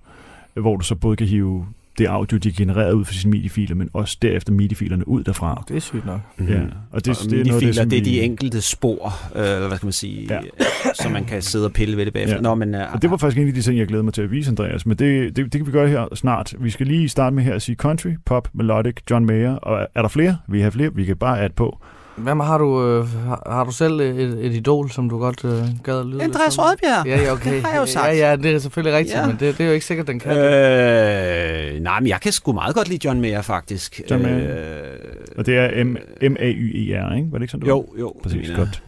hvor 0.55 0.77
du 0.77 0.85
så 0.85 0.95
både 0.95 1.17
kan 1.17 1.27
hive 1.27 1.67
det 1.99 2.07
audio, 2.07 2.37
de 2.39 2.53
genererer 2.53 2.93
ud 2.93 3.05
fra 3.05 3.13
sine 3.13 3.31
MIDI-filer, 3.31 3.75
men 3.75 3.91
også 3.93 4.17
derefter 4.23 4.53
MIDI-filerne 4.53 5.09
ud 5.09 5.25
derfra. 5.25 5.65
Det 5.69 5.77
er 5.77 5.81
sygt 5.81 6.07
nok. 6.07 6.21
Mm-hmm. 6.39 6.55
Ja, 6.55 6.61
og 6.91 7.05
det, 7.05 7.25
og 7.25 7.31
det, 7.31 7.41
er 7.41 7.45
noget 7.45 7.63
det, 7.63 7.75
som 7.77 7.91
det 7.91 7.99
er 7.99 8.03
de 8.05 8.21
enkelte 8.23 8.61
spor, 8.61 9.13
øh, 9.37 9.43
eller 9.45 9.69
hvad 9.69 9.77
skal 9.77 9.87
man 9.87 9.93
sige, 9.93 10.27
Ja. 10.31 10.35
ja. 10.35 10.93
så 11.03 11.09
man 11.09 11.25
kan 11.25 11.43
sidde 11.43 11.65
og 11.65 11.73
pille 11.73 11.97
ved 11.97 12.05
det 12.05 12.13
bagefter. 12.13 12.37
Ja. 12.37 12.41
Nå, 12.43 12.55
men, 12.55 12.75
uh, 12.75 12.81
Og 12.95 13.03
det 13.03 13.11
var 13.11 13.17
faktisk 13.17 13.41
en 13.41 13.49
af 13.49 13.55
de 13.55 13.63
ting, 13.63 13.79
jeg 13.79 13.87
glæder 13.87 14.03
mig 14.05 14.15
til 14.15 14.23
at 14.23 14.31
vise, 14.31 14.51
Andreas. 14.51 14.87
Men 14.87 14.97
det, 14.97 15.37
det, 15.37 15.45
det 15.45 15.53
kan 15.61 15.67
vi 15.67 15.73
gøre 15.73 15.89
her 15.89 16.15
snart. 16.15 16.55
Vi 16.61 16.71
skal 16.71 16.87
lige 16.87 17.09
starte 17.09 17.37
med 17.37 17.45
her 17.45 17.55
at 17.55 17.63
sige 17.63 17.77
country, 17.77 18.11
pop, 18.25 18.49
melodic, 18.55 18.95
John 19.11 19.27
Mayer. 19.27 19.55
Og 19.55 19.89
er 19.95 20.03
der 20.03 20.09
flere? 20.09 20.37
Vi 20.49 20.61
har 20.61 20.71
flere. 20.71 20.95
Vi 20.95 21.05
kan 21.05 21.17
bare 21.17 21.41
add 21.41 21.53
på. 21.55 21.79
Hvem 22.19 22.41
har 22.41 22.59
du, 22.59 22.85
øh, 22.87 23.07
har, 23.47 23.65
du 23.65 23.73
selv 23.73 24.01
et, 24.01 24.47
et 24.47 24.53
idol, 24.55 24.91
som 24.91 25.09
du 25.09 25.19
godt 25.19 25.45
øh, 25.45 25.51
gad 25.85 26.01
at 26.01 26.07
lyde 26.07 26.23
Andreas? 26.23 26.59
Rødbjerg. 26.59 27.07
Ja, 27.07 27.21
ja, 27.23 27.33
okay. 27.33 27.55
Det 27.55 27.63
har 27.65 27.73
jeg 27.73 27.81
jo 27.81 27.87
sagt. 27.87 28.07
Ja, 28.07 28.31
ja, 28.31 28.37
det 28.37 28.55
er 28.55 28.59
selvfølgelig 28.59 28.99
rigtigt, 28.99 29.19
Ja. 29.19 29.27
men 29.27 29.37
det, 29.41 29.59
det 29.59 29.61
er 29.65 29.69
jo 29.69 29.73
ikke 29.73 29.87
sikkert, 29.87 30.07
den 30.07 30.19
kan. 30.21 30.37
Øh, 30.37 31.81
nej, 31.81 32.01
men 32.01 32.09
jeg 32.09 32.21
kan 32.21 32.33
sgu 32.33 32.53
meget 32.53 32.75
godt 32.75 32.89
lide 32.89 33.01
John 33.09 33.21
Mayer, 33.21 33.43
faktisk. 33.43 34.01
John 34.11 34.23
Mayer. 34.23 34.57
Øh, 34.57 34.99
Og 35.39 35.47
det 35.47 35.57
er 35.59 35.69
M- 35.85 36.29
M-A-Y-E-R, 36.29 37.15
ikke? 37.17 37.29
Var 37.33 37.39
det 37.39 37.43
ikke 37.43 37.51
sådan, 37.53 37.61
det 37.65 37.69
jo, 37.69 37.87
jo. 38.01 38.15
Præcis, 38.23 38.51
godt. 38.57 38.83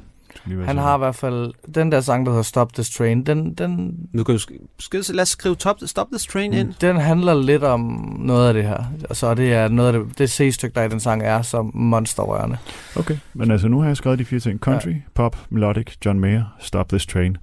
Han 0.65 0.79
har 0.79 0.95
i 0.95 0.99
hvert 0.99 1.15
fald, 1.15 1.53
den 1.75 1.93
der 1.93 2.01
sang, 2.01 2.27
der 2.27 2.33
hedder 2.33 2.43
Stop 2.43 2.73
This 2.75 2.91
Train, 2.91 3.27
den, 3.27 3.55
den, 3.55 3.97
Nu 4.13 4.25
kan 4.25 4.35
du 4.35 4.39
sk- 4.41 4.67
skal, 4.79 5.05
lad 5.15 5.23
os 5.23 5.29
skrive 5.29 5.55
top, 5.55 5.77
Stop 5.87 6.07
This 6.13 6.27
Train 6.27 6.53
ind. 6.53 6.75
den 6.81 6.97
handler 6.97 7.35
lidt 7.43 7.63
om 7.65 7.81
noget 8.19 8.49
af 8.49 8.55
det 8.55 8.65
her. 8.65 8.85
Og 9.11 9.17
så 9.17 9.35
det 9.35 9.53
er 9.53 9.69
noget 9.69 9.95
af 9.95 10.05
det, 10.05 10.19
det 10.19 10.31
C-stykke, 10.31 10.75
der 10.75 10.81
er 10.81 10.85
i 10.85 10.89
den 10.89 11.01
sang, 11.01 11.23
er 11.23 11.43
som 11.43 11.71
monsterrørende. 11.75 12.57
Okay, 12.97 13.17
men 13.35 13.51
altså 13.51 13.69
nu 13.69 13.81
har 13.81 13.87
jeg 13.87 13.97
skrevet 13.97 14.19
de 14.19 14.25
fire 14.25 14.41
ting. 14.41 14.61
Country, 14.61 14.91
ja. 14.91 14.97
pop, 15.15 15.37
melodic, 15.51 15.87
John 16.07 16.21
Mayer, 16.21 16.45
Stop 16.61 16.89
This 16.89 17.07
Train. 17.07 17.37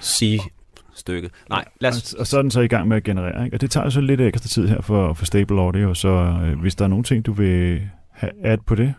Sige 0.00 0.40
stykke. 0.94 1.30
Nej, 1.48 1.64
lad 1.80 1.90
Og, 1.90 1.96
os... 1.96 2.12
og 2.12 2.26
så 2.26 2.38
er 2.38 2.42
den 2.42 2.50
så 2.50 2.60
i 2.60 2.68
gang 2.68 2.88
med 2.88 2.96
at 2.96 3.02
generere. 3.02 3.44
Ikke? 3.44 3.56
Og 3.56 3.60
det 3.60 3.70
tager 3.70 3.88
så 3.88 4.00
lidt 4.00 4.20
ekstra 4.20 4.48
tid 4.48 4.68
her 4.68 4.80
for, 4.80 5.12
for 5.14 5.24
Stable 5.24 5.60
Audio, 5.60 5.94
så 5.94 6.08
øh, 6.08 6.60
hvis 6.60 6.74
der 6.74 6.84
er 6.84 6.88
nogle 6.88 7.04
ting, 7.04 7.26
du 7.26 7.32
vil 7.32 7.82
have 8.10 8.32
add 8.44 8.62
på 8.66 8.74
det, 8.74 8.94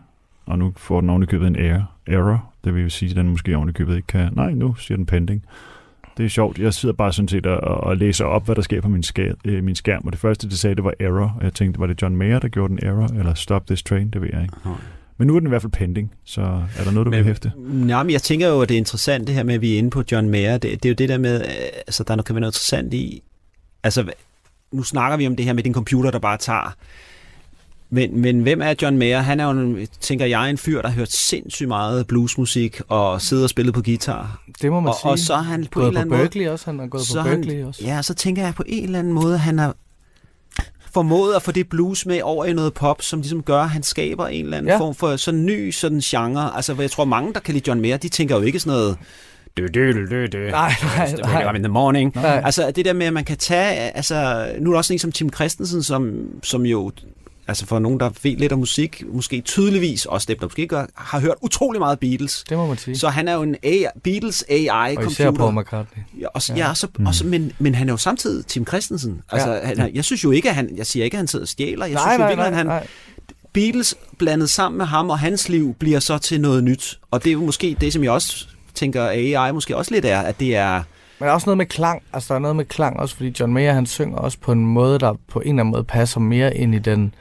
og 0.46 0.60
nu 0.60 0.74
får 0.78 1.02
den 1.02 1.10
ovenikøbet 1.10 1.48
en 1.48 1.56
error, 1.56 1.92
error, 2.08 2.53
det 2.64 2.76
vil 2.76 2.92
sige, 2.92 3.10
at 3.10 3.16
den 3.16 3.30
måske 3.30 3.56
ovenikøbet 3.58 3.96
ikke 3.96 4.08
kan... 4.08 4.30
Nej, 4.36 4.52
nu 4.52 4.76
siger 4.76 4.96
den 4.96 5.06
pending. 5.06 5.46
Det 6.18 6.26
er 6.26 6.30
sjovt. 6.30 6.60
Jeg 6.60 6.74
sidder 6.74 6.96
bare 6.96 7.14
sådan 7.14 7.28
set 7.28 7.46
og, 7.46 7.58
og 7.84 7.98
læser 7.98 8.26
op, 8.26 8.46
hvad 8.46 8.56
der 8.56 8.62
sker 8.62 8.82
på 8.82 8.88
min, 8.88 9.04
skær, 9.04 9.34
øh, 9.46 9.64
min 9.64 9.76
skærm, 9.76 10.02
og 10.06 10.12
det 10.12 10.20
første, 10.22 10.50
det 10.50 10.60
sagde, 10.60 10.76
det 10.76 10.84
var 10.84 10.94
error. 11.00 11.36
Og 11.38 11.44
jeg 11.44 11.54
tænkte, 11.54 11.80
var 11.80 11.88
det 11.88 12.02
John 12.02 12.16
Mayer, 12.16 12.40
der 12.40 12.48
gjorde 12.48 12.70
den 12.78 12.80
error, 12.88 13.08
eller 13.20 13.34
stop 13.34 13.68
this 13.68 13.84
train, 13.84 14.10
det 14.10 14.22
ved 14.22 14.30
jeg 14.34 14.42
ikke. 14.42 14.54
Men 15.18 15.28
nu 15.28 15.36
er 15.36 15.40
den 15.40 15.48
i 15.48 15.50
hvert 15.50 15.62
fald 15.62 15.72
pending, 15.72 16.12
så 16.26 16.42
er 16.78 16.84
der 16.86 16.92
noget, 16.92 17.06
du 17.06 17.10
Men- 17.10 17.18
vil 17.18 17.26
hæfte? 17.26 17.52
Nej, 17.58 18.04
men 18.04 18.12
jeg 18.12 18.22
tænker 18.22 18.48
jo, 18.48 18.62
at 18.62 18.70
det 18.70 18.76
er 18.76 18.80
interessant 18.80 19.28
det 19.28 19.36
her 19.36 19.44
med, 19.44 19.54
at 19.56 19.62
vi 19.62 19.74
er 19.74 19.78
inde 19.78 19.90
på 19.90 20.04
John 20.12 20.30
Mayer. 20.30 20.58
Det, 20.58 20.84
det 20.84 20.86
er 20.86 20.90
jo 20.90 20.96
det 20.98 21.10
der 21.10 21.18
med, 21.18 21.42
øh, 21.42 21.48
altså 21.88 22.04
der 22.04 22.22
kan 22.22 22.36
være 22.36 22.40
noget 22.42 22.52
interessant 22.54 22.94
i, 22.94 23.24
altså 23.84 24.12
nu 24.72 24.84
snakker 24.84 25.18
vi 25.18 25.28
om 25.28 25.36
det 25.36 25.46
her 25.46 25.54
med 25.54 25.64
din 25.64 25.74
computer, 25.74 26.12
der 26.12 26.20
bare 26.20 26.38
tager. 26.38 26.76
Men, 27.94 28.22
men 28.22 28.40
hvem 28.40 28.62
er 28.62 28.74
John 28.82 28.98
Mayer? 28.98 29.20
Han 29.20 29.40
er 29.40 29.44
jo, 29.46 29.52
en- 29.52 29.88
tænker 30.02 30.26
jeg, 30.26 30.50
en 30.50 30.58
fyr, 30.58 30.82
der 30.82 30.88
har 30.88 30.96
hørt 30.96 31.12
sindssygt 31.12 31.68
meget 31.68 32.08
bluesmusik 32.08 32.82
og 32.88 33.22
sidder 33.22 33.44
og 33.44 33.50
spillet 33.50 33.74
på 33.74 33.82
guitar. 33.82 34.42
Det 34.62 34.72
må 34.72 34.80
man 34.80 34.90
Og, 34.90 34.96
sige. 35.02 35.12
og 35.12 35.20
så 35.20 35.34
er 35.34 35.38
han 35.42 35.66
på 35.72 35.80
en 35.80 35.84
gået 35.84 35.88
eller 35.88 36.00
på 36.00 36.02
anden 36.02 36.10
måde... 36.10 36.22
Berkeley 36.22 36.48
også, 36.48 36.66
han 36.66 36.80
har 36.80 36.88
gået 36.88 37.04
så 37.04 37.14
på 37.14 37.20
han- 37.30 37.42
Berkeley 37.42 37.64
også. 37.66 37.84
Ja, 37.84 38.02
så 38.02 38.14
tænker 38.14 38.44
jeg 38.44 38.54
på 38.56 38.64
en 38.68 38.84
eller 38.84 39.00
anden 39.00 39.14
måde, 39.14 39.38
han 39.38 39.60
har 39.60 39.76
formået 40.94 41.34
at 41.34 41.42
få 41.42 41.52
det 41.52 41.70
blues 41.70 42.06
med 42.06 42.22
over 42.22 42.46
i 42.46 42.54
noget 42.54 42.74
pop, 42.74 43.02
som 43.02 43.20
ligesom 43.20 43.44
gør, 43.44 43.60
at 43.62 43.70
han 43.70 43.84
skaber 43.84 44.28
en 44.28 44.46
eller 44.46 44.58
anden 44.58 44.72
ja. 44.72 44.80
Form 44.80 44.96
for 44.96 45.16
sådan 45.16 45.46
ny 45.46 45.72
sådan 45.72 46.00
genre. 46.00 46.56
Altså, 46.56 46.76
jeg 46.80 46.92
tror 46.92 47.06
mange, 47.06 47.34
der 47.34 47.40
kan 47.40 47.54
lide 47.54 47.64
John 47.68 47.82
Mayer, 47.82 47.98
de 47.98 48.10
tænker 48.10 48.36
jo 48.36 48.42
ikke 48.42 48.60
sådan 48.60 48.78
noget... 48.78 48.98
Dø, 49.58 49.68
dø, 49.74 49.92
dø, 49.92 50.06
dø, 50.10 50.26
dø. 50.28 50.50
Nej, 50.52 50.74
nej, 50.98 51.06
Det 51.06 51.20
nej. 51.26 51.54
in 51.56 51.62
the 51.64 51.68
morning. 51.72 52.12
Nej. 52.16 52.42
Altså 52.46 52.72
det 52.72 52.86
der 52.86 52.94
med, 52.94 53.06
at 53.06 53.14
man 53.14 53.26
kan 53.26 53.38
tage, 53.38 53.72
altså 53.96 54.48
nu 54.60 54.70
er 54.70 54.74
der 54.74 54.78
også 54.78 54.94
en 54.94 55.00
som 55.00 55.12
Tim 55.12 55.34
Christensen, 55.34 55.84
som, 55.84 56.14
som 56.44 56.66
jo, 56.66 56.92
altså 57.48 57.66
for 57.66 57.80
nogen, 57.80 58.00
der 58.00 58.10
ved 58.24 58.38
lidt 58.38 58.52
om 58.52 58.60
musik, 58.60 59.04
måske 59.14 59.42
tydeligvis, 59.42 60.06
også 60.06 60.26
dem, 60.30 60.40
der 60.40 60.46
måske 60.46 60.62
ikke 60.62 60.76
gør, 60.76 60.86
har 60.96 61.20
hørt 61.20 61.36
utrolig 61.42 61.80
meget 61.80 62.00
Beatles. 62.00 62.44
Det 62.50 62.58
må 62.58 62.68
man 62.68 62.78
sige. 62.78 62.98
Så 62.98 63.10
han 63.10 63.28
er 63.28 63.34
jo 63.34 63.42
en 63.42 63.56
AI, 63.64 63.86
Beatles 64.04 64.42
og 64.42 64.56
især 64.60 64.74
AI-computer. 64.74 65.32
Paul 65.32 65.60
McCartney. 65.60 66.04
Ja, 66.20 66.28
og, 66.28 66.42
ja. 66.50 66.56
Ja. 66.68 66.74
så, 66.74 66.88
og 67.06 67.16
så, 67.16 67.26
men, 67.26 67.52
men 67.60 67.76
han 67.76 67.90
er 67.90 67.94
jo 67.94 67.98
samtidig 67.98 68.46
Tim 68.46 68.68
Christensen. 68.68 69.22
Altså, 69.30 69.54
Ja. 69.54 69.66
han, 69.66 69.96
jeg 69.96 70.06
synes 70.06 70.24
jo 70.24 70.32
ikke, 70.32 70.50
at 70.50 70.56
han, 70.56 70.78
jeg 70.78 70.86
siger 70.86 71.06
ikke, 71.06 71.16
at 71.16 71.20
han 71.20 71.28
sidder 71.28 71.44
og 71.44 71.50
stjæler. 71.50 71.86
Jeg 71.86 71.94
nej, 71.94 72.04
synes 72.04 72.14
jo 72.14 72.18
nej, 72.18 72.28
virkelig, 72.28 72.38
nej, 72.38 72.48
at 72.52 72.56
han, 72.56 72.66
nej. 72.66 72.88
Beatles 73.54 73.96
blandet 74.18 74.50
sammen 74.50 74.78
med 74.78 74.86
ham 74.86 75.10
og 75.10 75.20
hans 75.20 75.50
liv 75.50 75.74
bliver 75.80 76.00
så 76.00 76.18
til 76.18 76.42
noget 76.42 76.64
nyt. 76.64 77.00
Og 77.12 77.24
det 77.24 77.30
er 77.30 77.34
jo 77.34 77.46
måske 77.46 77.78
det, 77.82 77.94
som 77.94 78.04
jeg 78.04 78.12
også 78.12 78.48
tænker, 78.74 79.04
AI 79.10 79.52
måske 79.52 79.78
også 79.78 79.92
lidt 79.92 80.06
er, 80.06 80.20
at 80.20 80.40
det 80.40 80.56
er... 80.56 80.84
Men 81.24 81.28
der 81.28 81.34
også 81.34 81.48
noget 81.48 81.58
med 81.58 81.66
klang. 81.66 82.04
Altså, 82.14 82.34
der 82.34 82.36
er 82.36 82.42
noget 82.42 82.56
med 82.56 82.66
klang 82.66 83.00
også, 83.00 83.16
fordi 83.16 83.36
John 83.40 83.54
Mayer, 83.54 83.74
han 83.74 83.86
synger 83.86 84.18
også 84.18 84.38
på 84.42 84.52
en 84.52 84.66
måde, 84.66 85.00
der 85.00 85.14
på 85.32 85.40
en 85.40 85.48
eller 85.48 85.60
anden 85.60 85.72
måde 85.72 85.84
passer 85.84 86.20
mere 86.20 86.58
ind 86.58 86.76
i 86.76 86.80
den 86.80 87.16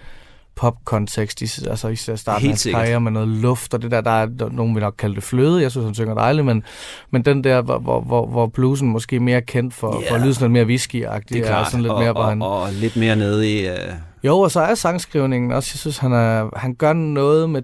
pop-kontekst. 0.55 1.43
Altså 1.67 1.89
i 1.89 1.97
starten 1.97 2.29
af 2.29 2.41
hans 2.41 2.69
karriere 2.71 3.01
med 3.01 3.13
noget 3.13 3.29
luft, 3.29 3.75
og 3.75 3.83
det 3.83 3.91
der, 3.91 4.01
der 4.01 4.11
er 4.11 4.29
nogen 4.51 4.75
vil 4.75 4.83
nok 4.83 4.95
kalde 4.99 5.15
det 5.15 5.23
fløde. 5.23 5.63
Jeg 5.63 5.71
synes, 5.71 5.85
han 5.85 5.95
synger 5.95 6.15
dejligt, 6.15 6.47
men, 6.47 6.63
men 7.11 7.23
den 7.23 7.45
der, 7.45 7.63
hvor, 7.63 8.01
hvor, 8.01 8.27
hvor, 8.27 8.47
bluesen 8.47 8.89
måske 8.89 9.17
er 9.17 9.21
mere 9.21 9.43
kendt 9.43 9.75
for, 9.75 9.95
yeah. 9.95 10.09
for 10.09 10.15
at 10.15 10.21
lyde 10.21 10.35
sådan 10.35 10.53
lidt 10.53 10.67
mere 10.69 10.77
whisky-agtig. 10.77 11.29
Det 11.29 11.39
er 11.39 11.47
klart, 11.47 11.71
sådan 11.71 11.83
lidt 11.83 11.93
og, 11.93 12.01
mere, 12.01 12.13
hvor 12.13 12.23
han, 12.23 12.43
og, 12.43 12.61
og 12.63 12.73
lidt 12.73 12.97
mere 12.97 13.17
nede 13.17 13.53
i... 13.61 13.69
Uh, 13.69 13.75
Jo, 14.25 14.39
og 14.41 14.51
så 14.51 14.61
er 14.61 14.75
sangskrivningen 14.75 15.53
også, 15.53 15.71
jeg 15.75 15.79
synes, 15.79 15.99
han, 15.99 16.13
er, 16.13 16.59
han 16.59 16.75
gør 16.75 16.93
noget 16.93 17.51
med 17.51 17.63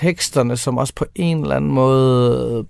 teksterne, 0.00 0.56
som 0.56 0.78
også 0.78 0.94
på 0.94 1.04
en 1.14 1.40
eller 1.42 1.56
anden 1.56 1.70
måde... 1.70 2.66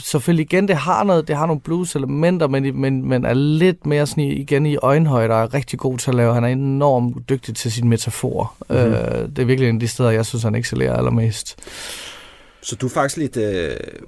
Selvfølgelig 0.00 0.44
igen, 0.52 0.68
det 0.68 0.76
har 0.76 1.04
noget, 1.04 1.28
det 1.28 1.36
har 1.36 1.46
nogle 1.46 1.60
blues-elementer, 1.60 2.48
men, 2.48 2.80
men, 2.80 3.08
men 3.08 3.24
er 3.24 3.34
lidt 3.34 3.86
mere 3.86 4.06
sådan 4.06 4.24
igen 4.24 4.66
i 4.66 4.76
øjenhøjde 4.76 5.34
og 5.34 5.42
er 5.42 5.54
rigtig 5.54 5.78
god 5.78 5.98
til 5.98 6.10
at 6.10 6.14
lave. 6.14 6.34
Han 6.34 6.44
er 6.44 6.48
enormt 6.48 7.28
dygtig 7.28 7.56
til 7.56 7.72
sine 7.72 7.88
metaforer. 7.88 8.56
Mhm. 8.68 8.78
Mm-hmm. 8.78 8.92
Øh, 8.94 9.28
det 9.28 9.38
er 9.38 9.44
virkelig 9.44 9.68
en 9.68 9.76
af 9.76 9.80
de 9.80 9.88
steder, 9.88 10.10
jeg 10.10 10.26
synes, 10.26 10.42
han 10.42 10.54
excellerer 10.54 10.96
allermest. 10.96 11.58
så 12.62 12.76
du 12.76 12.86
er 12.86 12.90
faktisk 12.90 13.16
lidt... 13.16 13.36
Uh, 13.36 13.42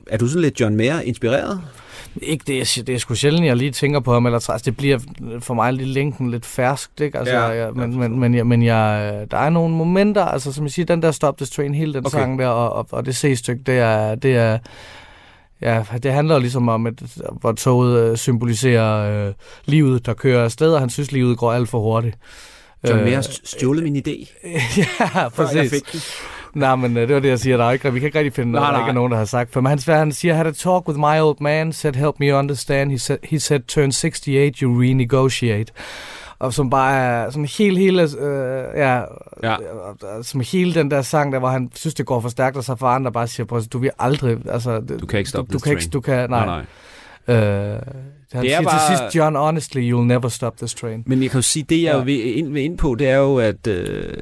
er 0.07 0.19
du 0.19 0.27
sådan 0.29 0.43
lidt 0.43 0.61
John 0.61 0.77
Mayer 0.77 1.01
inspireret? 1.01 1.61
Ikke 2.23 2.45
det, 2.47 2.61
er- 2.61 2.83
det 2.87 2.95
er 2.95 2.99
sgu 2.99 3.15
sjældent, 3.15 3.47
jeg 3.47 3.57
lige 3.57 3.71
tænker 3.71 4.01
på 4.01 4.13
ham, 4.13 4.27
eller 4.27 4.37
altså, 4.37 4.63
det 4.65 4.77
bliver 4.77 4.99
for 5.41 5.55
mig 5.55 5.73
lige 5.73 5.89
længden 5.89 6.31
lidt 6.31 6.47
ferskt, 6.47 7.01
ikke? 7.01 7.19
Altså, 7.19 7.35
Ja, 7.35 7.43
jeg, 7.43 7.73
men, 7.75 7.99
men, 7.99 8.19
men, 8.21 8.35
jeg, 8.35 8.47
men 8.47 8.63
jeg, 8.63 9.15
der 9.31 9.37
er 9.37 9.51
nogle 9.51 9.75
momenter, 9.75 10.25
altså 10.25 10.53
som 10.53 10.65
jeg 10.65 10.71
siger, 10.71 10.87
den 10.87 11.03
der 11.03 11.11
Stop 11.11 11.37
This 11.37 11.51
Train, 11.51 11.75
hele 11.75 11.95
den 11.95 12.07
okay. 12.07 12.19
sang 12.19 12.39
der, 12.39 12.47
og, 12.47 12.73
og, 12.73 12.87
og 12.91 13.07
det 13.07 13.17
C-stykke, 13.17 13.63
det 13.67 13.79
er, 13.79 14.15
det 14.15 14.37
er, 14.37 14.59
ja, 15.63 15.85
det 16.03 16.13
handler 16.13 16.35
jo 16.35 16.41
ligesom 16.41 16.69
om, 16.69 16.87
at, 16.87 16.95
hvor 17.41 17.53
toget 17.53 18.11
øh, 18.11 18.17
symboliserer 18.17 19.27
øh, 19.27 19.35
livet, 19.65 20.07
der 20.07 20.15
kører 20.15 20.45
afsted, 20.45 20.75
og 20.75 20.81
han 20.81 20.91
synes, 20.91 21.13
livet 21.13 21.39
går 21.39 21.53
alt 21.53 21.69
for 21.69 21.81
hurtigt. 21.81 22.17
John 22.89 22.99
Øh, 22.99 23.05
Mayer 23.05 23.15
har 23.15 23.29
stjålet 23.45 23.83
min 23.83 23.97
idé, 23.97 24.33
ja, 25.17 25.29
præcis. 25.29 25.83
Nej, 26.55 26.77
men 26.77 26.97
øh, 26.97 27.09
det 27.09 27.15
var 27.15 27.21
det, 27.21 27.29
jeg 27.29 27.39
siger. 27.39 27.57
Der 27.57 27.65
er 27.65 27.71
ikke, 27.71 27.93
vi 27.93 27.99
kan 27.99 28.07
ikke 28.07 28.19
rigtig 28.19 28.33
finde 28.33 28.53
noget, 28.53 28.73
der 28.73 28.79
ikke 28.79 28.89
er 28.89 28.95
nogen, 28.95 29.13
der 29.13 29.19
har 29.19 29.25
sagt. 29.25 29.53
For 29.53 29.61
han, 29.69 29.79
han 29.87 30.13
siger, 30.13 30.35
had 30.35 30.47
a 30.47 30.51
talk 30.51 30.89
with 30.89 30.99
my 30.99 31.21
old 31.21 31.37
man, 31.41 31.73
said 31.73 31.93
help 31.95 32.15
me 32.21 32.35
understand. 32.35 32.91
He 32.91 32.99
said, 32.99 33.19
he 33.25 33.41
said 33.41 33.61
turn 33.61 33.93
68, 33.93 34.59
you 34.59 34.81
renegotiate. 34.81 35.73
Og 36.43 36.55
som 36.55 36.71
bare 36.71 36.97
er 36.97 37.31
sådan 37.31 37.45
helt, 37.59 37.79
hele, 37.79 38.03
øh, 38.03 38.65
ja, 38.77 39.01
Ja. 39.43 39.53
øh, 39.53 40.25
som 40.25 40.41
hele 40.53 40.75
den 40.75 40.91
der 40.91 41.03
sang, 41.03 41.33
der 41.33 41.39
hvor 41.39 41.49
han 41.49 41.71
synes, 41.75 41.95
det 41.95 42.07
går 42.07 42.21
for 42.21 42.29
stærkt, 42.29 42.57
og 42.57 42.65
så 42.65 42.77
for 42.77 42.87
andre 42.87 43.13
bare 43.13 43.27
siger, 43.27 43.47
"Prøv 43.47 43.59
at 43.59 43.65
se, 43.65 43.71
du 43.71 43.79
vil 43.79 43.91
aldrig, 43.99 44.39
altså, 44.51 44.81
Du 45.01 45.07
kan 45.07 45.19
ikke 45.19 45.31
stoppe 45.31 45.53
du, 45.53 45.59
du 45.59 45.63
kan 45.63 45.73
ikke, 45.73 45.83
train." 45.83 45.91
du 45.91 46.01
kan, 46.01 46.31
nej. 46.31 46.47
nej. 46.47 47.37
Øh, 47.37 47.37
han 47.37 47.43
Det 47.43 47.79
er 48.35 48.43
siger 48.43 48.63
bare- 48.63 48.91
til 48.91 48.99
sidst, 48.99 49.17
John, 49.17 49.37
honestly, 49.37 49.93
you'll 49.93 49.97
never 50.05 50.29
stop 50.29 50.57
this 50.57 50.75
train. 50.75 51.03
Men 51.07 51.23
jeg 51.23 51.31
kan 51.31 51.39
jo 51.39 51.43
sige, 51.43 51.63
det 51.69 51.83
jeg 51.83 51.95
Ja. 51.97 52.03
vil 52.05 52.39
ind, 52.39 52.53
vil 52.53 52.63
ind 52.63 52.79
på, 52.79 52.95
det 52.95 53.09
er 53.09 53.17
jo, 53.17 53.37
at, 53.39 53.67
øh, 53.67 54.13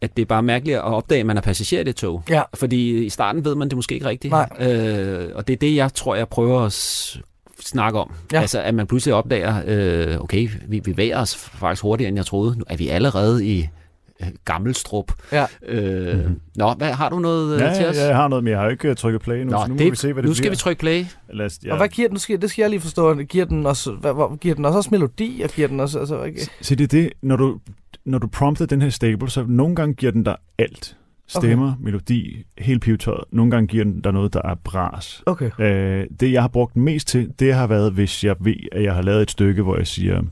at 0.00 0.16
det 0.16 0.22
er 0.22 0.26
bare 0.26 0.42
mærkeligt 0.42 0.76
at 0.76 0.82
opdage, 0.84 1.20
at 1.20 1.26
man 1.26 1.36
er 1.36 1.40
passager 1.40 1.80
i 1.80 1.84
det 1.84 1.96
tog. 1.96 2.22
Ja. 2.30 2.42
Fordi 2.54 3.04
i 3.04 3.08
starten 3.08 3.44
ved 3.44 3.54
man 3.54 3.68
det 3.68 3.76
måske 3.76 3.94
ikke 3.94 4.06
rigtigt. 4.06 4.30
Nej. 4.32 4.48
Øh, 4.60 5.28
og 5.34 5.46
det 5.48 5.52
er 5.52 5.56
det, 5.58 5.76
jeg 5.76 5.94
tror, 5.94 6.14
jeg 6.14 6.28
prøver 6.28 6.60
at 6.60 6.72
snakke 7.60 7.98
om. 7.98 8.10
Ja. 8.32 8.40
Altså, 8.40 8.60
at 8.62 8.74
man 8.74 8.86
pludselig 8.86 9.14
opdager, 9.14 9.62
øh, 9.66 10.20
okay, 10.20 10.48
vi 10.68 10.80
bevæger 10.80 11.18
os 11.20 11.36
faktisk 11.36 11.82
hurtigere, 11.82 12.08
end 12.08 12.18
jeg 12.18 12.26
troede. 12.26 12.58
Nu 12.58 12.64
er 12.68 12.76
vi 12.76 12.88
allerede 12.88 13.46
i 13.46 13.68
øh, 14.22 14.28
Gammelstrup. 14.44 15.12
Ja. 15.32 15.46
Øh, 15.66 16.06
Mhm. 16.08 16.16
mm-hmm. 16.18 16.40
Nå, 16.56 16.72
hvad, 16.74 16.92
har 16.92 17.08
du 17.08 17.18
noget 17.18 17.54
øh, 17.54 17.60
Ja, 17.60 17.74
til 17.74 17.82
ja, 17.82 17.88
os? 17.90 17.96
jeg 17.96 18.16
har 18.16 18.28
noget, 18.28 18.44
men 18.44 18.50
jeg 18.50 18.58
har 18.58 18.64
jo 18.66 18.70
ikke 18.70 18.88
øh, 18.88 18.96
trykket 18.96 19.22
play 19.22 19.36
nu, 19.42 19.50
Nå, 19.50 19.58
så 19.62 19.66
nu 19.68 19.76
det, 19.78 19.86
må 19.86 19.90
vi 19.90 19.96
se, 19.96 20.12
hvad 20.12 20.22
det 20.22 20.28
nu 20.28 20.34
skal 20.34 20.42
bliver. 20.42 20.50
vi 20.52 20.56
trykke 20.56 20.80
play. 20.80 21.04
Lad 21.32 21.46
os, 21.46 21.58
ja. 21.64 21.70
Og 21.72 21.76
hvad 21.76 21.88
giver 21.88 22.08
den, 22.08 22.14
nu 22.14 22.18
skal, 22.18 22.42
det 22.42 22.50
skal 22.50 22.62
jeg 22.62 22.70
lige 22.70 22.80
forstå, 22.80 23.14
giver 23.22 23.44
den 23.44 23.66
også, 23.66 23.92
hvad, 23.92 24.12
hvad, 24.14 24.38
giver 24.38 24.54
den 24.54 24.64
også, 24.64 24.76
også 24.76 24.88
melodi, 24.92 25.40
og 25.44 25.50
giver 25.50 25.68
den 25.68 25.80
også, 25.80 25.98
altså, 25.98 26.20
okay. 26.20 26.38
Se, 26.60 26.76
det 26.76 26.84
er 26.84 26.88
det, 26.88 27.10
når 27.22 27.36
du, 27.36 27.58
når 28.04 28.18
du 28.18 28.26
prompter 28.26 28.66
den 28.66 28.82
her 28.82 28.90
stable, 28.90 29.30
så 29.30 29.44
nogle 29.48 29.76
gange 29.76 29.94
giver 29.94 30.12
den 30.12 30.22
dig 30.22 30.36
alt. 30.58 30.96
Stemmer, 31.28 31.72
okay. 31.72 31.84
melodi, 31.84 32.44
helt 32.58 32.82
pivetøjet. 32.82 33.24
Nogle 33.30 33.50
gange 33.50 33.66
giver 33.66 33.84
den 33.84 34.00
dig 34.00 34.12
noget, 34.12 34.34
der 34.34 34.40
er 34.44 34.54
bras. 34.54 35.22
Okay. 35.26 35.50
Øh, 35.60 36.06
det, 36.20 36.32
jeg 36.32 36.42
har 36.42 36.48
brugt 36.48 36.76
mest 36.76 37.08
til, 37.08 37.32
det 37.38 37.54
har 37.54 37.66
været, 37.66 37.92
hvis 37.92 38.24
jeg 38.24 38.36
ved, 38.40 38.54
at 38.72 38.82
jeg 38.82 38.94
har 38.94 39.02
lavet 39.02 39.22
et 39.22 39.30
stykke, 39.30 39.62
hvor 39.62 39.76
jeg 39.76 39.86
siger, 39.86 40.22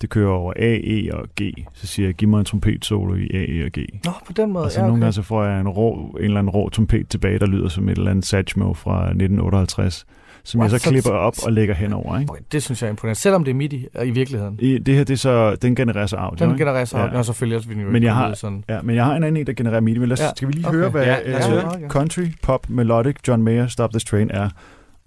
det 0.00 0.10
kører 0.10 0.30
over 0.30 0.52
A, 0.56 0.78
E 0.82 1.14
og 1.14 1.28
G. 1.40 1.42
Så 1.72 1.86
siger 1.86 2.08
jeg, 2.08 2.14
giv 2.14 2.28
mig 2.28 2.38
en 2.38 2.44
trompet 2.44 2.84
solo 2.84 3.14
i 3.14 3.28
A, 3.34 3.44
E 3.48 3.64
og 3.64 3.70
G. 3.78 3.78
Nå, 4.04 4.12
på 4.26 4.32
den 4.32 4.52
måde, 4.52 4.64
Og 4.64 4.72
så 4.72 4.80
ja, 4.80 4.86
nogle 4.86 4.92
okay. 4.92 5.00
gange 5.00 5.12
så 5.12 5.22
får 5.22 5.44
jeg 5.44 5.60
en, 5.60 5.68
rå, 5.68 6.16
en 6.18 6.24
eller 6.24 6.38
anden 6.38 6.50
rå 6.50 6.68
trompet 6.68 7.08
tilbage, 7.08 7.38
der 7.38 7.46
lyder 7.46 7.68
som 7.68 7.88
et 7.88 7.98
eller 7.98 8.10
andet 8.10 8.26
Satchmo 8.26 8.74
fra 8.74 8.98
1958, 9.00 10.06
som 10.44 10.60
What? 10.60 10.72
jeg 10.72 10.80
så 10.80 10.84
Så- 10.84 10.90
klipper 10.90 11.10
op 11.10 11.34
og 11.44 11.52
lægger 11.52 11.74
henover. 11.74 12.18
Ikke? 12.18 12.32
Okay, 12.32 12.42
det 12.52 12.62
synes 12.62 12.82
jeg 12.82 12.86
er 12.86 12.90
imponerende, 12.90 13.20
selvom 13.20 13.44
det 13.44 13.50
er 13.50 13.54
MIDI 13.54 13.86
i 14.04 14.10
virkeligheden. 14.10 14.58
I, 14.60 14.78
det 14.78 14.94
her, 14.94 15.04
det 15.04 15.12
er 15.12 15.18
så, 15.18 15.54
den 15.54 15.74
genererer 15.74 16.06
så 16.06 16.16
audio. 16.16 16.44
Den 16.44 16.52
ikke? 16.54 16.64
genererer 16.64 16.84
sig, 16.84 17.10
ja. 17.12 17.18
og 17.18 17.24
selvfølgelig 17.24 17.56
også 17.56 17.68
vinyl. 17.68 17.86
Men 17.86 18.02
jeg 18.02 18.14
har- 18.14 18.34
Sådan. 18.34 18.64
Ja, 18.68 18.82
men 18.82 18.96
jeg 18.96 19.04
har 19.04 19.14
en 19.16 19.22
anden 19.24 19.40
en, 19.40 19.46
der 19.46 19.52
genererer 19.52 19.80
MIDI. 19.80 19.98
Men 19.98 20.08
lad 20.08 20.12
os, 20.18 20.20
Ja, 20.20 20.30
skal 20.36 20.48
vi 20.48 20.52
lige 20.52 20.68
okay. 20.68 20.78
høre, 20.78 20.88
hvad 20.90 21.04
Ja, 21.04 21.16
øh, 21.24 21.34
høre. 21.50 21.72
country, 21.88 22.22
pop, 22.42 22.68
melodic, 22.70 23.16
John 23.28 23.42
Mayer, 23.42 23.66
Stop 23.66 23.90
This 23.90 24.04
Train 24.04 24.30
er. 24.30 24.48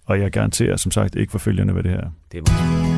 Og 0.05 0.19
jeg 0.19 0.31
garanterer, 0.31 0.75
som 0.77 0.91
sagt, 0.91 1.15
ikke 1.15 1.31
for 1.31 1.39
følgerne, 1.39 1.71
hvad 1.73 1.83
det 1.83 1.91
her 1.91 1.97
er. 1.99 2.09
Det 2.31 2.41
var... 2.41 2.94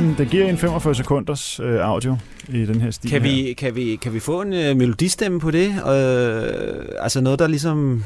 giver. 0.00 0.10
En, 0.12 0.18
det 0.18 0.28
giver 0.30 0.48
en 0.48 0.58
45 0.58 0.94
sekunders 0.94 1.60
øh, 1.60 1.80
audio 1.80 2.16
i 2.48 2.64
den 2.66 2.80
her 2.80 2.90
stil 2.90 3.10
Kan 3.10 3.22
her. 3.22 3.30
vi, 3.44 3.52
kan, 3.52 3.74
vi, 3.76 3.96
kan 3.96 4.14
vi 4.14 4.20
få 4.20 4.42
en 4.42 4.52
øh, 4.52 4.76
melodistemme 4.76 5.40
på 5.40 5.50
det? 5.50 5.68
Øh, 5.68 6.82
altså 7.00 7.20
noget, 7.20 7.38
der 7.38 7.46
ligesom... 7.46 8.04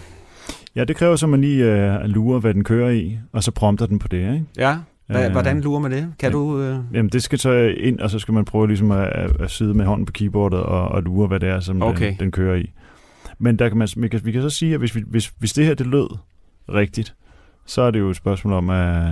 Ja, 0.77 0.85
det 0.85 0.97
kræver 0.97 1.17
så, 1.17 1.27
at 1.27 1.31
man 1.31 1.41
lige 1.41 1.65
øh, 1.65 2.01
lurer, 2.05 2.41
hvad 2.41 2.55
den 2.55 2.65
kører 2.65 2.91
i, 2.91 3.19
og 3.33 3.43
så 3.45 3.51
prompter 3.51 3.87
den 3.87 3.99
på 3.99 4.09
det, 4.09 4.19
ikke? 4.19 4.45
Ja, 4.59 4.77
Hva, 5.07 5.27
Øh, 5.27 5.33
hvordan 5.33 5.61
lurer 5.61 5.81
man 5.81 5.91
det? 5.91 6.13
Kan 6.19 6.29
ja. 6.31 6.33
du... 6.33 6.61
Øh... 6.61 6.77
Jamen, 6.95 7.09
det 7.09 7.23
skal 7.23 7.39
så 7.39 7.53
ind, 7.77 8.01
og 8.01 8.11
så 8.11 8.19
skal 8.19 8.35
man 8.35 8.45
prøve 8.45 8.67
ligesom 8.69 8.91
at, 8.91 9.07
at, 9.09 9.41
at 9.41 9.51
sidde 9.51 9.75
med 9.75 9.85
hånden 9.85 10.07
på 10.07 10.13
keyboardet 10.13 10.61
og, 10.61 10.89
og 10.89 11.03
lure, 11.03 11.27
hvad 11.29 11.41
det 11.41 11.49
er, 11.49 11.61
som 11.61 11.83
Okay. 11.83 12.09
den, 12.11 12.17
den 12.21 12.31
kører 12.31 12.57
i. 12.57 12.71
Men 13.39 13.59
der 13.59 13.69
kan 13.69 13.79
man, 13.79 13.89
vi, 13.97 14.09
kan, 14.09 14.21
vi 14.25 14.33
kan 14.33 14.43
så 14.43 14.51
sige, 14.51 14.73
at 14.75 14.79
hvis, 14.79 14.95
vi, 14.95 15.03
hvis, 15.07 15.33
hvis 15.39 15.53
det 15.53 15.67
her 15.67 15.75
det 15.75 15.87
lød 15.87 16.17
rigtigt, 16.69 17.15
så 17.67 17.83
er 17.83 17.91
det 17.91 17.99
jo 17.99 18.11
et 18.11 18.17
spørgsmål 18.17 18.53
om, 18.53 18.71
at, 18.71 19.05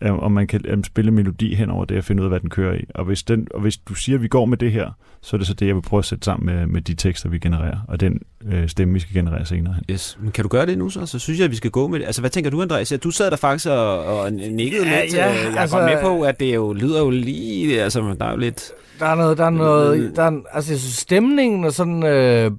at, 0.00 0.10
om 0.10 0.32
man 0.32 0.46
kan 0.46 0.60
at 0.68 0.86
spille 0.86 1.10
melodi 1.10 1.54
hen 1.54 1.70
over 1.70 1.84
det 1.84 1.98
og 1.98 2.04
finde 2.04 2.22
ud 2.22 2.26
af, 2.26 2.30
hvad 2.30 2.40
den 2.40 2.50
kører 2.50 2.74
i. 2.74 2.84
Og 2.94 3.04
hvis, 3.04 3.22
den, 3.22 3.48
og 3.54 3.60
hvis 3.60 3.76
du 3.76 3.94
siger, 3.94 4.16
at 4.16 4.22
vi 4.22 4.28
går 4.28 4.44
med 4.44 4.56
det 4.56 4.72
her, 4.72 4.90
så 5.22 5.36
er 5.36 5.38
det 5.38 5.46
så 5.46 5.54
det, 5.54 5.66
jeg 5.66 5.74
vil 5.74 5.82
prøve 5.82 5.98
at 5.98 6.04
sætte 6.04 6.24
sammen 6.24 6.46
med, 6.56 6.66
med 6.66 6.80
de 6.82 6.94
tekster, 6.94 7.28
vi 7.28 7.38
genererer, 7.38 7.78
og 7.88 8.00
den 8.00 8.18
øh, 8.52 8.68
stemme, 8.68 8.94
vi 8.94 9.00
skal 9.00 9.14
generere 9.14 9.46
senere 9.46 9.74
hen. 9.74 9.84
Yes. 9.90 10.18
Men 10.20 10.32
kan 10.32 10.42
du 10.42 10.48
gøre 10.48 10.66
det 10.66 10.78
nu 10.78 10.88
så? 10.90 11.06
Så 11.06 11.18
synes 11.18 11.38
jeg, 11.38 11.44
at 11.44 11.50
vi 11.50 11.56
skal 11.56 11.70
gå 11.70 11.88
med 11.88 11.98
det. 11.98 12.06
Altså, 12.06 12.22
hvad 12.22 12.30
tænker 12.30 12.50
du, 12.50 12.62
Andreas? 12.62 12.92
Du 13.02 13.10
sad 13.10 13.30
der 13.30 13.36
faktisk 13.36 13.68
og, 13.68 14.04
og 14.04 14.32
nikkede 14.32 14.88
Ja, 14.88 15.02
lidt. 15.04 15.14
ja, 15.14 15.30
Øh, 15.30 15.36
jeg 15.44 15.52
er 15.56 15.60
altså- 15.60 15.76
godt 15.78 15.92
med 15.92 16.02
på, 16.02 16.22
at 16.22 16.40
det 16.40 16.54
jo 16.54 16.72
lyder 16.72 16.98
jo 17.00 17.10
lige... 17.10 17.82
Altså, 17.82 18.14
der 18.18 18.24
er 18.26 18.30
jo 18.30 18.36
lidt... 18.36 18.70
Der 19.00 19.06
er 19.06 19.14
noget, 19.14 19.38
der 19.38 19.44
er 19.44 19.50
noget, 19.50 20.12
der 20.16 20.22
er, 20.22 20.40
altså 20.52 20.72
jeg 20.72 20.78
synes, 20.80 20.94
stemningen 20.94 21.64
og 21.64 21.72
sådan, 21.72 22.02
øh, 22.06 22.50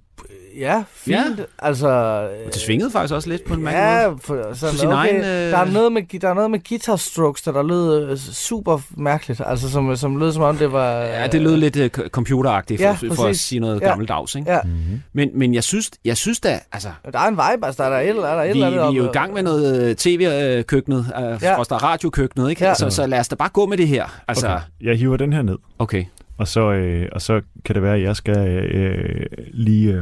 ja, 0.60 0.84
fint. 0.94 1.16
Ja. 1.18 1.44
Altså, 1.60 2.22
Det 2.46 2.56
svingede 2.62 2.92
faktisk 2.92 3.14
også 3.14 3.30
lidt 3.30 3.46
på 3.48 3.54
en 3.54 3.64
mærkelig 3.64 3.84
måde. 3.86 4.02
ja, 4.02 4.08
for, 4.44 4.54
sådan, 4.56 4.76
sin 4.78 4.88
okay, 4.88 4.98
egen, 4.98 5.22
øh- 5.22 5.26
der, 5.26 5.58
er 5.58 5.72
noget 5.72 5.92
med, 5.92 6.20
der 6.20 6.30
er 6.30 6.34
noget 6.34 6.52
med 6.52 6.60
guitar 6.70 6.96
strokes, 6.96 7.42
der, 7.42 7.52
der 7.52 7.64
lød 7.64 8.10
øh, 8.12 8.18
super 8.18 8.80
mærkeligt, 8.98 9.42
altså 9.46 9.70
som, 9.72 9.96
som 9.96 10.18
lød 10.18 10.32
som 10.34 10.42
om 10.44 10.58
det 10.58 10.72
var... 10.72 10.92
Ja, 10.94 11.28
det 11.28 11.42
lød 11.42 11.58
lidt 11.58 11.78
uh, 11.78 12.08
computeragtigt, 12.10 12.80
for, 12.82 12.86
Ja, 12.88 12.98
ja, 13.04 13.10
for 13.14 13.24
at 13.26 13.36
sige 13.38 13.60
noget 13.60 13.82
Ja. 13.82 13.88
gammeldags, 13.88 14.36
ikke? 14.36 14.52
Ja, 14.52 14.60
Mm-hmm. 14.64 15.02
Men, 15.14 15.30
men 15.34 15.54
jeg 15.54 15.64
synes, 15.64 15.92
jeg 16.06 16.18
synes 16.18 16.40
da, 16.40 16.60
altså, 16.72 16.90
der 17.14 17.20
er 17.20 17.28
en 17.28 17.34
vibe, 17.36 17.66
altså 17.66 17.84
der 17.84 17.90
er 17.90 18.02
et, 18.10 18.16
der 18.16 18.28
er 18.28 18.44
et 18.44 18.46
vi, 18.46 18.50
eller 18.52 18.70
vi 18.70 18.76
andet. 18.78 18.88
er 18.88 19.04
jo 19.04 19.10
i 19.10 19.14
gang 19.14 19.34
med 19.34 19.44
noget 19.44 19.98
tv-køkkenet, 19.98 21.00
uh, 21.00 21.06
Ja. 21.44 21.50
ja. 21.52 21.56
radiokøkkenet, 21.62 22.50
ikke? 22.50 22.64
Ja. 22.64 22.70
Ja. 22.70 22.74
Så, 22.76 22.90
så 22.90 23.08
lad 23.08 23.20
os 23.20 23.28
da 23.28 23.36
bare 23.36 23.50
gå 23.50 23.66
med 23.66 23.78
det 23.78 23.88
her. 23.88 24.22
Altså, 24.28 24.48
Okay. 24.48 24.60
Jeg 24.82 24.98
hiver 24.98 25.18
den 25.18 25.34
her 25.34 25.42
ned. 25.42 25.58
okay. 25.80 26.04
Og 26.38 26.48
så, 26.48 26.72
øh, 26.72 27.06
og 27.12 27.22
så 27.22 27.42
kan 27.66 27.76
det 27.76 27.84
være, 27.84 27.96
at 27.96 28.02
jeg 28.04 28.16
skal 28.16 28.38
øh, 28.48 29.26
lige 29.54 29.94
øh, 29.94 30.02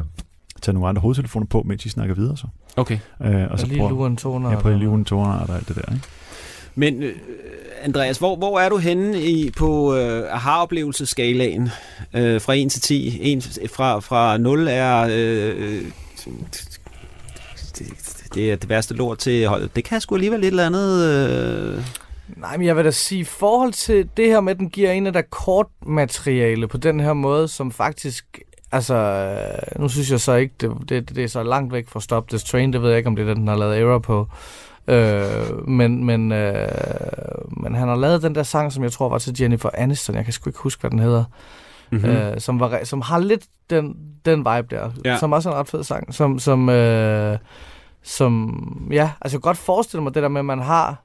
tage 0.61 0.73
nogle 0.73 0.89
andre 0.89 1.01
hovedtelefoner 1.01 1.45
på, 1.47 1.63
mens 1.65 1.85
I 1.85 1.89
snakker 1.89 2.15
videre. 2.15 2.37
Så. 2.37 2.47
Okay. 2.75 2.99
Øh, 3.25 3.51
og 3.51 3.59
så 3.59 3.65
lige 3.65 3.77
prøver 3.77 3.89
lure 3.91 4.07
en 4.07 4.17
toner. 4.17 4.49
jeg 4.49 4.59
prøver 4.59 4.75
eller- 4.75 4.87
lige 4.89 4.95
en 4.97 5.05
toner 5.05 5.33
og 5.33 5.55
alt 5.55 5.67
det 5.67 5.75
der. 5.75 5.93
Ikke? 5.93 6.05
Men 6.75 7.03
øh, 7.03 7.13
Andreas, 7.81 8.17
hvor, 8.17 8.35
hvor 8.35 8.59
er 8.59 8.69
du 8.69 8.77
henne 8.77 9.21
i, 9.21 9.51
på 9.57 9.95
øh, 9.95 10.23
aha-oplevelsesskalaen 10.35 11.69
øh, 12.13 12.41
fra 12.41 12.53
1 12.55 12.71
til 12.71 12.81
10? 12.81 13.19
En, 13.21 13.41
fra, 13.41 13.99
fra 13.99 14.37
0 14.37 14.67
er... 14.69 15.07
Øh, 15.11 15.81
det, 17.79 18.17
det 18.33 18.51
er 18.51 18.55
det 18.55 18.69
værste 18.69 18.93
lort 18.93 19.17
til 19.17 19.47
hold. 19.47 19.69
Det 19.75 19.83
kan 19.83 20.01
sgu 20.01 20.15
alligevel 20.15 20.39
lidt 20.39 20.51
eller 20.51 20.65
andet... 20.65 21.03
Øh, 21.05 21.83
Nej, 22.37 22.57
men 22.57 22.67
jeg 22.67 22.75
vil 22.75 22.85
da 22.85 22.91
sige, 22.91 23.21
i 23.21 23.23
forhold 23.23 23.73
til 23.73 24.09
det 24.17 24.27
her 24.27 24.41
med, 24.41 24.51
at 24.53 24.59
den 24.59 24.69
giver 24.69 24.91
en 24.91 25.07
af 25.07 25.13
der 25.13 25.21
kortmateriale 25.21 26.67
på 26.67 26.77
den 26.77 26.99
her 26.99 27.13
måde, 27.13 27.47
som 27.47 27.71
faktisk, 27.71 28.39
altså, 28.71 28.95
øh, 28.95 29.81
nu 29.81 29.89
synes 29.89 30.11
jeg 30.11 30.19
så 30.19 30.33
ikke, 30.33 30.53
det, 30.61 30.71
det, 30.89 31.15
det 31.15 31.23
er 31.23 31.27
så 31.27 31.43
langt 31.43 31.73
væk 31.73 31.87
fra 31.87 32.01
Stop 32.01 32.27
This 32.27 32.43
Train, 32.43 32.73
det 32.73 32.81
ved 32.81 32.89
jeg 32.89 32.97
ikke, 32.97 33.07
om 33.07 33.15
det 33.15 33.23
er 33.23 33.33
den, 33.33 33.37
den 33.37 33.47
har 33.47 33.55
lavet 33.55 33.79
error 33.79 33.99
på. 33.99 34.27
Øh, 34.87 35.67
men, 35.67 36.05
men, 36.05 36.31
øh, 36.31 36.67
men 37.57 37.75
han 37.75 37.87
har 37.87 37.95
lavet 37.95 38.21
den 38.21 38.35
der 38.35 38.43
sang, 38.43 38.73
som 38.73 38.83
jeg 38.83 38.91
tror 38.91 39.09
var 39.09 39.17
til 39.17 39.35
Jennifer 39.41 39.69
Aniston, 39.73 40.15
jeg 40.15 40.23
kan 40.23 40.33
sgu 40.33 40.49
ikke 40.49 40.59
huske, 40.59 40.81
hvad 40.81 40.91
den 40.91 40.99
hedder, 40.99 41.23
mm-hmm. 41.91 42.09
mm. 42.09 42.15
øh, 42.15 42.39
som, 42.39 42.59
var, 42.59 42.79
som 42.83 43.01
har 43.01 43.19
lidt 43.19 43.45
den, 43.69 43.97
den 44.25 44.39
vibe 44.39 44.67
der, 44.75 44.91
ja. 45.05 45.17
Som 45.17 45.33
også 45.33 45.49
er 45.49 45.53
en 45.53 45.59
ret 45.59 45.67
fed 45.67 45.83
sang, 45.83 46.13
som, 46.13 46.39
som, 46.39 46.69
øh, 46.69 47.37
som 48.03 48.89
ja, 48.91 49.11
altså 49.21 49.35
jeg 49.35 49.41
kan 49.41 49.49
godt 49.49 49.57
forestille 49.57 50.03
mig 50.03 50.13
det 50.13 50.23
der 50.23 50.29
med, 50.29 50.39
at 50.39 50.45
man 50.45 50.59
har, 50.59 51.03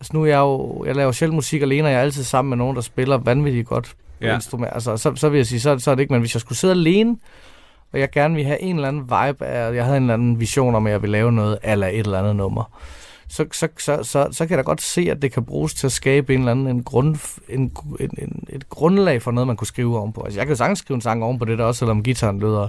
altså 0.00 0.10
nu 0.14 0.22
er 0.22 0.26
jeg 0.26 0.38
jo, 0.38 0.84
jeg 0.86 0.96
laver 0.96 1.12
sjældent 1.12 1.34
musik 1.34 1.62
alene, 1.62 1.88
og 1.88 1.92
jeg 1.92 1.98
er 1.98 2.02
altid 2.02 2.24
sammen 2.24 2.48
med 2.48 2.56
nogen, 2.56 2.76
der 2.76 2.82
spiller 2.82 3.18
vanvittigt 3.18 3.68
godt 3.68 3.96
Ja. 4.20 4.34
instrument, 4.34 4.72
altså 4.74 4.96
så, 4.96 5.12
så 5.16 5.28
vil 5.28 5.36
jeg 5.36 5.46
sige, 5.46 5.60
så, 5.60 5.78
så 5.78 5.90
er 5.90 5.94
det 5.94 6.02
ikke, 6.02 6.12
men 6.12 6.20
hvis 6.20 6.34
jeg 6.34 6.40
skulle 6.40 6.58
sidde 6.58 6.74
alene, 6.74 7.16
og 7.92 8.00
jeg 8.00 8.10
gerne 8.10 8.34
vil 8.34 8.44
have 8.44 8.60
en 8.60 8.76
eller 8.76 8.88
anden 8.88 9.02
vibe 9.02 9.46
af, 9.46 9.74
jeg 9.74 9.84
havde 9.84 9.96
en 9.96 10.02
eller 10.02 10.14
anden 10.14 10.40
vision 10.40 10.74
om, 10.74 10.86
at 10.86 10.92
jeg 10.92 11.02
vil 11.02 11.10
lave 11.10 11.32
noget, 11.32 11.58
eller 11.62 11.86
et 11.86 11.98
eller 11.98 12.18
andet 12.18 12.36
nummer, 12.36 12.64
så, 13.28 13.46
så, 13.52 13.68
så, 13.78 13.98
så, 14.02 14.28
så 14.30 14.46
kan 14.46 14.50
jeg 14.50 14.58
da 14.58 14.62
godt 14.62 14.82
se, 14.82 15.08
at 15.10 15.22
det 15.22 15.32
kan 15.32 15.44
bruges 15.44 15.74
til 15.74 15.86
at 15.86 15.92
skabe 15.92 16.34
en 16.34 16.40
eller 16.40 16.52
anden 16.52 16.66
en 16.66 16.82
grund, 16.82 17.16
en, 17.48 17.72
en, 18.00 18.10
en, 18.18 18.44
et 18.48 18.68
grundlag 18.68 19.22
for 19.22 19.30
noget, 19.30 19.46
man 19.46 19.56
kunne 19.56 19.66
skrive 19.66 19.98
ovenpå. 19.98 20.22
Altså, 20.22 20.40
jeg 20.40 20.46
kan 20.46 20.52
jo 20.52 20.56
sagtens 20.56 20.78
skrive 20.78 20.94
en 20.94 21.00
sang 21.00 21.24
ovenpå 21.24 21.44
det 21.44 21.58
der 21.58 21.64
også, 21.64 21.78
selvom 21.78 22.02
gitaren 22.02 22.40
lyder 22.40 22.68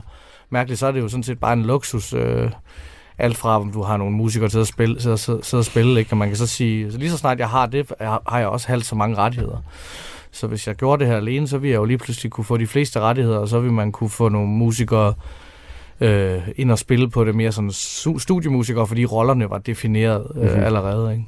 mærkeligt, 0.49 0.79
så 0.79 0.87
er 0.87 0.91
det 0.91 0.99
jo 0.99 1.07
sådan 1.07 1.23
set 1.23 1.39
bare 1.39 1.53
en 1.53 1.63
luksus. 1.63 2.13
Øh, 2.13 2.51
alt 3.17 3.37
fra, 3.37 3.59
om 3.59 3.71
du 3.71 3.81
har 3.81 3.97
nogle 3.97 4.15
musikere 4.15 4.49
til 4.49 4.59
at 4.59 4.67
spille, 4.67 5.01
sidde, 5.01 5.17
sidde, 5.17 5.43
sidde 5.43 5.61
og 5.61 5.65
spille, 5.65 5.99
ikke? 5.99 6.13
Og 6.13 6.17
man 6.17 6.27
kan 6.27 6.37
så 6.37 6.47
sige, 6.47 6.91
så 6.91 6.97
lige 6.97 7.11
så 7.11 7.17
snart 7.17 7.39
jeg 7.39 7.49
har 7.49 7.65
det, 7.65 7.91
har 8.01 8.39
jeg 8.39 8.47
også 8.47 8.67
halvt 8.67 8.85
så 8.85 8.95
mange 8.95 9.15
rettigheder. 9.17 9.63
Så 10.35 10.47
hvis 10.47 10.67
jeg 10.67 10.75
gjorde 10.75 10.99
det 10.99 11.07
her 11.07 11.17
alene, 11.17 11.47
så 11.47 11.57
ville 11.57 11.71
jeg 11.71 11.77
jo 11.79 11.85
lige 11.85 11.97
pludselig 11.97 12.31
kunne 12.31 12.43
få 12.45 12.57
de 12.57 12.67
fleste 12.67 12.99
rettigheder, 12.99 13.37
og 13.37 13.47
så 13.47 13.59
ville 13.59 13.73
man 13.73 13.91
kunne 13.91 14.09
få 14.09 14.29
nogle 14.29 14.47
musikere 14.49 15.13
øh, 16.01 16.41
ind 16.55 16.71
og 16.71 16.79
spille 16.79 17.09
på 17.09 17.23
det 17.23 17.35
mere 17.35 17.51
sådan 17.51 17.71
studiemusikere, 18.19 18.87
fordi 18.87 19.05
rollerne 19.05 19.49
var 19.49 19.57
defineret 19.57 20.27
øh, 20.35 20.41
Mhm. 20.41 20.63
allerede. 20.63 21.11
Ikke? 21.13 21.25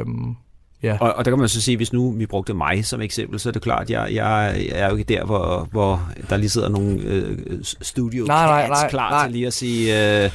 Øhm, 0.00 0.36
Ja. 0.82 0.96
Og, 1.00 1.12
og 1.14 1.24
der 1.24 1.30
kan 1.30 1.38
man 1.38 1.48
så 1.48 1.60
sige, 1.60 1.76
hvis 1.76 1.92
nu 1.92 2.10
vi 2.10 2.26
brugte 2.26 2.54
mig 2.54 2.84
som 2.84 3.00
eksempel, 3.00 3.40
så 3.40 3.48
er 3.48 3.52
det 3.52 3.62
klart, 3.62 3.90
jeg, 3.90 4.08
jeg 4.14 4.54
er 4.72 4.90
jo 4.90 4.96
ikke 4.96 5.14
der, 5.14 5.24
hvor, 5.24 5.68
hvor 5.70 6.02
der 6.30 6.36
lige 6.36 6.48
sidder 6.50 6.68
nogle 6.68 7.00
øh, 7.04 7.38
studio 7.62 8.24
Nej, 8.24 8.46
nej, 8.46 8.68
nej, 8.68 8.88
klar 8.90 9.10
nej. 9.10 9.24
til 9.24 9.32
lige 9.32 9.46
at 9.46 9.52
sige... 9.52 10.14
Øh, 10.24 10.30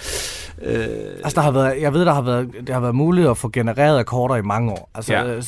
øh, 0.62 0.88
Altså, 1.24 1.36
der 1.36 1.42
har 1.42 1.52
været, 1.52 1.82
jeg 1.82 1.94
ved, 1.94 2.06
der 2.06 2.14
har 2.14 2.22
været, 2.22 2.48
det 2.68 2.70
har 2.70 2.80
været 2.80 2.96
muligt 2.96 3.28
at 3.28 3.38
få 3.38 3.50
genereret 3.50 4.00
akkorder 4.00 4.36
i 4.36 4.42
mange 4.42 4.72
år. 4.72 4.90
Altså, 4.96 5.14
Ja. 5.14 5.24
ja. 5.34 5.42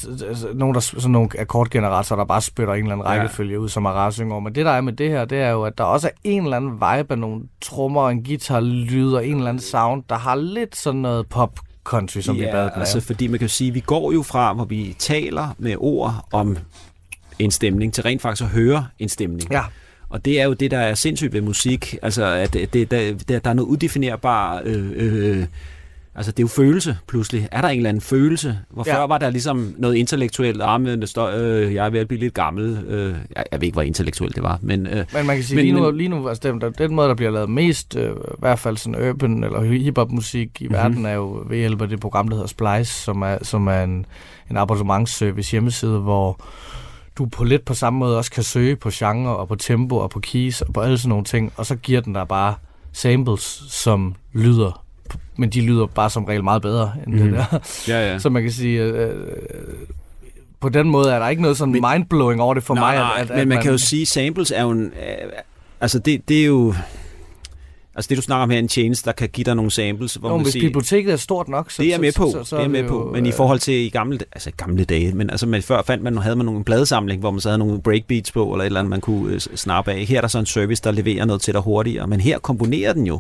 nogle, 0.54 0.74
der, 0.74 0.80
sådan 0.80 1.12
nogle 1.12 1.30
akkordgeneratorer, 1.40 2.18
der 2.20 2.26
bare 2.26 2.42
spytter 2.42 2.74
en 2.74 2.80
eller 2.84 2.92
anden 2.94 3.06
Ja. 3.08 3.12
rækkefølge 3.12 3.60
ud, 3.60 3.70
som 3.70 3.86
er 3.86 4.10
synger 4.10 4.32
over. 4.34 4.42
Men 4.44 4.56
det, 4.56 4.66
der 4.66 4.72
er 4.72 4.82
med 4.82 4.94
det 4.94 5.10
her, 5.10 5.26
det 5.26 5.38
er 5.42 5.50
jo, 5.50 5.64
at 5.64 5.78
der 5.78 5.84
også 5.84 6.08
er 6.08 6.12
en 6.24 6.44
eller 6.44 6.58
anden 6.58 6.74
vibe 6.74 7.12
af 7.14 7.18
nogle 7.18 7.42
trommer 7.62 8.02
og 8.02 8.12
en 8.12 8.24
guitar 8.24 8.60
lyd 8.60 9.14
og 9.14 9.28
en 9.28 9.36
eller 9.36 9.50
anden 9.50 9.62
sound, 9.64 10.04
der 10.10 10.16
har 10.16 10.36
lidt 10.36 10.76
sådan 10.76 11.00
noget 11.00 11.28
pop 11.28 11.60
country, 11.90 12.22
som 12.22 12.36
vi 12.36 12.46
bad 12.52 12.70
altså 12.76 13.02
fordi 13.02 13.28
man 13.28 13.40
kan 13.40 13.50
sige, 13.50 13.72
vi 13.72 13.80
går 13.80 14.12
jo 14.12 14.24
fra, 14.24 14.54
hvor 14.54 14.66
vi 14.66 14.96
taler 15.00 15.56
med 15.58 15.76
ord 15.78 16.28
om 16.32 16.58
en 17.40 17.52
stemning, 17.52 17.94
til 17.94 18.04
rent 18.04 18.22
faktisk 18.22 18.44
at 18.44 18.50
høre 18.50 18.88
en 19.00 19.10
stemning. 19.10 19.52
Ja, 19.52 19.64
Og 20.10 20.26
det 20.26 20.42
er 20.42 20.44
jo 20.44 20.54
det, 20.54 20.72
der 20.72 20.80
er 20.80 20.94
sindssygt 20.94 21.34
ved 21.34 21.42
musik. 21.42 21.96
Altså, 22.02 22.26
at 22.26 22.54
det, 22.54 22.92
der, 22.92 23.14
der, 23.28 23.40
er 23.44 23.54
noget 23.54 23.70
udefinerbart... 23.70 24.66
Øh, 24.66 24.92
øh, 24.96 25.46
altså, 26.16 26.32
det 26.32 26.40
er 26.40 26.44
jo 26.44 26.48
følelse, 26.48 26.98
pludselig. 27.08 27.48
Er 27.52 27.62
der 27.62 27.68
en 27.68 27.78
eller 27.78 27.90
anden 27.90 28.02
følelse? 28.02 28.60
Hvor 28.70 28.84
Ja. 28.88 28.96
før 28.96 29.08
var 29.08 29.18
der 29.18 29.30
ligesom 29.30 29.74
noget 29.78 29.96
intellektuelt. 29.96 30.62
Ah, 30.62 30.82
men 30.82 31.08
står, 31.08 31.32
øh, 31.36 31.74
jeg 31.74 31.86
er 31.86 31.90
ved 31.90 32.00
at 32.00 32.08
blive 32.08 32.20
lidt 32.20 32.34
gammel. 32.34 32.78
Øh, 32.88 33.16
jeg, 33.36 33.44
jeg 33.52 33.62
ved 33.62 33.66
ikke, 33.66 33.76
hvor 33.76 33.82
intellektuelt 33.82 34.36
det 34.36 34.44
var, 34.44 34.60
men... 34.62 34.88
Øh, 34.88 35.06
men 35.14 35.26
man 35.28 35.36
kan 35.36 35.44
sige, 35.44 35.56
Men- 35.56 35.66
lige, 35.66 35.74
nu, 35.76 35.86
men- 35.86 35.98
lige 35.98 36.10
nu, 36.10 36.28
altså 36.30 36.52
den, 36.52 36.74
den 36.78 36.96
måde, 36.96 37.08
der 37.10 37.16
bliver 37.16 37.32
lavet 37.32 37.50
mest, 37.50 37.96
øh, 37.96 38.12
i 38.12 38.14
hvert 38.40 38.60
fald 38.60 38.78
sådan 38.78 39.10
urban 39.10 39.44
eller 39.44 39.62
hip-hop 39.64 40.12
musik 40.12 40.62
i 40.62 40.64
Mhm. 40.68 40.72
mm-hmm. 40.76 40.84
verden, 40.84 41.06
er 41.06 41.14
jo 41.14 41.44
ved 41.50 41.58
hjælp 41.58 41.82
af 41.82 41.88
det 41.90 42.00
program, 42.00 42.28
der 42.28 42.36
hedder 42.36 42.48
Splice, 42.48 42.94
som 43.04 43.22
er, 43.22 43.38
som 43.42 43.68
er 43.68 43.84
en, 43.84 44.06
en 44.52 44.58
abonnementsservice 44.58 45.52
hjemmeside, 45.52 46.00
hvor 46.00 46.40
du 47.18 47.26
på 47.26 47.44
lidt 47.44 47.66
på 47.66 47.74
samme 47.74 48.00
måde 48.00 48.18
også 48.18 48.32
kan 48.32 48.44
søge 48.44 48.76
på 48.76 48.90
genre 48.94 49.36
og 49.38 49.48
på 49.48 49.56
tempo 49.56 49.96
og 49.98 50.10
på 50.10 50.20
keys 50.20 50.62
og 50.62 50.74
på 50.74 50.82
alle 50.82 50.98
sådan 50.98 51.10
nogle 51.10 51.24
ting, 51.26 51.54
og 51.58 51.66
så 51.66 51.76
giver 51.76 52.02
den 52.02 52.14
dig 52.14 52.28
bare 52.28 52.54
samples, 52.94 53.64
som 53.70 54.16
lyder, 54.34 54.84
men 55.38 55.50
de 55.50 55.62
lyder 55.62 55.86
bare 55.86 56.10
som 56.10 56.24
regel 56.26 56.44
meget 56.44 56.62
bedre 56.62 56.92
end 57.08 57.14
mm. 57.16 57.20
Mhm. 57.22 57.30
det 57.32 57.46
der. 57.52 57.60
ja, 57.88 58.12
ja. 58.12 58.20
Så 58.20 58.30
man 58.30 58.44
kan 58.44 58.52
sige, 58.52 58.82
øh, 58.82 59.10
øh, 59.10 59.14
på 60.60 60.70
den 60.70 60.90
måde 60.90 61.12
er 61.14 61.20
der 61.20 61.30
ikke 61.30 61.42
noget 61.42 61.58
sådan 61.58 61.72
Men- 61.72 61.84
mindblowing 61.94 62.42
over 62.42 62.54
det 62.54 62.64
for 62.64 62.76
nej, 62.76 62.96
mig. 62.96 63.04
nej, 63.04 63.14
at, 63.16 63.22
at, 63.22 63.30
men 63.30 63.40
at 63.40 63.48
man 63.48 63.62
kan 63.62 63.72
jo 63.72 63.78
sige, 63.78 64.06
samples 64.06 64.52
er 64.52 64.62
jo 64.62 64.70
en... 64.72 64.84
Øh, 64.86 65.30
altså, 65.82 66.00
det, 66.00 66.30
det 66.30 66.42
er 66.42 66.46
jo... 66.46 66.74
Altså, 67.96 68.10
det 68.10 68.18
du 68.18 68.22
snakker 68.22 68.44
om 68.44 68.50
her, 68.50 68.58
er 68.58 68.62
en 68.62 68.68
tjeneste, 68.68 69.06
der 69.06 69.12
kan 69.12 69.30
give 69.30 69.46
dig 69.46 69.56
nogle 69.56 69.72
samples, 69.72 70.16
hvor 70.16 70.30
Jo, 70.30 70.36
man 70.36 70.44
hvis 70.44 70.54
siger, 70.54 70.68
biblioteket 70.68 71.14
er 71.14 71.18
stort 71.18 71.48
nok, 71.48 71.72
så... 71.72 71.82
det 71.84 71.94
er 71.94 72.00
med 72.00 72.12
på, 72.18 72.32
så, 72.32 72.38
så, 72.38 72.44
så 72.44 72.58
det 72.58 72.64
er 72.64 72.68
med 72.68 72.88
på. 72.88 73.10
Men 73.14 73.26
i 73.26 73.30
øh, 73.30 73.34
forhold 73.36 73.60
til 73.60 73.74
i 73.74 73.90
gamle, 73.90 74.20
altså 74.34 74.52
gamle 74.58 74.84
dage, 74.86 75.14
men 75.14 75.30
altså 75.30 75.48
man, 75.48 75.62
før 75.62 75.82
fandt 75.82 76.04
man, 76.04 76.18
havde 76.18 76.36
man 76.36 76.46
nogle 76.46 76.64
pladesamling, 76.64 77.20
hvor 77.20 77.32
man 77.32 77.42
så 77.42 77.50
havde 77.50 77.58
nogle 77.60 77.82
breakbeats 77.82 78.32
på, 78.32 78.52
eller 78.52 78.64
et 78.64 78.66
eller 78.66 78.80
andet, 78.80 78.90
man 78.90 79.02
kunne 79.02 79.34
øh, 79.34 79.40
snappe 79.40 79.92
af. 79.92 80.06
Her 80.06 80.18
er 80.18 80.22
der 80.22 80.28
så 80.28 80.40
en 80.40 80.46
service, 80.46 80.84
der 80.84 80.92
leverer 80.92 81.26
noget 81.26 81.42
til 81.42 81.54
dig 81.54 81.62
hurtigere, 81.62 82.08
men 82.08 82.20
her 82.22 82.40
komponerer 82.40 82.94
den 82.94 83.08
jo 83.08 83.20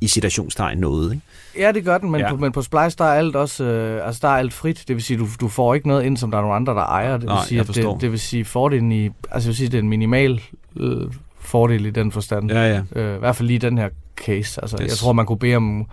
i 0.00 0.08
citationstegn 0.08 0.78
noget, 0.78 1.12
ikke? 1.12 1.24
Ja, 1.58 1.72
det 1.72 1.84
gør 1.84 1.98
den, 1.98 2.10
men, 2.10 2.20
Ja. 2.20 2.30
på, 2.30 2.36
men 2.36 2.52
på 2.52 2.62
Splice, 2.62 2.96
der 2.98 3.04
er 3.04 3.14
alt 3.14 3.36
også, 3.36 3.64
øh, 3.64 4.06
altså 4.06 4.18
der 4.22 4.28
er 4.28 4.36
alt 4.36 4.52
frit. 4.52 4.84
Det 4.88 4.96
vil 4.96 5.02
sige, 5.04 5.18
du, 5.18 5.26
du 5.40 5.48
får 5.48 5.74
ikke 5.74 5.88
noget 5.88 6.04
ind, 6.04 6.16
som 6.16 6.30
der 6.30 6.38
er 6.38 6.42
nogle 6.42 6.56
andre, 6.56 6.72
der 6.74 6.80
ejer. 6.80 7.12
Det 7.12 7.20
vil 7.22 7.28
Nej, 7.28 7.44
sige, 7.46 7.60
at 7.60 7.66
det, 7.66 7.86
det 8.00 8.10
vil 8.10 8.20
sige, 8.20 8.44
fordelen 8.44 8.92
i, 8.92 9.04
altså 9.04 9.12
jeg 9.30 9.46
vil 9.46 9.56
sige, 9.56 9.68
det 9.68 9.74
er 9.78 9.82
en 9.82 9.88
minimal 9.88 10.40
øh, 10.76 11.02
fordel 11.40 11.86
i 11.86 11.90
den 11.90 12.12
forstand. 12.12 12.50
Ja, 12.50 12.68
ja. 12.68 13.00
Øh, 13.00 13.16
I 13.16 13.18
hvert 13.18 13.36
fald 13.36 13.46
lige 13.46 13.58
den 13.58 13.78
her 13.78 13.88
case. 14.16 14.60
Altså, 14.60 14.76
yes. 14.82 14.88
Jeg 14.90 14.96
tror, 14.96 15.12
man 15.12 15.26
kunne 15.26 15.38
bede 15.38 15.56
om 15.56 15.86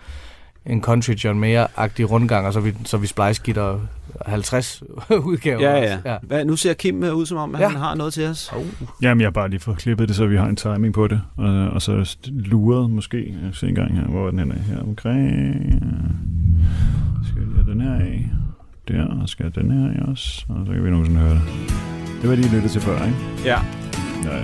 en 0.66 0.82
Country 0.82 1.12
John 1.14 1.40
Mayer-agtig 1.44 2.04
rundgang, 2.12 2.48
og 2.48 2.54
så 2.54 2.60
vi, 2.60 2.74
så 2.86 2.98
vi 2.98 3.08
Splice 3.08 3.42
giver 3.44 3.56
dig 3.72 3.80
50 4.26 4.84
udgaver. 5.24 5.62
Ja, 5.62 5.94
også. 5.96 6.10
ja. 6.10 6.18
Hvad, 6.22 6.46
nu 6.46 6.56
ser 6.56 6.74
Kim 6.74 7.04
øh, 7.04 7.16
ud 7.16 7.26
som 7.26 7.38
om, 7.38 7.56
at 7.56 7.62
Ja. 7.62 7.68
han 7.68 7.78
har 7.78 7.96
noget 7.96 8.14
til 8.14 8.26
os. 8.28 8.52
Oh. 8.56 8.66
Jamen, 9.02 9.22
jeg 9.22 9.26
har 9.26 9.32
bare 9.32 9.50
lige 9.50 9.60
fået 9.60 9.78
klippet 9.78 10.08
det, 10.08 10.16
så 10.16 10.26
vi 10.26 10.38
har 10.38 10.46
en 10.48 10.56
timing 10.56 10.94
på 10.94 11.08
det. 11.08 11.22
Og, 11.38 11.68
og 11.70 11.82
så 11.82 12.18
luret 12.26 12.90
måske. 12.92 13.36
Jeg 13.44 13.50
se 13.56 13.68
en 13.68 13.76
gang 13.76 13.96
her, 13.98 14.04
hvor 14.08 14.28
er 14.28 14.32
den 14.32 14.40
her, 14.52 14.60
her 14.76 14.82
omkring. 14.82 15.82
Skal 17.28 17.42
jeg 17.58 17.66
den 17.66 17.82
her 17.82 17.94
af. 17.94 18.30
Der, 18.88 19.06
og 19.22 19.30
skal 19.30 19.44
jeg 19.44 19.56
den 19.56 19.72
her 19.72 19.90
af 20.06 20.10
også. 20.12 20.46
Og 20.50 20.66
så 20.66 20.72
kan 20.74 20.84
vi 20.86 20.90
nogensinde 20.90 21.20
høre 21.22 21.34
det. 21.34 21.42
Det 22.22 22.30
var 22.30 22.36
lige 22.36 22.56
lyttet 22.56 22.72
til 22.72 22.82
før, 22.82 23.06
ikke? 23.06 23.18
Ja. 23.46 23.60
Ja, 24.24 24.36
ja. 24.38 24.44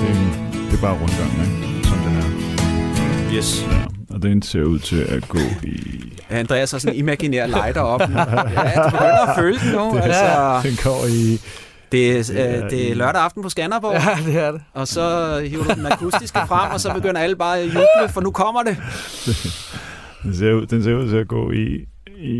Det 0.00 0.10
er, 0.10 0.32
det 0.70 0.76
er 0.76 0.82
bare 0.82 0.94
rundgang, 1.00 1.30
ikke? 1.44 1.86
Som 1.88 1.98
den 1.98 2.16
er. 2.16 3.36
Yes. 3.36 3.66
Ja. 3.72 3.97
Og 4.18 4.22
den 4.22 4.42
ser 4.42 4.62
ud 4.62 4.78
til 4.78 5.00
at 5.00 5.28
gå 5.28 5.38
i... 5.62 6.02
Andreas 6.30 6.70
har 6.70 6.78
sådan 6.78 6.94
en 6.94 6.98
imaginær 6.98 7.46
lighter 7.46 7.80
op. 7.80 8.00
ja, 8.00 8.06
du 8.06 8.90
begynder 8.90 9.28
at 9.28 9.38
føle 9.38 9.58
den 9.58 9.72
nu. 9.72 9.98
Altså, 9.98 10.60
Den 10.68 10.76
går 10.84 11.06
i... 11.06 11.40
det, 11.92 12.10
er, 12.10 12.22
Det 12.22 12.64
øh, 12.64 12.70
det 12.70 12.90
er 12.90 12.94
lørdag 12.94 13.22
aften 13.22 13.42
på 13.42 13.48
Skanderborg. 13.48 13.92
Ja, 13.94 14.30
det 14.32 14.42
er 14.42 14.52
det. 14.52 14.60
Og 14.74 14.88
så 14.88 15.38
hiver 15.50 15.64
du 15.64 15.74
den 15.74 15.86
akustiske 15.86 16.38
frem, 16.48 16.70
og 16.72 16.80
så 16.80 16.94
begynder 16.94 17.20
alle 17.20 17.36
bare 17.36 17.58
at 17.58 17.66
juble, 17.66 18.08
for 18.08 18.20
nu 18.20 18.30
kommer 18.30 18.62
det. 18.62 18.76
Den 20.22 20.36
ser 20.36 20.52
ud, 20.52 20.66
den 20.66 20.82
ser 20.82 20.94
ud 20.94 21.08
til 21.08 21.16
at 21.16 21.28
gå 21.28 21.50
i... 21.50 21.86
i 22.18 22.36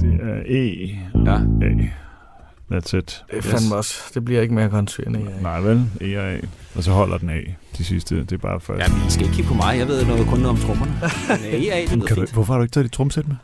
det 0.00 0.18
er 0.22 0.42
E. 0.46 0.88
Ja. 1.26 1.34
A. 1.66 2.07
That's 2.72 2.96
it. 2.96 3.24
Det 3.30 3.38
er 3.38 3.42
fandme 3.42 3.76
også. 3.76 4.02
Det 4.14 4.24
bliver 4.24 4.42
ikke 4.42 4.54
mere 4.54 4.70
det. 4.70 5.42
Nej 5.42 5.60
vel, 5.60 5.90
E 6.00 6.18
og 6.18 6.26
A. 6.26 6.38
Og 6.74 6.82
så 6.82 6.90
holder 6.90 7.18
den 7.18 7.30
af. 7.30 7.56
De 7.78 7.84
sidste, 7.84 8.16
det 8.20 8.32
er 8.32 8.36
bare 8.36 8.60
først. 8.60 8.80
Ja, 8.80 8.88
men 8.98 9.06
I 9.06 9.10
skal 9.10 9.24
ikke 9.24 9.36
kigge 9.36 9.48
på 9.48 9.54
mig. 9.54 9.78
Jeg 9.78 9.88
ved 9.88 10.06
noget, 10.06 10.26
kun 10.26 10.46
om 10.46 10.56
trommerne. 10.56 10.92
Men 11.28 11.54
øh, 11.54 11.66
EA, 11.66 11.80
det 11.80 11.90
Jamen, 11.90 12.06
kan 12.06 12.16
du, 12.16 12.26
hvorfor 12.32 12.52
har 12.52 12.58
du 12.58 12.62
ikke 12.62 12.72
taget 12.72 12.84
dit 12.84 12.92
tromsæt 12.92 13.28
med? 13.28 13.36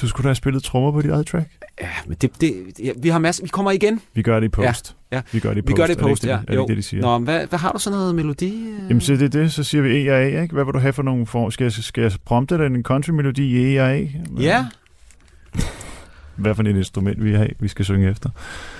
Du 0.00 0.08
skulle 0.08 0.24
da 0.24 0.28
have 0.28 0.34
spillet 0.34 0.62
trommer 0.62 0.92
på 0.92 1.02
dit 1.02 1.10
eget 1.10 1.26
track. 1.26 1.50
Ja, 1.80 1.88
men 2.06 2.16
det, 2.20 2.40
det, 2.40 2.54
ja, 2.84 2.92
vi 3.02 3.08
har 3.08 3.18
masser. 3.18 3.42
Vi 3.42 3.48
kommer 3.48 3.70
igen. 3.70 4.00
Vi 4.14 4.22
gør 4.22 4.40
det 4.40 4.46
i 4.46 4.48
post. 4.48 4.96
Ja, 5.12 5.16
ja. 5.16 5.22
Vi 5.32 5.40
gør 5.40 5.54
det 5.54 5.58
i 5.58 5.62
post. 5.62 5.68
Vi 5.68 5.74
gør 5.74 5.86
det 5.86 5.94
i 5.94 5.98
Er 5.98 6.02
post, 6.02 6.26
ja. 6.26 6.38
det, 6.48 6.56
Er 6.56 6.60
det 6.60 6.68
det, 6.68 6.76
de 6.76 6.82
siger? 6.82 7.00
Nå, 7.00 7.18
men 7.18 7.24
hvad, 7.24 7.46
hvad 7.46 7.58
har 7.58 7.72
du 7.72 7.78
så 7.78 7.90
noget 7.90 8.14
melodi? 8.14 8.54
øh? 8.54 8.88
Jamen, 8.88 9.00
så 9.00 9.12
det 9.12 9.22
er 9.22 9.28
det. 9.28 9.52
Så 9.52 9.64
siger 9.64 9.82
vi 9.82 10.06
E 10.06 10.12
og 10.12 10.18
A, 10.18 10.42
ikke? 10.42 10.54
Hvad 10.54 10.64
vil 10.64 10.74
du 10.74 10.78
have 10.78 10.92
for 10.92 11.02
nogle 11.02 11.26
form? 11.26 11.50
Skal 11.50 11.64
jeg, 11.64 11.72
skal 11.72 12.02
jeg 12.02 12.12
prompte 12.24 12.58
dig 12.58 12.66
en 12.66 12.82
country-melodi 12.82 13.42
i 13.42 13.76
E 13.76 13.82
og 13.82 13.90
A? 13.90 14.06
Ja. 14.38 14.66
Hvad 16.36 16.54
for 16.54 16.62
et 16.62 16.68
instrument 16.68 17.24
vi, 17.24 17.34
har, 17.34 17.48
vi 17.58 17.68
skal 17.68 17.84
synge 17.84 18.10
efter? 18.10 18.30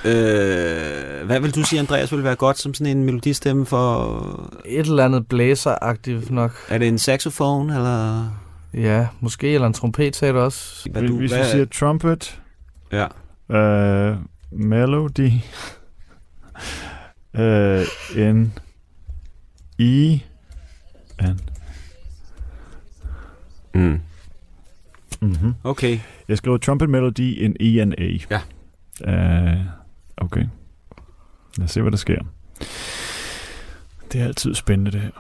Øh, 0.05 1.27
hvad 1.27 1.41
vil 1.41 1.55
du 1.55 1.63
sige, 1.63 1.81
Andreas, 1.81 2.13
vil 2.13 2.25
være 2.25 2.35
godt 2.37 2.59
som 2.59 2.75
sådan 2.75 2.97
en 2.97 3.05
melodistemme 3.05 3.67
for... 3.67 4.53
Et 4.67 4.87
eller 4.87 5.05
andet 5.05 5.27
blæseragtigt 5.29 6.31
nok. 6.31 6.53
Er 6.69 6.79
det 6.79 6.89
en 6.89 6.99
saxofon, 6.99 7.71
eller... 7.71 8.29
Ja, 8.75 9.07
måske. 9.21 9.55
Eller 9.55 9.67
en 9.67 9.73
trompet, 9.73 10.17
sagde 10.17 10.35
du 10.35 10.39
også. 10.39 10.89
Hvad 10.91 11.03
Hvis 11.03 11.11
du, 11.11 11.17
vi 11.17 11.29
hvad, 11.29 11.45
siger 11.51 11.65
trumpet, 11.65 12.41
Ja. 12.93 13.07
uh, 14.13 14.19
melody, 14.53 15.31
uh, 17.39 18.17
en 18.27 18.53
E, 19.79 20.21
en. 21.21 21.41
Mm. 23.75 24.01
Mm-hmm. 25.43 25.55
Okay. 25.65 25.99
Jeg 26.29 26.39
skriver 26.39 26.57
trumpet 26.57 26.91
melody 26.91 27.45
en 27.45 27.57
E 27.61 27.83
and 27.83 27.95
A. 27.99 28.19
Ja. 28.31 28.41
Uh, 29.55 29.61
okay. 30.17 30.45
Lad 31.59 31.65
os 31.65 31.71
se, 31.71 31.81
hvad 31.83 31.91
der 31.91 31.97
sker. 31.99 32.19
Det 34.13 34.21
er 34.21 34.25
altid 34.25 34.55
spændende, 34.55 34.91
det 34.91 35.01
her. 35.01 35.11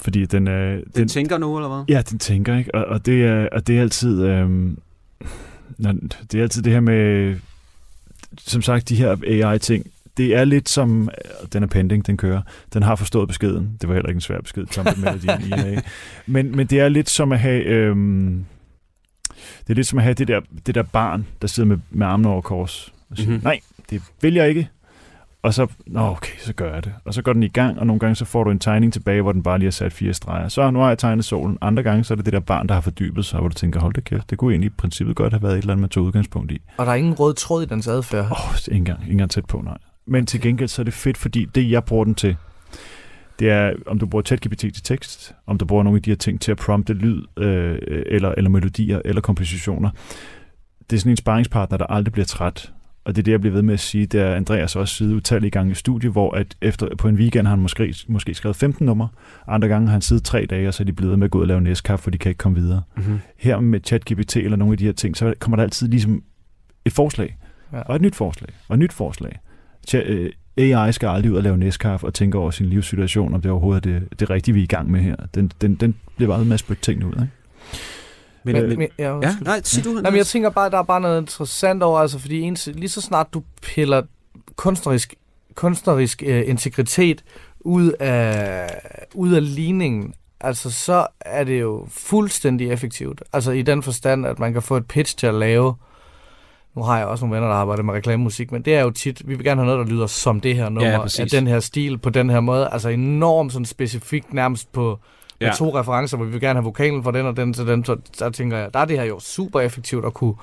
Fordi 0.00 0.26
den 0.26 0.46
er... 0.46 0.70
Den, 0.74 0.84
den 0.94 1.08
tænker 1.08 1.38
nu, 1.38 1.56
eller 1.56 1.68
hvad? 1.68 1.84
Ja, 1.96 2.02
den 2.10 2.18
tænker, 2.18 2.56
ikke? 2.58 2.74
Og, 2.74 2.84
og, 2.84 3.06
det, 3.06 3.24
er, 3.24 3.48
og 3.52 3.66
det 3.66 3.76
er 3.78 3.80
altid... 3.82 4.22
Når- 5.78 5.94
det 6.32 6.38
er 6.38 6.42
altid 6.42 6.62
det 6.62 6.72
her 6.72 6.80
med... 6.80 7.36
Som 8.38 8.62
sagt, 8.62 8.88
de 8.88 8.96
her 8.96 9.16
AI-ting, 9.26 9.86
det 10.16 10.36
er 10.36 10.44
lidt 10.44 10.68
som... 10.68 11.10
Den 11.52 11.62
er 11.62 11.66
pending, 11.66 12.06
den 12.06 12.16
kører. 12.16 12.42
Den 12.74 12.82
har 12.82 12.96
forstået 12.96 13.28
beskeden. 13.28 13.76
Det 13.80 13.88
var 13.88 13.94
heller 13.94 14.08
ikke 14.08 14.16
en 14.16 14.20
svær 14.20 14.40
besked, 14.40 14.66
trumpet 14.66 14.98
melodien 14.98 15.42
i 15.46 15.52
A. 15.52 15.80
Men, 16.26 16.56
men 16.56 16.66
det 16.66 16.80
er 16.80 16.88
lidt 16.88 17.10
som 17.10 17.32
at 17.32 17.38
have... 17.40 17.64
Øhm, 17.64 18.44
det 19.60 19.70
er 19.70 19.74
lidt 19.74 19.86
som 19.86 19.98
at 19.98 20.02
have 20.04 20.14
det 20.14 20.28
der, 20.28 20.40
det 20.66 20.74
der 20.74 20.82
barn, 20.82 21.26
der 21.42 21.48
sidder 21.48 21.68
med, 21.68 21.78
med 21.90 22.06
armene 22.06 22.28
over 22.28 22.40
kors. 22.40 22.92
Og 23.10 23.16
siger, 23.16 23.26
Mhm. 23.28 23.32
mm-hmm. 23.34 23.44
nej, 23.44 23.60
det 23.90 24.02
vil 24.20 24.34
jeg 24.34 24.48
ikke. 24.48 24.68
Og 25.42 25.54
så, 25.54 25.66
nå 25.86 26.00
okay, 26.00 26.32
så 26.38 26.52
gør 26.52 26.74
jeg 26.74 26.84
det. 26.84 26.92
Og 27.04 27.14
så 27.14 27.22
går 27.22 27.32
den 27.32 27.42
i 27.42 27.48
gang, 27.48 27.78
og 27.78 27.86
nogle 27.86 28.00
gange 28.00 28.14
så 28.14 28.24
får 28.24 28.44
du 28.44 28.50
en 28.50 28.58
tegning 28.58 28.92
tilbage, 28.92 29.22
hvor 29.22 29.32
den 29.32 29.42
bare 29.42 29.58
lige 29.58 29.66
har 29.66 29.70
sat 29.70 29.92
fire 29.92 30.12
streger. 30.14 30.48
Så 30.48 30.70
nu 30.70 30.78
har 30.78 30.88
jeg 30.88 30.98
tegnet 30.98 31.24
solen. 31.24 31.58
Andre 31.60 31.82
gange 31.82 32.04
så 32.04 32.14
er 32.14 32.16
det 32.16 32.24
det 32.24 32.32
der 32.32 32.40
barn, 32.40 32.66
der 32.66 32.74
har 32.74 32.80
fordybet 32.80 33.24
sig, 33.24 33.38
hvor 33.38 33.48
du 33.48 33.54
tænker, 33.54 33.80
hold 33.80 33.94
da 33.94 34.00
kæft, 34.00 34.30
det 34.30 34.38
kunne 34.38 34.52
egentlig 34.52 34.66
i 34.66 34.74
princippet 34.78 35.16
godt 35.16 35.32
have 35.32 35.42
været 35.42 35.52
et 35.52 35.58
eller 35.58 35.72
andet, 35.72 35.80
man 35.80 35.90
tog 35.90 36.04
udgangspunkt 36.04 36.52
i. 36.52 36.60
Og 36.76 36.86
der 36.86 36.92
er 36.92 36.96
ingen 36.96 37.14
rød 37.14 37.34
tråd 37.34 37.62
i 37.62 37.66
dens 37.66 37.88
adfærd. 37.88 38.24
Åh, 38.24 38.30
oh, 38.30 38.54
ikke 38.68 38.76
engang, 38.76 39.00
ikke 39.02 39.12
engang 39.12 39.30
tæt 39.30 39.44
på, 39.44 39.60
nej. 39.64 39.78
Men 40.06 40.26
til 40.26 40.40
gengæld 40.40 40.68
så 40.68 40.82
er 40.82 40.84
det 40.84 40.94
fedt, 40.94 41.16
fordi 41.16 41.44
det 41.44 41.70
jeg 41.70 41.84
bruger 41.84 42.04
den 42.04 42.14
til, 42.14 42.36
det 43.42 43.50
er, 43.50 43.72
om 43.86 43.98
du 43.98 44.06
bruger 44.06 44.22
ChatGPT 44.22 44.58
til 44.58 44.82
tekst, 44.82 45.34
om 45.46 45.58
du 45.58 45.64
bruger 45.64 45.82
nogle 45.82 45.96
af 45.96 46.02
de 46.02 46.10
her 46.10 46.16
ting 46.16 46.40
til 46.40 46.50
at 46.52 46.56
prompte 46.58 46.92
lyd, 46.94 47.22
øh, 47.38 47.78
eller, 48.06 48.34
eller 48.36 48.50
melodier, 48.50 49.00
eller 49.04 49.20
kompositioner. 49.20 49.90
Det 50.90 50.96
er 50.96 51.00
sådan 51.00 51.10
en 51.10 51.16
sparringspartner, 51.16 51.78
der 51.78 51.86
aldrig 51.86 52.12
bliver 52.12 52.26
træt. 52.26 52.72
Og 53.04 53.16
det 53.16 53.22
er 53.22 53.24
det, 53.24 53.32
jeg 53.32 53.40
bliver 53.40 53.54
ved 53.54 53.62
med 53.62 53.74
at 53.74 53.80
sige, 53.80 54.06
det 54.06 54.20
er 54.20 54.34
Andreas 54.34 54.76
også 54.76 54.94
siddet 54.94 55.14
utallige 55.14 55.50
gange 55.50 55.72
i 55.72 55.74
studie, 55.74 56.10
hvor 56.10 56.30
at 56.34 56.56
efter, 56.62 56.96
på 56.98 57.08
en 57.08 57.14
weekend 57.16 57.46
har 57.46 57.54
han 57.54 57.62
måske, 57.62 57.94
måske 58.08 58.34
skrevet 58.34 58.56
15 58.56 58.86
numre, 58.86 59.08
andre 59.48 59.68
gange 59.68 59.86
har 59.88 59.92
han 59.92 60.00
siddet 60.02 60.24
tre 60.24 60.46
dage, 60.46 60.68
og 60.68 60.74
så 60.74 60.82
er 60.82 60.84
de 60.84 60.92
blevet 60.92 61.18
med 61.18 61.24
at 61.24 61.30
gå 61.30 61.38
ud 61.38 61.42
og 61.42 61.48
lave 61.48 61.60
næstkaffe, 61.60 62.02
for 62.02 62.10
de 62.10 62.18
kan 62.18 62.28
ikke 62.30 62.38
komme 62.38 62.58
videre 62.58 62.82
Mm-hmm. 62.96 63.18
her 63.36 63.60
med 63.60 63.80
ChatGPT 63.84 64.36
eller 64.36 64.56
nogle 64.56 64.72
af 64.72 64.78
de 64.78 64.84
her 64.84 64.92
ting, 64.92 65.16
så 65.16 65.34
kommer 65.38 65.56
der 65.56 65.62
altid 65.62 65.88
ligesom 65.88 66.22
et 66.84 66.92
forslag, 66.92 67.36
Ja. 67.72 67.80
og 67.80 67.96
et 67.96 68.02
nyt 68.02 68.14
forslag, 68.14 68.48
og 68.68 68.74
et 68.74 68.78
nyt 68.78 68.92
forslag. 68.92 69.38
Øh, 69.94 70.30
AI 70.56 70.92
skal 70.92 71.08
aldrig 71.08 71.32
ud 71.32 71.36
og 71.36 71.42
lave 71.42 71.56
næstkaffe 71.56 72.06
og 72.06 72.14
tænke 72.14 72.38
over 72.38 72.50
sin 72.50 72.66
livssituation, 72.66 73.34
om 73.34 73.40
det 73.40 73.50
overhovedet 73.50 73.86
er 73.86 73.98
det, 73.98 74.20
det 74.20 74.30
rigtige, 74.30 74.54
vi 74.54 74.60
er 74.60 74.64
i 74.64 74.66
gang 74.66 74.90
med 74.90 75.00
her. 75.00 75.16
Den, 75.34 75.52
den, 75.60 75.74
den 75.74 75.94
bliver 76.16 76.36
bare 76.36 76.44
med 76.44 76.54
at 76.54 76.60
spytte 76.60 76.82
tingene 76.82 77.06
ud, 77.06 77.12
ikke? 77.12 77.28
Men, 78.44 78.54
Men, 78.54 78.78
men, 78.78 78.88
ja, 78.98 79.18
ja, 79.18 79.36
nej, 79.40 79.60
sig 79.64 79.84
du. 79.84 79.90
Nej, 79.90 80.10
men 80.10 80.18
jeg 80.18 80.26
tænker 80.26 80.50
bare, 80.50 80.66
at 80.66 80.72
der 80.72 80.78
er 80.78 80.82
bare 80.82 81.00
noget 81.00 81.20
interessant 81.20 81.82
over, 81.82 82.00
altså 82.00 82.18
fordi 82.18 82.40
ens, 82.40 82.68
lige 82.74 82.88
så 82.88 83.00
snart 83.00 83.34
du 83.34 83.42
piller 83.62 84.02
kunstnerisk, 84.56 85.14
kunstnerisk 85.54 86.22
øh, 86.26 86.48
integritet 86.48 87.24
ud 87.60 87.92
af, 88.00 88.68
ud 89.14 89.32
af 89.32 89.54
ligningen, 89.54 90.14
altså 90.40 90.70
så 90.70 91.06
er 91.20 91.44
det 91.44 91.60
jo 91.60 91.86
fuldstændig 91.88 92.70
effektivt. 92.70 93.22
Altså 93.32 93.50
i 93.52 93.62
den 93.62 93.82
forstand, 93.82 94.26
at 94.26 94.38
man 94.38 94.52
kan 94.52 94.62
få 94.62 94.76
et 94.76 94.86
pitch 94.86 95.16
til 95.16 95.26
at 95.26 95.34
lave, 95.34 95.74
nu 96.76 96.82
har 96.82 96.98
jeg 96.98 97.06
også 97.06 97.24
nogle 97.24 97.34
venner, 97.36 97.48
der 97.48 97.54
arbejder 97.56 97.82
med 97.82 97.94
reklamemusik, 97.94 98.52
men 98.52 98.62
det 98.62 98.74
er 98.74 98.80
jo 98.82 98.90
tit, 98.90 99.28
vi 99.28 99.34
vil 99.34 99.44
gerne 99.44 99.60
have 99.60 99.74
noget, 99.74 99.86
der 99.86 99.94
lyder 99.94 100.06
som 100.06 100.40
det 100.40 100.54
her 100.56 100.68
nummer, 100.68 100.90
Ja, 100.90 101.00
præcis. 101.00 101.20
af 101.20 101.26
den 101.28 101.46
her 101.46 101.60
stil, 101.60 101.98
på 101.98 102.10
den 102.10 102.30
her 102.30 102.40
måde, 102.40 102.68
altså 102.72 102.88
enormt 102.88 103.52
sådan 103.52 103.66
specifikt 103.66 104.34
nærmest 104.34 104.72
på, 104.72 104.98
med 105.40 105.48
Ja. 105.48 105.54
to 105.54 105.78
referencer, 105.78 106.16
hvor 106.16 106.26
vi 106.26 106.32
vil 106.32 106.40
gerne 106.40 106.56
have 106.58 106.64
vokalen 106.64 107.02
fra 107.04 107.12
den 107.12 107.26
og 107.26 107.36
den 107.36 107.52
til 107.52 107.66
den, 107.66 107.84
så 107.84 107.96
der 108.18 108.30
tænker 108.30 108.58
jeg, 108.58 108.74
der 108.74 108.80
er 108.80 108.84
det 108.84 108.98
her 108.98 109.04
jo 109.04 109.20
super 109.20 109.60
effektivt 109.60 110.04
at 110.04 110.14
kunne 110.14 110.34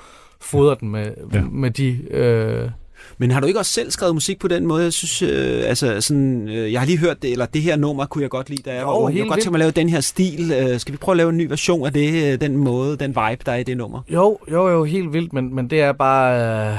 fodre 0.42 0.76
den 0.80 0.90
med, 0.90 1.14
ja. 1.34 1.42
med 1.52 1.72
de... 1.72 2.02
Øh, 2.12 2.70
Men 3.18 3.32
har 3.32 3.40
du 3.40 3.48
ikke 3.48 3.60
også 3.60 3.72
selv 3.72 3.92
skrevet 3.92 4.16
musik 4.16 4.40
på 4.40 4.48
den 4.48 4.66
måde? 4.66 4.84
Jeg 4.84 4.94
synes, 4.94 5.22
øh, 5.22 5.64
altså 5.66 6.02
sådan, 6.02 6.50
øh, 6.50 6.72
jeg 6.72 6.82
har 6.82 6.86
lige 6.86 6.98
hørt 6.98 7.22
det, 7.22 7.32
eller 7.32 7.46
det 7.46 7.62
her 7.62 7.76
nummer 7.76 8.06
kunne 8.06 8.22
jeg 8.22 8.30
godt 8.30 8.50
lide, 8.50 8.62
da 8.62 8.74
jeg 8.74 8.82
Jo, 8.82 8.88
var 8.88 8.98
ung. 8.98 9.16
Jeg 9.16 9.22
kunne 9.22 9.30
godt 9.30 9.40
tænke 9.40 9.52
mig 9.52 9.58
at 9.58 9.60
lave 9.60 9.72
den 9.72 9.90
her 9.90 10.02
stil. 10.02 10.52
Øh, 10.52 10.80
skal 10.80 10.92
vi 10.92 10.98
prøve 10.98 11.14
at 11.14 11.18
lave 11.18 11.30
en 11.30 11.38
ny 11.38 11.48
version 11.48 11.86
af 11.86 11.94
det, 11.94 12.34
øh, 12.34 12.42
den 12.42 12.58
måde, 12.58 12.98
den 12.98 13.10
vibe, 13.10 13.44
der 13.46 13.52
er 13.52 13.56
i 13.56 13.64
det 13.64 13.78
nummer? 13.78 14.02
jo, 14.10 14.38
jo, 14.52 14.70
jo, 14.70 14.84
helt 14.84 15.14
vildt, 15.14 15.34
men, 15.34 15.56
men 15.56 15.70
det 15.70 15.82
er 15.82 15.92
bare... 15.92 16.72
Øh, 16.72 16.78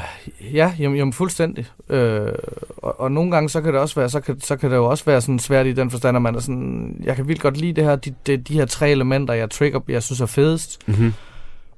ja, 0.54 0.72
jamen, 0.78 0.98
jamen 0.98 1.12
fuldstændig. 1.12 1.66
Øh, 1.88 2.32
og, 2.76 3.00
og 3.00 3.12
nogle 3.12 3.30
gange, 3.30 3.48
så 3.48 3.60
kan 3.60 3.72
det 3.72 3.80
også 3.80 3.94
være, 3.94 4.10
så 4.10 4.20
kan, 4.20 4.40
så 4.40 4.56
kan 4.56 4.70
det 4.70 4.76
jo 4.76 4.86
også 4.86 5.04
være 5.04 5.20
sådan 5.20 5.38
svært 5.38 5.66
i 5.66 5.72
den 5.72 5.90
forstand, 5.90 6.16
at 6.16 6.22
man 6.22 6.34
er 6.34 6.40
sådan, 6.40 7.00
jeg 7.04 7.16
kan 7.16 7.28
vildt 7.28 7.40
godt 7.40 7.56
lide 7.56 7.72
det 7.72 7.84
her, 7.84 7.96
de, 7.96 8.14
de, 8.26 8.36
de 8.36 8.54
her 8.54 8.66
tre 8.66 8.90
elementer, 8.90 9.34
jeg 9.34 9.50
trigger, 9.50 9.80
jeg 9.88 10.02
synes 10.02 10.20
er 10.20 10.26
fedest. 10.26 10.78
Mm-hmm. 10.86 11.12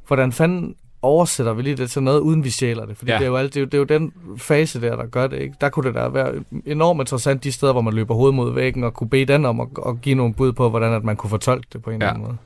hvordan 0.07 0.32
fanden 0.32 0.74
oversætter 1.03 1.53
vi 1.53 1.63
lige 1.63 1.77
det 1.77 1.91
til 1.91 2.03
noget, 2.03 2.21
uden 2.21 2.45
vi 2.45 2.51
stjæler 2.51 2.87
det? 2.87 2.97
Fordi 2.97 3.11
Ja. 3.11 3.15
ja. 3.15 3.19
det, 3.19 3.25
er 3.25 3.31
jo 3.31 3.37
alt, 3.37 3.55
det, 3.55 3.61
er 3.61 3.61
jo, 3.61 3.67
det 3.67 3.75
er 3.75 3.79
jo 3.79 3.85
den 4.01 4.13
fase 4.39 4.81
der, 4.81 4.97
der 4.97 5.07
gør 5.07 5.27
det. 5.27 5.39
Ikke? 5.39 5.55
Der 5.61 5.69
kunne 5.69 5.87
det 5.89 5.95
da 5.95 6.09
være 6.09 6.33
enormt 6.67 7.01
interessant, 7.01 7.45
de 7.45 7.53
steder, 7.53 7.73
hvor 7.73 7.81
man 7.83 7.95
løber 7.95 8.15
hovedet 8.15 8.35
mod 8.35 8.55
væggen, 8.55 8.85
og 8.85 8.95
kunne 8.95 9.11
bede 9.11 9.25
den 9.25 9.45
om 9.45 9.61
at, 9.61 9.69
at 9.87 10.01
give 10.03 10.15
nogle 10.15 10.35
bud 10.35 10.53
på, 10.53 10.69
hvordan 10.71 10.93
at 10.93 11.05
man 11.05 11.17
kunne 11.17 11.31
fortolke 11.31 11.67
det 11.73 11.83
på 11.83 11.91
en 11.91 12.03
Ja. 12.03 12.07
eller 12.09 12.15
anden 12.15 12.25
måde. 12.27 12.37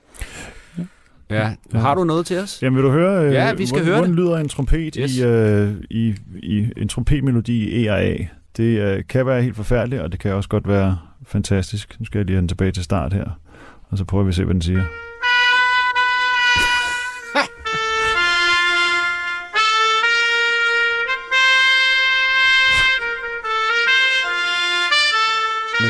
Ja. 1.30 1.50
Har 1.78 1.94
du 1.94 2.04
noget 2.04 2.26
til 2.26 2.38
os? 2.38 2.62
Jamen 2.62 2.76
vil 2.76 2.84
du 2.84 2.90
høre, 2.90 3.26
øh, 3.26 3.32
Ja, 3.32 3.54
vi 3.54 3.66
skal 3.66 3.78
hvordan, 3.78 3.86
høre 3.86 3.96
hvordan 3.98 4.14
lyder 4.14 4.36
en 4.38 4.48
trompet 4.48 4.94
Yes. 4.98 5.16
i, 5.18 5.24
øh, 5.24 5.70
i, 5.90 6.14
i 6.42 6.66
en 6.76 6.88
trompetmelodi 6.88 7.68
i 7.70 7.86
ERA? 7.86 8.16
Det 8.56 8.80
øh, 8.80 9.04
kan 9.08 9.26
være 9.26 9.42
helt 9.42 9.56
forfærdeligt, 9.56 10.02
og 10.02 10.12
det 10.12 10.20
kan 10.20 10.32
også 10.34 10.48
godt 10.48 10.68
være 10.68 10.98
fantastisk. 11.26 11.96
Nu 11.98 12.04
skal 12.06 12.18
jeg 12.18 12.26
lige 12.26 12.34
have 12.34 12.40
den 12.40 12.48
tilbage 12.48 12.70
til 12.72 12.84
start 12.84 13.12
her, 13.12 13.24
og 13.90 13.98
så 13.98 14.04
prøver 14.04 14.24
vi 14.24 14.28
at 14.28 14.34
se, 14.34 14.44
hvad 14.44 14.54
den 14.54 14.62
siger. 14.62 14.82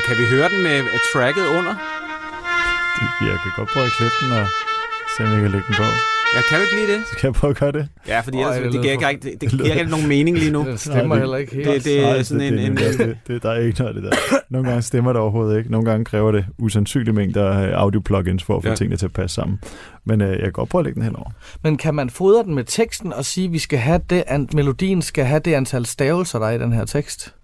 Kan 0.06 0.14
vi 0.20 0.24
høre 0.34 0.48
den 0.48 0.62
med 0.62 0.76
øh, 0.78 0.98
tracket 1.12 1.46
under? 1.58 1.74
Det, 2.98 3.26
jeg 3.30 3.36
kan 3.42 3.52
godt 3.56 3.68
prøve 3.72 3.86
at 3.86 3.92
klippe 3.98 4.16
den 4.22 4.30
og 4.40 4.46
se, 5.16 5.18
om 5.24 5.32
jeg 5.32 5.40
kan 5.42 5.50
lægge 5.50 5.66
den 5.68 5.74
på. 5.82 5.88
Ja, 6.34 6.40
kan 6.48 6.56
du 6.58 6.62
ikke 6.62 6.76
lide 6.80 6.98
det? 6.98 7.06
Så 7.10 7.14
kan 7.18 7.26
jeg 7.26 7.34
prøve 7.34 7.50
at 7.50 7.56
gøre 7.56 7.72
det. 7.72 7.88
Ja, 8.08 8.20
fordi 8.20 8.36
Øj, 8.36 8.42
ellers, 8.56 8.56
det 8.64 8.72
det, 8.72 8.82
giver 8.98 9.08
ikke, 9.08 9.22
det, 9.30 9.40
det 9.40 9.50
giver 9.50 9.74
ikke 9.74 9.90
nogen 9.90 10.08
mening 10.08 10.38
lige 10.38 10.50
nu. 10.50 10.64
Det 10.64 10.80
stemmer 10.80 11.02
Nej, 11.14 11.18
heller 11.18 11.36
ikke 11.36 11.54
helt. 11.54 11.66
det- 11.68 11.84
det- 11.84 11.98
er 12.00 12.10
Nej, 12.12 12.22
sådan 12.22 12.40
det, 12.40 12.64
en- 12.66 12.72
en- 12.72 12.76
det, 12.76 13.18
det, 13.26 13.42
der 13.42 13.50
er 13.50 13.58
ikke 13.60 13.78
noget 13.82 13.96
af 13.96 14.02
det 14.02 14.12
der. 14.12 14.16
Nogle 14.50 14.68
gange 14.68 14.82
stemmer 14.82 15.12
det 15.12 15.22
overhovedet 15.22 15.58
ikke. 15.58 15.70
Nogle 15.70 15.90
gange 15.90 16.04
kræver 16.04 16.32
det 16.32 16.44
usandsynlige 16.58 17.14
mængder 17.14 17.50
af 17.50 17.72
audio-plugins 17.82 18.44
for 18.44 18.56
at 18.56 18.62
få 18.62 18.66
Ja. 18.68 18.70
ja. 18.70 18.76
tingene 18.76 18.96
til 18.96 19.06
at 19.06 19.12
passe 19.12 19.34
sammen. 19.34 19.58
Men 20.04 20.20
øh, 20.20 20.30
jeg 20.30 20.40
kan 20.42 20.52
godt 20.52 20.68
prøve 20.68 20.80
at 20.80 20.84
lægge 20.84 20.94
den 20.94 21.04
henover. 21.04 21.30
Men 21.62 21.76
kan 21.76 21.94
man 21.94 22.10
fodre 22.10 22.44
den 22.44 22.54
med 22.54 22.64
teksten 22.64 23.12
og 23.12 23.24
sige, 23.24 23.46
at 23.46 23.52
vi 23.52 23.58
skal 23.58 23.78
have 23.78 24.00
det, 24.10 24.24
an- 24.26 24.48
melodien 24.54 25.02
skal 25.02 25.24
have 25.24 25.40
det 25.40 25.54
antal 25.54 25.86
stavelser, 25.86 26.38
der 26.38 26.46
er 26.46 26.52
i 26.52 26.58
den 26.58 26.72
her 26.72 26.84
tekst? 26.84 27.34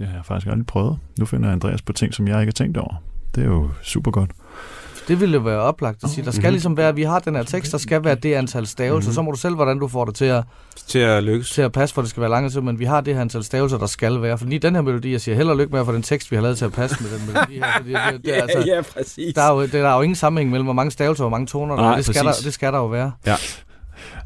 Det 0.00 0.08
har 0.08 0.14
jeg 0.16 0.24
faktisk 0.24 0.46
aldrig 0.50 0.66
prøvet. 0.66 0.98
Nu 1.18 1.26
finder 1.26 1.52
Andreas 1.52 1.82
på 1.82 1.92
ting, 1.92 2.14
som 2.14 2.28
jeg 2.28 2.40
ikke 2.40 2.48
har 2.50 2.52
tænkt 2.64 2.76
over. 2.78 2.94
Det 3.34 3.40
er 3.42 3.46
jo 3.48 3.70
super 3.82 4.10
godt. 4.10 4.30
Det 5.08 5.20
ville 5.20 5.34
jo 5.34 5.40
være 5.40 5.58
oplagt 5.58 6.04
at 6.04 6.10
sige. 6.10 6.24
Der 6.24 6.30
skal 6.30 6.42
Mhm. 6.44 6.52
ligesom 6.52 6.76
være, 6.76 6.88
at 6.88 6.96
vi 6.96 7.02
har 7.02 7.18
den 7.20 7.34
her 7.36 7.42
tekst, 7.42 7.72
der 7.72 7.78
skal 7.78 8.04
være 8.04 8.14
det 8.14 8.34
antal 8.34 8.66
stavelser. 8.66 9.10
Mhm. 9.10 9.14
Så 9.14 9.22
må 9.22 9.30
du 9.30 9.36
selv, 9.36 9.54
hvordan 9.54 9.78
du 9.78 9.88
får 9.88 10.04
det 10.04 10.14
til 10.14 10.24
at, 10.24 10.44
Til 10.88 10.98
at 10.98 11.24
lykkes. 11.24 11.50
til 11.50 11.62
at 11.62 11.72
passe, 11.72 11.94
for 11.94 12.02
det 12.02 12.10
skal 12.10 12.20
være 12.20 12.30
langt 12.30 12.52
tid, 12.52 12.60
men 12.60 12.78
vi 12.78 12.84
har 12.84 13.00
det 13.00 13.14
her 13.14 13.20
antal 13.20 13.44
stavelser, 13.44 13.78
der 13.78 13.86
skal 13.86 14.22
være. 14.22 14.38
For 14.38 14.46
lige 14.46 14.58
den 14.58 14.74
her 14.74 14.82
melodi, 14.82 15.12
jeg 15.12 15.20
siger 15.20 15.34
held 15.34 15.48
og 15.48 15.56
lykke 15.56 15.72
med 15.72 15.80
at 15.80 15.86
få 15.86 15.92
den 15.92 16.02
tekst, 16.02 16.30
vi 16.30 16.36
har 16.36 16.42
lavet 16.42 16.58
til 16.58 16.64
at 16.64 16.72
passe 16.72 16.96
med 17.02 17.10
den 17.18 17.26
melodi 17.26 17.54
her. 17.54 17.64
Fordi 17.76 17.92
det, 18.16 18.24
det, 18.24 18.38
er 18.38 18.42
altså, 18.48 18.64
ja, 18.66 18.82
præcis. 18.82 19.34
der, 19.34 19.42
er 19.42 19.52
jo, 19.54 19.62
det, 19.62 19.72
der 19.72 19.88
er 19.88 19.94
jo 19.96 20.02
ingen 20.02 20.16
sammenhæng 20.16 20.50
mellem, 20.50 20.66
hvor 20.66 20.72
mange 20.72 20.90
stavelser 20.90 21.24
og 21.24 21.28
hvor 21.30 21.36
mange 21.38 21.46
toner 21.46 21.76
der 21.76 21.82
Nej, 21.82 21.92
er. 21.92 21.96
Det 21.96 22.04
skal, 22.04 22.14
der, 22.24 22.30
præcis. 22.30 22.44
det 22.44 22.54
skal 22.54 22.72
der 22.72 22.78
jo 22.78 22.86
være. 22.86 23.12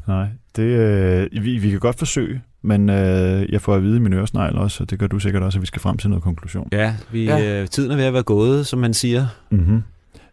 Nej, 0.07 0.25
det, 0.55 0.61
øh, 0.63 1.27
vi, 1.43 1.57
vi 1.57 1.69
kan 1.69 1.79
godt 1.79 1.97
forsøge, 1.99 2.41
men 2.65 2.89
øh, 2.89 3.45
jeg 3.53 3.61
får 3.61 3.75
at 3.75 3.83
vide 3.83 3.95
i 3.97 3.99
min 3.99 4.13
øresnegl 4.13 4.55
også, 4.55 4.83
og 4.83 4.89
det 4.89 4.99
gør 4.99 5.07
du 5.07 5.19
sikkert 5.19 5.43
også, 5.43 5.57
at 5.57 5.61
vi 5.61 5.67
skal 5.67 5.81
frem 5.81 5.97
til 5.97 6.09
noget 6.09 6.23
konklusion. 6.23 6.69
Ja, 6.71 6.95
vi, 7.11 7.25
Ja. 7.25 7.61
Øh, 7.61 7.67
tiden 7.67 7.91
er 7.91 7.95
ved 7.95 8.03
at 8.03 8.13
være 8.13 8.23
gået, 8.23 8.67
som 8.67 8.79
man 8.79 8.93
siger. 8.93 9.27
Mm-hmm. 9.49 9.81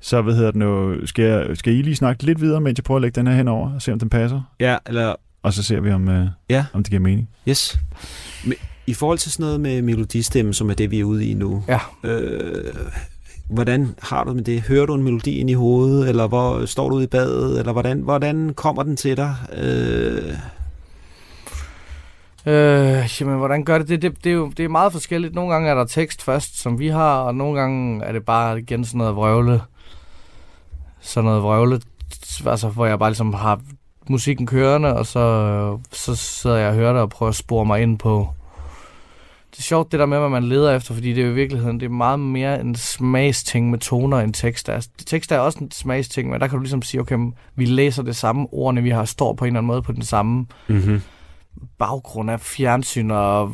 Så 0.01 0.22
hvad 0.22 0.35
hedder 0.35 0.51
det 0.51 0.59
nu? 0.59 0.95
Skal, 1.07 1.24
jeg, 1.24 1.57
skal 1.57 1.72
I 1.72 1.83
lige 1.83 1.97
snakke 1.97 2.22
lidt 2.22 2.41
videre, 2.41 2.61
mens 2.61 2.78
jeg 2.78 2.85
prøver 2.85 2.99
at 2.99 3.03
lægge 3.03 3.20
den 3.20 3.26
her 3.26 3.35
henover 3.35 3.74
og 3.74 3.83
se, 3.83 3.93
om 3.93 3.99
den 3.99 4.09
passer? 4.09 4.41
Ja, 4.61 4.76
eller 4.87 5.14
Og 5.43 5.53
så 5.53 5.62
ser 5.62 5.80
vi, 5.80 5.91
om, 5.91 6.09
øh, 6.09 6.26
Ja. 6.51 6.64
om 6.72 6.83
det 6.83 6.91
giver 6.91 7.03
mening. 7.03 7.28
yes. 7.49 7.80
Men 8.45 8.55
I 8.87 8.95
forhold 8.95 9.18
til 9.18 9.33
sådan 9.33 9.45
noget 9.45 9.61
med 9.61 9.83
melodistemme, 9.83 10.55
som 10.55 10.70
er 10.70 10.74
det, 10.74 10.91
vi 10.91 11.01
er 11.01 11.05
ude 11.05 11.26
i 11.26 11.35
nu. 11.35 11.64
Ja. 11.68 11.78
Øh, 12.05 12.64
hvordan 13.51 13.89
har 14.03 14.24
du 14.24 14.35
med 14.35 14.43
det? 14.43 14.61
Hører 14.61 14.87
du 14.87 14.95
en 14.95 15.03
melodi 15.03 15.37
ind 15.39 15.51
i 15.51 15.53
hovedet, 15.53 16.09
eller 16.09 16.26
hvor 16.28 16.66
står 16.66 16.89
du 16.89 16.95
ude 16.97 17.05
i 17.05 17.07
badet, 17.07 17.59
eller 17.59 17.72
hvordan, 17.72 18.01
hvordan 18.01 18.55
kommer 18.55 18.83
den 18.83 18.97
til 18.97 19.16
dig? 19.16 19.35
Øh, 19.62 20.35
Øh, 22.47 23.20
jamen, 23.20 23.38
hvordan 23.38 23.64
gør 23.64 23.78
det 23.78 23.88
det? 23.88 24.03
Det, 24.03 24.24
det, 24.24 24.30
er 24.30 24.34
jo, 24.34 24.53
det 24.57 24.64
er 24.64 24.68
meget 24.68 24.93
forskelligt. 24.93 25.34
Nogle 25.34 25.53
gange 25.53 25.70
er 25.70 25.74
der 25.74 25.84
tekst 25.84 26.22
først, 26.22 26.61
som 26.61 26.78
vi 26.78 26.88
har, 26.88 27.20
og 27.20 27.34
nogle 27.34 27.61
gange 27.61 28.05
er 28.05 28.12
det 28.12 28.24
bare 28.24 28.59
igen 28.61 28.84
sådan 28.84 28.99
noget 28.99 29.16
vrøvle. 29.16 29.61
Sådan 31.01 31.24
noget 31.24 31.43
vrøvle, 31.43 31.80
altså, 32.47 32.68
hvor 32.68 32.86
jeg 32.86 32.99
bare 32.99 33.11
ligesom 33.11 33.34
har 33.34 33.61
musikken 34.09 34.47
kørende, 34.47 34.97
og 34.97 35.07
så, 35.07 35.78
så 35.93 36.14
sidder 36.14 36.57
jeg 36.57 36.68
og 36.68 36.74
hører 36.74 36.93
det 36.93 37.03
og 37.03 37.11
prøver 37.11 37.30
at 37.30 37.36
spore 37.36 37.66
mig 37.66 37.82
ind 37.82 37.99
på... 37.99 38.28
Det 39.51 39.59
er 39.59 39.62
sjovt 39.62 39.93
det 39.93 40.01
der 40.01 40.07
med, 40.07 40.18
hvad 40.18 40.28
man 40.28 40.45
leder 40.45 40.76
efter, 40.76 40.95
fordi 40.95 41.12
det 41.12 41.22
er 41.22 41.26
jo 41.26 41.32
i 41.32 41.34
virkeligheden 41.34 41.80
det 41.80 41.86
er 41.86 41.90
meget 41.90 42.20
mere 42.20 42.61
en 42.61 42.74
smagsting 42.74 43.70
med 43.70 43.78
toner 43.78 44.18
end 44.18 44.34
tekst. 44.34 44.68
Altså, 44.68 44.90
tekst 45.07 45.32
er 45.32 45.38
også 45.38 45.59
en 45.59 45.70
smagsting, 45.70 46.30
men 46.30 46.40
der 46.40 46.47
kan 46.47 46.57
du 46.57 46.62
ligesom 46.62 46.82
sige, 46.82 47.01
okay, 47.01 47.18
vi 47.55 47.64
læser 47.64 48.03
det 48.03 48.16
samme, 48.16 48.47
ordene 48.53 48.82
vi 48.82 48.90
har 48.90 49.05
står 49.05 49.32
på 49.32 49.45
en 49.45 49.47
eller 49.47 49.59
anden 49.59 49.66
måde 49.66 49.82
på 49.82 49.93
den 49.93 50.03
samme 50.03 50.47
mm-hmm 50.68 51.03
baggrund 51.79 52.31
af 52.31 52.41
fjernsyn 52.41 53.11
og 53.11 53.53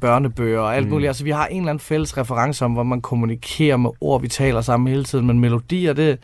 børnebøger 0.00 0.60
og 0.60 0.76
alt 0.76 0.84
Mm. 0.84 0.88
mm. 0.88 0.92
muligt. 0.94 1.08
Altså, 1.08 1.24
vi 1.24 1.30
har 1.30 1.46
en 1.46 1.56
eller 1.60 1.70
anden 1.70 1.80
fælles 1.80 2.16
reference 2.18 2.64
om, 2.64 2.72
hvor 2.72 2.82
man 2.82 3.00
kommunikerer 3.00 3.76
med 3.76 3.90
ord, 4.00 4.20
vi 4.20 4.28
taler 4.28 4.60
sammen 4.60 4.88
hele 4.88 5.04
tiden, 5.04 5.26
men 5.26 5.40
melodier, 5.40 5.92
det... 5.92 6.18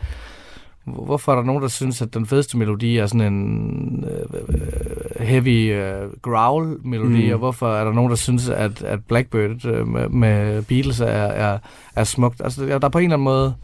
Hvorfor 0.85 1.33
er 1.33 1.37
der 1.37 1.43
nogen, 1.43 1.63
der 1.63 1.69
synes, 1.69 2.03
at 2.03 2.15
den 2.15 2.27
fedeste 2.27 2.59
melodi 2.59 2.99
er 2.99 3.07
sådan 3.07 3.33
en 3.33 4.05
øh, 4.11 5.25
heavy 5.27 5.73
øh, 5.75 6.11
growl-melodi, 6.23 7.27
Mm. 7.27 7.33
og 7.33 7.39
hvorfor 7.39 7.75
er 7.75 7.85
der 7.85 7.93
nogen, 7.93 8.11
der 8.11 8.17
synes, 8.17 8.49
at, 8.49 8.83
at 8.83 8.99
Blackbird 9.09 9.67
øh, 9.67 9.89
med, 9.89 10.09
med 10.09 10.63
Beatles 10.63 11.01
er, 11.01 11.07
er, 11.07 11.59
er 11.97 12.05
smukt? 12.05 12.41
Altså, 12.45 12.65
der 12.67 12.79
er 12.83 12.89
på 12.89 12.99
en 12.99 13.05
eller 13.05 13.17
anden 13.17 13.25
måde... 13.25 13.55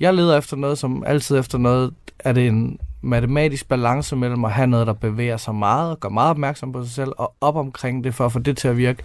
Jeg 0.00 0.14
leder 0.14 0.38
efter 0.38 0.56
noget, 0.56 0.78
som 0.78 1.04
altid 1.06 1.38
efter 1.38 1.58
noget, 1.58 1.90
er 2.18 2.32
det 2.32 2.46
en 2.46 2.78
matematisk 3.02 3.68
balance 3.68 4.16
mellem 4.16 4.44
at 4.44 4.52
have 4.52 4.66
noget, 4.66 4.86
der 4.86 4.92
bevæger 4.92 5.36
sig 5.36 5.54
meget, 5.54 5.90
og 5.90 6.00
gør 6.00 6.08
meget 6.08 6.30
opmærksom 6.30 6.72
på 6.72 6.84
sig 6.84 6.92
selv, 6.92 7.12
og 7.18 7.34
op 7.40 7.56
omkring 7.56 8.04
det, 8.04 8.14
for 8.14 8.26
at 8.26 8.32
få 8.32 8.38
det 8.38 8.56
til 8.56 8.68
at 8.68 8.76
virke, 8.76 9.02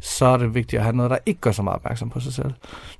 så 0.00 0.26
er 0.26 0.36
det 0.36 0.54
vigtigt 0.54 0.80
at 0.80 0.84
have 0.84 0.96
noget, 0.96 1.10
der 1.10 1.18
ikke 1.26 1.40
gør 1.40 1.52
så 1.52 1.62
meget 1.62 1.76
opmærksom 1.76 2.10
på 2.10 2.20
sig 2.20 2.32
selv. 2.32 2.52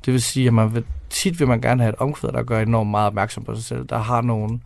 Det 0.04 0.12
vil 0.12 0.22
sige, 0.22 0.46
at 0.46 0.54
man 0.54 0.74
vil, 0.74 0.84
tit 1.10 1.40
vil 1.40 1.48
man 1.48 1.60
gerne 1.60 1.82
have 1.82 1.88
et 1.92 1.98
omkvæd, 1.98 2.30
der 2.32 2.42
gør 2.42 2.60
enormt 2.60 2.90
meget 2.90 3.06
opmærksom 3.06 3.44
på 3.44 3.54
sig 3.54 3.64
selv. 3.64 3.86
Der 3.88 3.98
har 3.98 4.20
nogle 4.20 4.60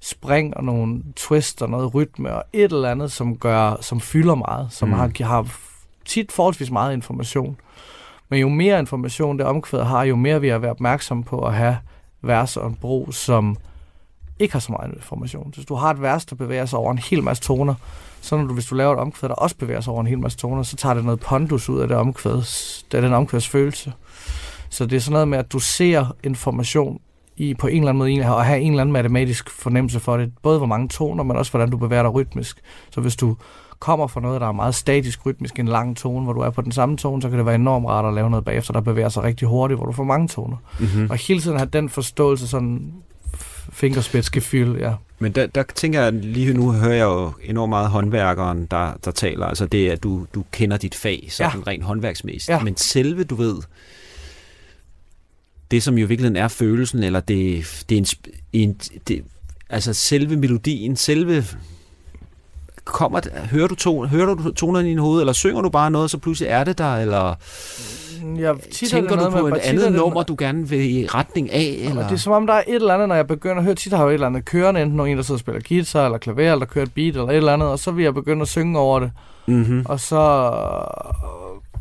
spring 0.00 0.56
og 0.56 0.64
nogle 0.64 1.02
twist 1.16 1.62
og 1.62 1.70
noget 1.70 1.94
rytme 1.94 2.34
og 2.34 2.44
et 2.52 2.72
eller 2.72 2.90
andet, 2.90 3.12
som 3.12 3.36
gør, 3.36 3.76
som 3.80 4.00
fylder 4.00 4.34
meget, 4.34 4.68
som 4.70 4.88
Mm. 4.88 4.94
har, 4.94 5.24
har 5.24 5.46
tit 6.04 6.32
forholdsvis 6.32 6.70
meget 6.70 6.92
information. 6.92 7.56
Men 8.28 8.40
jo 8.40 8.48
mere 8.48 8.78
information 8.78 9.38
det 9.38 9.46
omkvæd 9.46 9.82
har, 9.82 10.02
jo 10.02 10.16
mere 10.16 10.40
vi 10.40 10.48
er 10.48 10.70
opmærksom 10.70 11.22
på 11.22 11.40
at 11.46 11.54
have 11.54 11.76
vers 12.22 12.56
og 12.56 12.66
en 12.66 12.74
bro, 12.74 13.12
som 13.12 13.56
ikke 14.38 14.52
har 14.52 14.60
så 14.60 14.72
meget 14.72 14.94
information. 14.94 15.52
Så 15.52 15.56
hvis 15.56 15.66
du 15.66 15.74
har 15.74 15.90
et 15.90 16.02
vers, 16.02 16.26
der 16.26 16.36
bevæger 16.36 16.66
sig 16.66 16.78
over 16.78 16.92
en 16.92 16.98
hel 16.98 17.22
masse 17.22 17.42
toner, 17.42 17.74
så 18.20 18.36
når 18.36 18.44
du, 18.44 18.54
hvis 18.54 18.66
du 18.66 18.74
laver 18.74 18.92
et 18.92 18.98
omkvæd, 18.98 19.28
der 19.28 19.34
også 19.34 19.56
bevæger 19.56 19.80
sig 19.80 19.92
over 19.92 20.00
en 20.00 20.06
hel 20.06 20.18
masse 20.18 20.38
toner, 20.38 20.62
så 20.62 20.76
tager 20.76 20.94
det 20.94 21.04
noget 21.04 21.20
pondus 21.20 21.68
ud 21.68 21.80
af 21.80 21.88
det 21.88 21.96
omkvæd. 21.96 22.36
Det 22.92 22.98
er 22.98 23.00
den 23.00 23.12
omkvæds 23.12 23.48
følelse. 23.48 23.92
Så 24.68 24.86
det 24.86 24.96
er 24.96 25.00
sådan 25.00 25.12
noget 25.12 25.28
med, 25.28 25.38
at 25.38 25.52
du 25.52 25.58
ser 25.58 26.16
information 26.24 27.00
i 27.36 27.54
på 27.54 27.66
en 27.66 27.76
eller 27.76 27.88
anden 27.88 27.98
måde 27.98 28.36
at 28.36 28.46
have 28.46 28.60
en 28.60 28.72
eller 28.72 28.80
anden 28.80 28.92
matematisk 28.92 29.50
fornemmelse 29.50 30.00
for 30.00 30.16
det. 30.16 30.32
Både 30.42 30.58
hvor 30.58 30.66
mange 30.66 30.88
toner, 30.88 31.24
men 31.24 31.36
også 31.36 31.52
hvordan 31.52 31.70
du 31.70 31.76
bevæger 31.76 32.02
dig 32.02 32.14
rytmisk. 32.14 32.60
Så 32.90 33.00
hvis 33.00 33.16
du 33.16 33.36
kommer 33.78 34.06
fra 34.06 34.20
noget, 34.20 34.40
der 34.40 34.46
er 34.46 34.52
meget 34.52 34.74
statisk 34.74 35.26
rytmisk, 35.26 35.58
en 35.58 35.68
lang 35.68 35.96
tone, 35.96 36.24
hvor 36.24 36.32
du 36.32 36.40
er 36.40 36.50
på 36.50 36.62
den 36.62 36.72
samme 36.72 36.96
tone, 36.96 37.22
så 37.22 37.28
kan 37.28 37.38
det 37.38 37.46
være 37.46 37.54
enormt 37.54 37.86
rart 37.86 38.04
at 38.04 38.14
lave 38.14 38.30
noget 38.30 38.44
bagefter, 38.44 38.72
der 38.72 38.80
bevæger 38.80 39.08
sig 39.08 39.22
rigtig 39.22 39.48
hurtigt, 39.48 39.78
hvor 39.78 39.86
du 39.86 39.92
får 39.92 40.04
mange 40.04 40.28
toner. 40.28 40.56
Mm-hmm. 40.80 41.10
Og 41.10 41.16
hele 41.16 41.40
tiden 41.40 41.56
have 41.56 41.68
den 41.72 41.88
forståelse, 41.88 42.48
sådan 42.48 42.92
fingerspidsgefyld, 43.72 44.76
ja. 44.78 44.94
Men 45.18 45.32
der, 45.32 45.46
der 45.46 45.62
tænker 45.74 46.02
jeg, 46.02 46.12
lige 46.12 46.54
nu 46.54 46.72
hører 46.72 46.94
jeg 46.94 47.04
jo 47.04 47.32
enormt 47.42 47.68
meget 47.68 47.90
håndværkeren, 47.90 48.66
der, 48.70 48.92
der 49.04 49.10
taler. 49.10 49.46
Altså 49.46 49.66
det, 49.66 49.90
at 49.90 50.02
du, 50.02 50.26
du 50.34 50.44
kender 50.52 50.76
dit 50.76 50.94
fag, 50.94 51.26
sådan 51.30 51.58
ja. 51.66 51.70
rent 51.70 51.84
håndværksmæssigt. 51.84 52.48
Ja. 52.48 52.60
Men 52.60 52.76
selve, 52.76 53.24
du 53.24 53.34
ved, 53.34 53.56
det 55.70 55.82
som 55.82 55.98
jo 55.98 56.04
i 56.04 56.08
virkeligheden 56.08 56.36
er 56.36 56.48
følelsen, 56.48 57.02
eller 57.02 57.20
det, 57.20 57.84
det 57.88 57.94
er 57.94 58.00
en, 58.00 58.06
en 58.52 58.80
det, 59.08 59.24
altså 59.70 59.92
selve 59.92 60.36
melodien, 60.36 60.96
selve 60.96 61.44
kommer, 62.84 63.20
hører 63.50 63.66
du, 63.66 63.74
to, 63.74 64.06
hører 64.06 64.34
du 64.34 64.52
tonerne 64.52 64.88
i 64.88 64.90
din 64.90 64.98
hoved, 64.98 65.20
eller 65.20 65.32
synger 65.32 65.62
du 65.62 65.68
bare 65.68 65.90
noget, 65.90 66.10
så 66.10 66.18
pludselig 66.18 66.48
er 66.48 66.64
det 66.64 66.78
der, 66.78 66.96
eller 66.96 67.34
Jeg, 68.38 68.54
tit 68.72 68.92
er 68.92 68.96
tænker 68.96 69.10
det 69.10 69.18
du 69.18 69.30
noget 69.30 69.32
på 69.32 69.46
med- 69.48 69.56
et 69.56 69.62
tit 69.62 69.70
andet 69.70 69.84
det- 69.84 69.92
nummer, 69.92 70.22
du 70.22 70.36
gerne 70.38 70.68
vil 70.68 70.90
i 71.02 71.06
retning 71.06 71.50
af? 71.52 71.76
Eller? 71.88 72.02
Det 72.08 72.12
er 72.12 72.16
som 72.18 72.32
om, 72.32 72.46
der 72.46 72.54
er 72.54 72.62
et 72.66 72.74
eller 72.74 72.94
andet, 72.94 73.08
når 73.08 73.14
jeg 73.14 73.26
begynder 73.26 73.56
at 73.56 73.64
høre, 73.64 73.74
tit 73.74 73.92
har 73.92 73.98
jeg 74.04 74.08
et 74.10 74.14
eller 74.14 74.26
andet 74.26 74.44
kørende, 74.44 74.82
enten 74.82 74.96
nogen, 74.96 75.16
der 75.16 75.22
sidder 75.22 75.36
og 75.36 75.40
spiller 75.40 75.60
guitar, 75.68 76.04
eller 76.04 76.18
klaver, 76.18 76.52
eller 76.52 76.66
kører 76.66 76.84
et 76.86 76.94
beat, 76.94 77.14
eller 77.16 77.28
et 77.28 77.36
eller 77.36 77.52
andet, 77.52 77.68
og 77.68 77.78
så 77.78 77.90
vil 77.90 78.02
jeg 78.04 78.14
begynde 78.14 78.42
at 78.42 78.48
synge 78.48 78.78
over 78.78 79.00
det. 79.00 79.10
mm-hmm. 79.46 79.86
Og 79.88 80.00
så, 80.00 80.50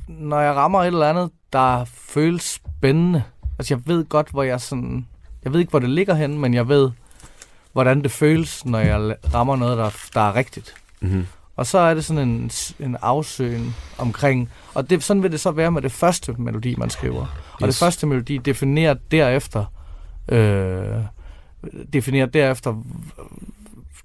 når 0.08 0.40
jeg 0.40 0.56
rammer 0.56 0.80
et 0.82 0.88
eller 0.88 1.10
andet, 1.10 1.30
der 1.54 1.86
føles 1.86 2.44
spændende, 2.44 3.24
altså 3.60 3.74
jeg 3.76 3.82
ved 3.86 4.06
godt, 4.06 4.28
hvor 4.32 4.44
jeg 4.44 4.62
sådan, 4.62 5.06
jeg 5.44 5.54
ved 5.54 5.60
ikke, 5.60 5.70
hvor 5.70 5.80
det 5.80 5.90
ligger 5.90 6.14
henne, 6.14 6.38
men 6.40 6.54
jeg 6.54 6.68
ved, 6.68 6.92
hvordan 7.74 8.04
det 8.04 8.12
føles, 8.12 8.66
når 8.66 8.80
jeg 8.80 9.16
rammer 9.34 9.56
noget, 9.56 9.78
der, 9.78 9.90
der 10.14 10.22
er 10.22 10.36
rigtigt. 10.36 10.76
Mm-hmm. 11.02 11.26
Og 11.56 11.66
så 11.66 11.78
er 11.78 11.94
det 11.94 12.06
sådan 12.06 12.30
en, 12.30 12.52
en 12.80 12.98
afsøgen 13.02 13.76
omkring, 13.98 14.50
og 14.74 14.90
det, 14.90 15.04
sådan 15.04 15.24
vil 15.24 15.32
det 15.32 15.40
så 15.40 15.52
være 15.52 15.72
med 15.72 15.82
det 15.82 15.92
første 15.92 16.34
melodi, 16.38 16.76
man 16.78 16.90
skriver. 16.90 17.22
Og 17.54 17.68
Yes. 17.68 17.76
det 17.76 17.86
første 17.86 18.08
melodi 18.08 18.38
definerer 18.38 18.96
derefter, 19.12 19.66
øh, 20.30 20.98
definerer 21.94 22.26
derefter, 22.26 22.84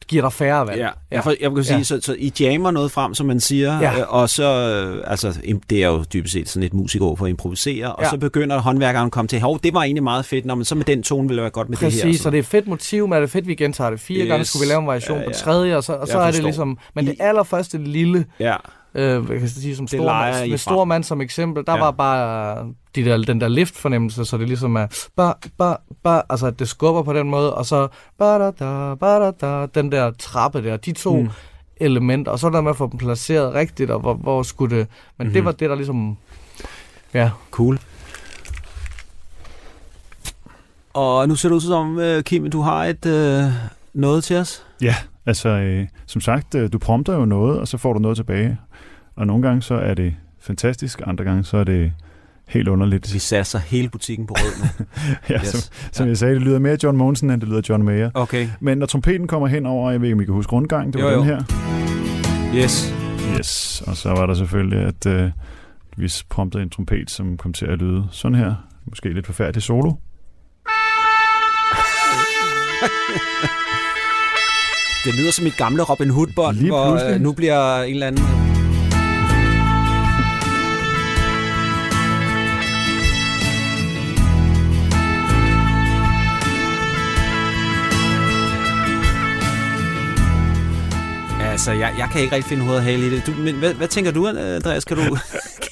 giver 0.08 0.22
dig 0.22 0.32
færre 0.32 0.66
valg. 0.66 0.78
Ja, 0.78 0.88
jeg, 1.10 1.22
for, 1.22 1.34
jeg 1.40 1.50
kan 1.54 1.64
sige, 1.64 1.72
Ja. 1.74 1.78
ja. 1.78 1.84
så, 1.84 2.00
så 2.02 2.16
I 2.18 2.32
jammer 2.40 2.70
noget 2.70 2.90
frem, 2.90 3.14
som 3.14 3.26
man 3.26 3.40
siger, 3.40 3.80
Ja. 3.80 3.96
ja. 3.98 4.04
og 4.04 4.30
så, 4.30 4.44
øh, 4.44 5.10
altså, 5.10 5.38
det 5.70 5.82
er 5.82 5.88
jo 5.88 6.04
dybest 6.12 6.32
set 6.32 6.48
sådan 6.48 6.62
et 6.66 6.74
musikår 6.74 7.16
for 7.16 7.24
at 7.24 7.28
improvisere, 7.30 7.92
og 7.92 8.02
Ja. 8.04 8.10
så 8.10 8.16
begynder 8.18 8.58
håndværkeren 8.58 9.06
at 9.06 9.12
komme 9.12 9.28
til, 9.28 9.40
hov, 9.40 9.58
det 9.62 9.74
var 9.74 9.82
egentlig 9.82 10.02
meget 10.02 10.24
fedt, 10.24 10.44
Nå, 10.44 10.54
men 10.54 10.64
så 10.64 10.74
med 10.74 10.84
den 10.84 11.02
tone 11.02 11.28
ville 11.28 11.36
det 11.38 11.42
være 11.42 11.50
godt 11.50 11.68
med 11.68 11.76
Præcis, 11.76 12.00
det 12.02 12.10
her. 12.10 12.18
så 12.18 12.30
det 12.30 12.36
er 12.38 12.42
et 12.42 12.46
fedt 12.46 12.66
motiv, 12.66 13.08
men 13.08 13.16
er 13.16 13.20
det 13.20 13.30
fedt, 13.30 13.46
vi 13.46 13.54
gentager 13.54 13.90
det 13.90 14.00
fire 14.00 14.20
yes. 14.20 14.28
gange, 14.28 14.44
skulle 14.44 14.66
vi 14.66 14.70
lave 14.72 14.80
en 14.80 14.86
variation 14.86 15.16
Ja, 15.18 15.22
ja, 15.22 15.28
ja. 15.30 15.30
ja. 15.30 15.38
på 15.38 15.44
tredje, 15.44 15.76
og 15.76 15.84
så, 15.84 15.92
og 15.92 16.08
så 16.08 16.12
Jeg 16.18 16.22
er 16.22 16.26
det 16.26 16.34
forstår. 16.34 16.46
ligesom, 16.48 16.78
men 16.94 17.06
det 17.06 17.14
allerførste 17.20 17.78
lille, 17.78 18.24
Ja, 18.40 18.54
øh, 18.94 19.30
jeg 19.30 19.38
kan 19.40 19.48
sige 19.48 19.76
som 19.76 19.88
stor, 19.88 20.42
I 20.44 20.50
med 20.50 20.58
stor 20.58 20.84
mand 20.84 21.04
som 21.04 21.20
eksempel, 21.20 21.66
der 21.66 21.72
Ja. 21.72 21.78
var 21.80 21.90
bare 21.90 22.66
de 22.94 23.04
der, 23.04 23.16
den 23.18 23.40
der 23.40 23.48
lift-fornemmelse, 23.48 24.24
så 24.24 24.38
det 24.38 24.48
ligesom 24.48 24.76
er, 24.76 24.86
ba, 25.16 25.32
ba, 25.58 25.74
ba, 26.02 26.20
altså 26.30 26.46
at 26.46 26.58
det 26.58 26.68
skubber 26.68 27.02
på 27.02 27.12
den 27.12 27.30
måde, 27.30 27.54
og 27.54 27.66
så 27.66 27.88
ba, 28.18 28.38
da, 28.38 28.50
da, 28.50 28.94
ba, 28.94 29.18
da, 29.18 29.30
da, 29.30 29.66
den 29.74 29.92
der 29.92 30.10
trappe 30.18 30.62
der, 30.64 30.76
de 30.76 30.92
to 30.92 31.16
Mm. 31.16 31.22
mm. 31.22 31.28
elementer, 31.80 32.32
og 32.32 32.38
så 32.38 32.46
er 32.46 32.50
der 32.50 32.60
med 32.60 32.70
at 32.70 32.76
få 32.76 32.88
dem 32.90 32.98
placeret 32.98 33.54
rigtigt, 33.54 33.90
og 33.90 34.00
hvor, 34.00 34.14
hvor 34.14 34.42
skulle 34.42 34.76
det, 34.76 34.86
men 34.86 34.86
Mhm. 34.88 35.26
mm-hmm. 35.26 35.32
det 35.34 35.44
var 35.44 35.52
det, 35.52 35.70
der 35.70 35.76
ligesom, 35.76 36.16
ja, 37.14 37.30
cool. 37.50 37.78
Og 40.94 41.28
nu 41.28 41.34
ser 41.36 41.48
det 41.48 41.56
ud 41.56 41.60
som, 41.60 41.98
øh, 41.98 42.22
Kim, 42.22 42.50
du 42.50 42.60
har 42.60 42.84
et 42.84 43.06
øh, 43.06 43.44
noget 43.94 44.24
til 44.24 44.36
os. 44.36 44.62
Ja, 44.82 44.94
altså 45.28 45.48
øh, 45.48 45.86
som 46.06 46.20
sagt, 46.20 46.54
øh, 46.54 46.72
du 46.72 46.78
prompter 46.78 47.14
jo 47.14 47.24
noget, 47.24 47.60
og 47.60 47.68
så 47.68 47.78
får 47.78 47.92
du 47.92 47.98
noget 47.98 48.16
tilbage. 48.16 48.58
Og 49.16 49.26
nogle 49.26 49.42
gange 49.42 49.62
så 49.62 49.74
er 49.74 49.94
det 49.94 50.14
fantastisk, 50.40 51.00
andre 51.06 51.24
gange 51.24 51.44
så 51.44 51.56
er 51.56 51.64
det 51.64 51.92
helt 52.48 52.68
underligt. 52.68 53.14
Vi 53.14 53.18
satser 53.18 53.58
hele 53.58 53.88
butikken 53.88 54.26
på 54.26 54.34
rød 54.34 54.68
nu. 54.78 54.84
ja, 55.30 55.34
Yes. 55.40 55.48
som, 55.48 55.74
som 55.92 56.08
jeg 56.08 56.18
sagde, 56.18 56.34
det 56.34 56.42
lyder 56.42 56.58
mere 56.58 56.76
John 56.82 56.96
Monsen, 56.96 57.30
end 57.30 57.40
det 57.40 57.48
lyder 57.48 57.62
John 57.68 57.82
Mayer. 57.82 58.10
Okay, 58.14 58.48
Men 58.60 58.78
når 58.78 58.86
trompeten 58.86 59.26
kommer 59.26 59.48
hen 59.48 59.66
over, 59.66 59.90
jeg 59.90 60.00
ved 60.00 60.08
ikke, 60.08 60.14
om 60.14 60.20
I 60.20 60.24
kan 60.24 60.34
huske 60.34 60.52
rundgang, 60.52 60.92
det 60.92 61.02
var 61.04 61.08
Jo, 61.10 61.14
jo. 61.14 61.20
den 61.20 61.28
her. 61.28 61.42
yes. 62.54 62.94
Yes, 63.38 63.82
og 63.86 63.96
så 63.96 64.08
var 64.10 64.26
der 64.26 64.34
selvfølgelig, 64.34 64.78
at 64.78 65.06
øh, 65.06 65.30
vi 65.96 66.12
promptede 66.28 66.62
en 66.62 66.70
trompet, 66.70 67.10
som 67.10 67.36
kom 67.36 67.52
til 67.52 67.66
at 67.66 67.78
lyde 67.78 68.04
sådan 68.10 68.34
her. 68.34 68.54
Måske 68.86 69.12
lidt 69.12 69.26
forfærdelig 69.26 69.62
solo. 69.62 69.92
Det 75.08 75.16
lyder 75.16 75.30
som 75.32 75.46
et 75.46 75.56
gamle 75.56 75.82
Robin 75.82 76.10
Hood-bånd, 76.10 76.66
hvor 76.66 77.12
øh, 77.12 77.20
nu 77.20 77.32
bliver 77.32 77.82
en 77.82 77.90
eller 77.94 78.06
anden... 78.06 78.24
Altså, 91.50 91.72
jeg, 91.72 91.94
jeg 91.98 92.08
kan 92.12 92.20
ikke 92.20 92.36
rigtig 92.36 92.48
finde 92.48 92.62
hoved 92.62 92.76
og 92.76 92.82
hale 92.82 93.06
i 93.06 93.10
det. 93.10 93.26
Du, 93.26 93.32
men 93.32 93.54
hvad, 93.54 93.74
hvad 93.74 93.88
tænker 93.88 94.10
du, 94.10 94.28
Andreas? 94.28 94.84
Kan 94.84 94.96
du, 94.96 95.02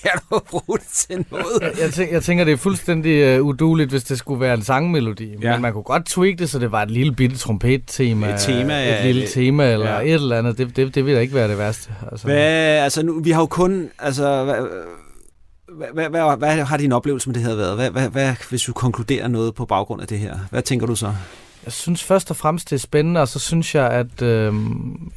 kan 0.13 0.21
du 0.31 0.41
bruge 0.51 0.79
det 0.79 0.87
til 0.87 1.25
noget? 1.31 1.45
Jeg, 1.61 1.71
jeg, 1.81 1.93
tænker, 1.93 2.13
jeg 2.15 2.23
tænker, 2.23 2.45
det 2.45 2.53
er 2.53 2.57
fuldstændig 2.57 3.41
uh, 3.41 3.47
uduligt, 3.47 3.91
hvis 3.91 4.05
det 4.05 4.19
skulle 4.19 4.41
være 4.41 4.55
en 4.55 4.63
sangmelodi. 4.63 5.35
Ja. 5.43 5.53
Men 5.53 5.63
man 5.63 5.73
kunne 5.73 5.83
godt 5.83 6.07
tweak 6.07 6.39
det, 6.39 6.51
så 6.51 6.59
det 6.59 6.73
var 6.73 6.83
et 6.83 6.91
lille 6.91 7.13
bitte 7.15 7.37
trompet-tema. 7.37 8.35
Et 8.35 8.41
tema, 8.41 8.75
ja, 8.75 8.99
Et 8.99 9.05
lille 9.05 9.21
det- 9.23 9.31
tema, 9.31 9.73
eller 9.73 9.91
ja. 9.91 10.01
et 10.01 10.13
eller 10.15 10.39
andet. 10.39 10.59
Det, 10.59 10.77
det, 10.77 10.95
det 10.95 11.07
vil 11.07 11.15
da 11.15 11.21
ikke 11.21 11.35
være 11.35 11.49
det 11.49 11.59
værste. 11.59 11.91
Altså. 12.13 12.27
Hvad, 12.27 12.37
altså 12.79 13.03
nu, 13.03 13.21
vi 13.21 13.31
har 13.31 13.41
jo 13.41 13.47
kun, 13.47 13.89
altså, 13.99 14.45
hvad, 14.45 14.55
hvad, 15.77 15.87
hvad, 15.95 16.09
hvad, 16.09 16.37
hvad 16.39 16.65
har 16.65 16.77
din 16.77 16.93
oplevelse 16.93 17.29
med 17.29 17.35
det 17.35 17.43
her 17.43 17.55
været? 17.55 17.75
Hvad, 17.77 17.91
hvad, 17.91 18.09
hvad, 18.09 18.35
hvis 18.49 18.63
du 18.63 18.73
konkluderer 18.73 19.29
noget 19.29 19.55
på 19.55 19.65
baggrund 19.67 20.03
af 20.03 20.09
det 20.09 20.19
her? 20.19 20.35
Hvad 20.51 20.63
tænker 20.63 20.87
du 20.87 20.97
så? 20.97 21.13
Jeg 21.67 21.73
synes 21.73 22.03
først 22.05 22.31
og 22.31 22.37
fremmest, 22.37 22.71
det 22.71 22.77
er 22.77 22.81
spændende, 22.81 23.21
og 23.21 23.29
så 23.29 23.39
synes 23.39 23.75
jeg, 23.75 23.91
at 23.91 24.23
øh, 24.23 24.55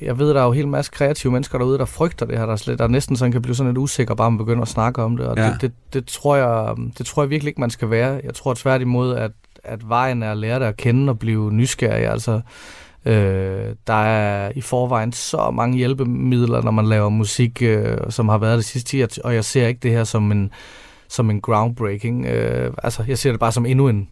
jeg 0.02 0.20
ved, 0.20 0.30
der 0.34 0.40
er 0.40 0.44
jo 0.44 0.50
en 0.52 0.56
hel 0.56 0.68
masse 0.68 0.92
kreative 0.92 1.34
mennesker 1.34 1.58
derude, 1.58 1.78
der 1.78 1.86
frygter 1.86 2.26
det 2.26 2.38
her, 2.38 2.46
der, 2.46 2.54
er 2.54 2.58
slet, 2.58 2.80
der 2.80 2.88
næsten 2.88 3.16
sådan 3.16 3.32
kan 3.32 3.42
blive 3.42 3.56
sådan 3.56 3.70
lidt 3.70 3.78
usikker, 3.78 4.16
bare 4.16 4.32
man 4.32 4.38
begynder 4.38 4.62
at 4.62 4.68
snakke 4.68 5.04
om 5.04 5.18
det, 5.18 5.28
og 5.28 5.38
Ja. 5.38 5.50
det, 5.52 5.62
det, 5.62 5.72
det, 5.94 6.06
tror 6.06 6.36
jeg, 6.36 6.76
det 6.98 7.06
tror 7.06 7.24
jeg 7.24 7.30
virkelig 7.30 7.50
ikke, 7.50 7.62
man 7.62 7.70
skal 7.70 7.90
være. 7.90 8.22
Jeg 8.24 8.34
tror 8.34 8.54
tværtimod, 8.54 9.16
at, 9.16 9.32
at 9.64 9.90
vejen 9.90 10.24
er 10.24 10.32
at 10.32 10.38
lære 10.38 10.60
det 10.60 10.66
at 10.66 10.78
kende 10.78 11.10
og 11.10 11.20
blive 11.20 11.52
nysgerrig, 11.52 12.08
altså 12.08 12.42
Øh, 13.06 13.76
der 13.88 13.94
er 13.94 14.52
i 14.56 14.62
forvejen 14.62 15.12
så 15.14 15.52
mange 15.52 15.78
hjælpemidler, 15.78 16.62
når 16.62 16.72
man 16.72 16.86
laver 16.86 17.10
musik, 17.10 17.62
øh, 17.62 17.98
som 18.10 18.30
har 18.30 18.38
været 18.38 18.58
det 18.58 18.66
sidste 18.66 18.90
10 18.90 19.04
år, 19.04 19.08
og 19.24 19.36
jeg 19.36 19.46
ser 19.46 19.68
ikke 19.68 19.80
det 19.80 19.92
her 19.92 20.04
som 20.04 20.32
en, 20.32 20.52
som 21.08 21.30
en 21.30 21.42
groundbreaking. 21.42 22.26
Øh, 22.26 22.74
altså, 22.84 23.04
jeg 23.08 23.18
ser 23.18 23.32
det 23.32 23.40
bare 23.40 23.52
som 23.52 23.66
endnu 23.66 23.88
en 23.88 24.10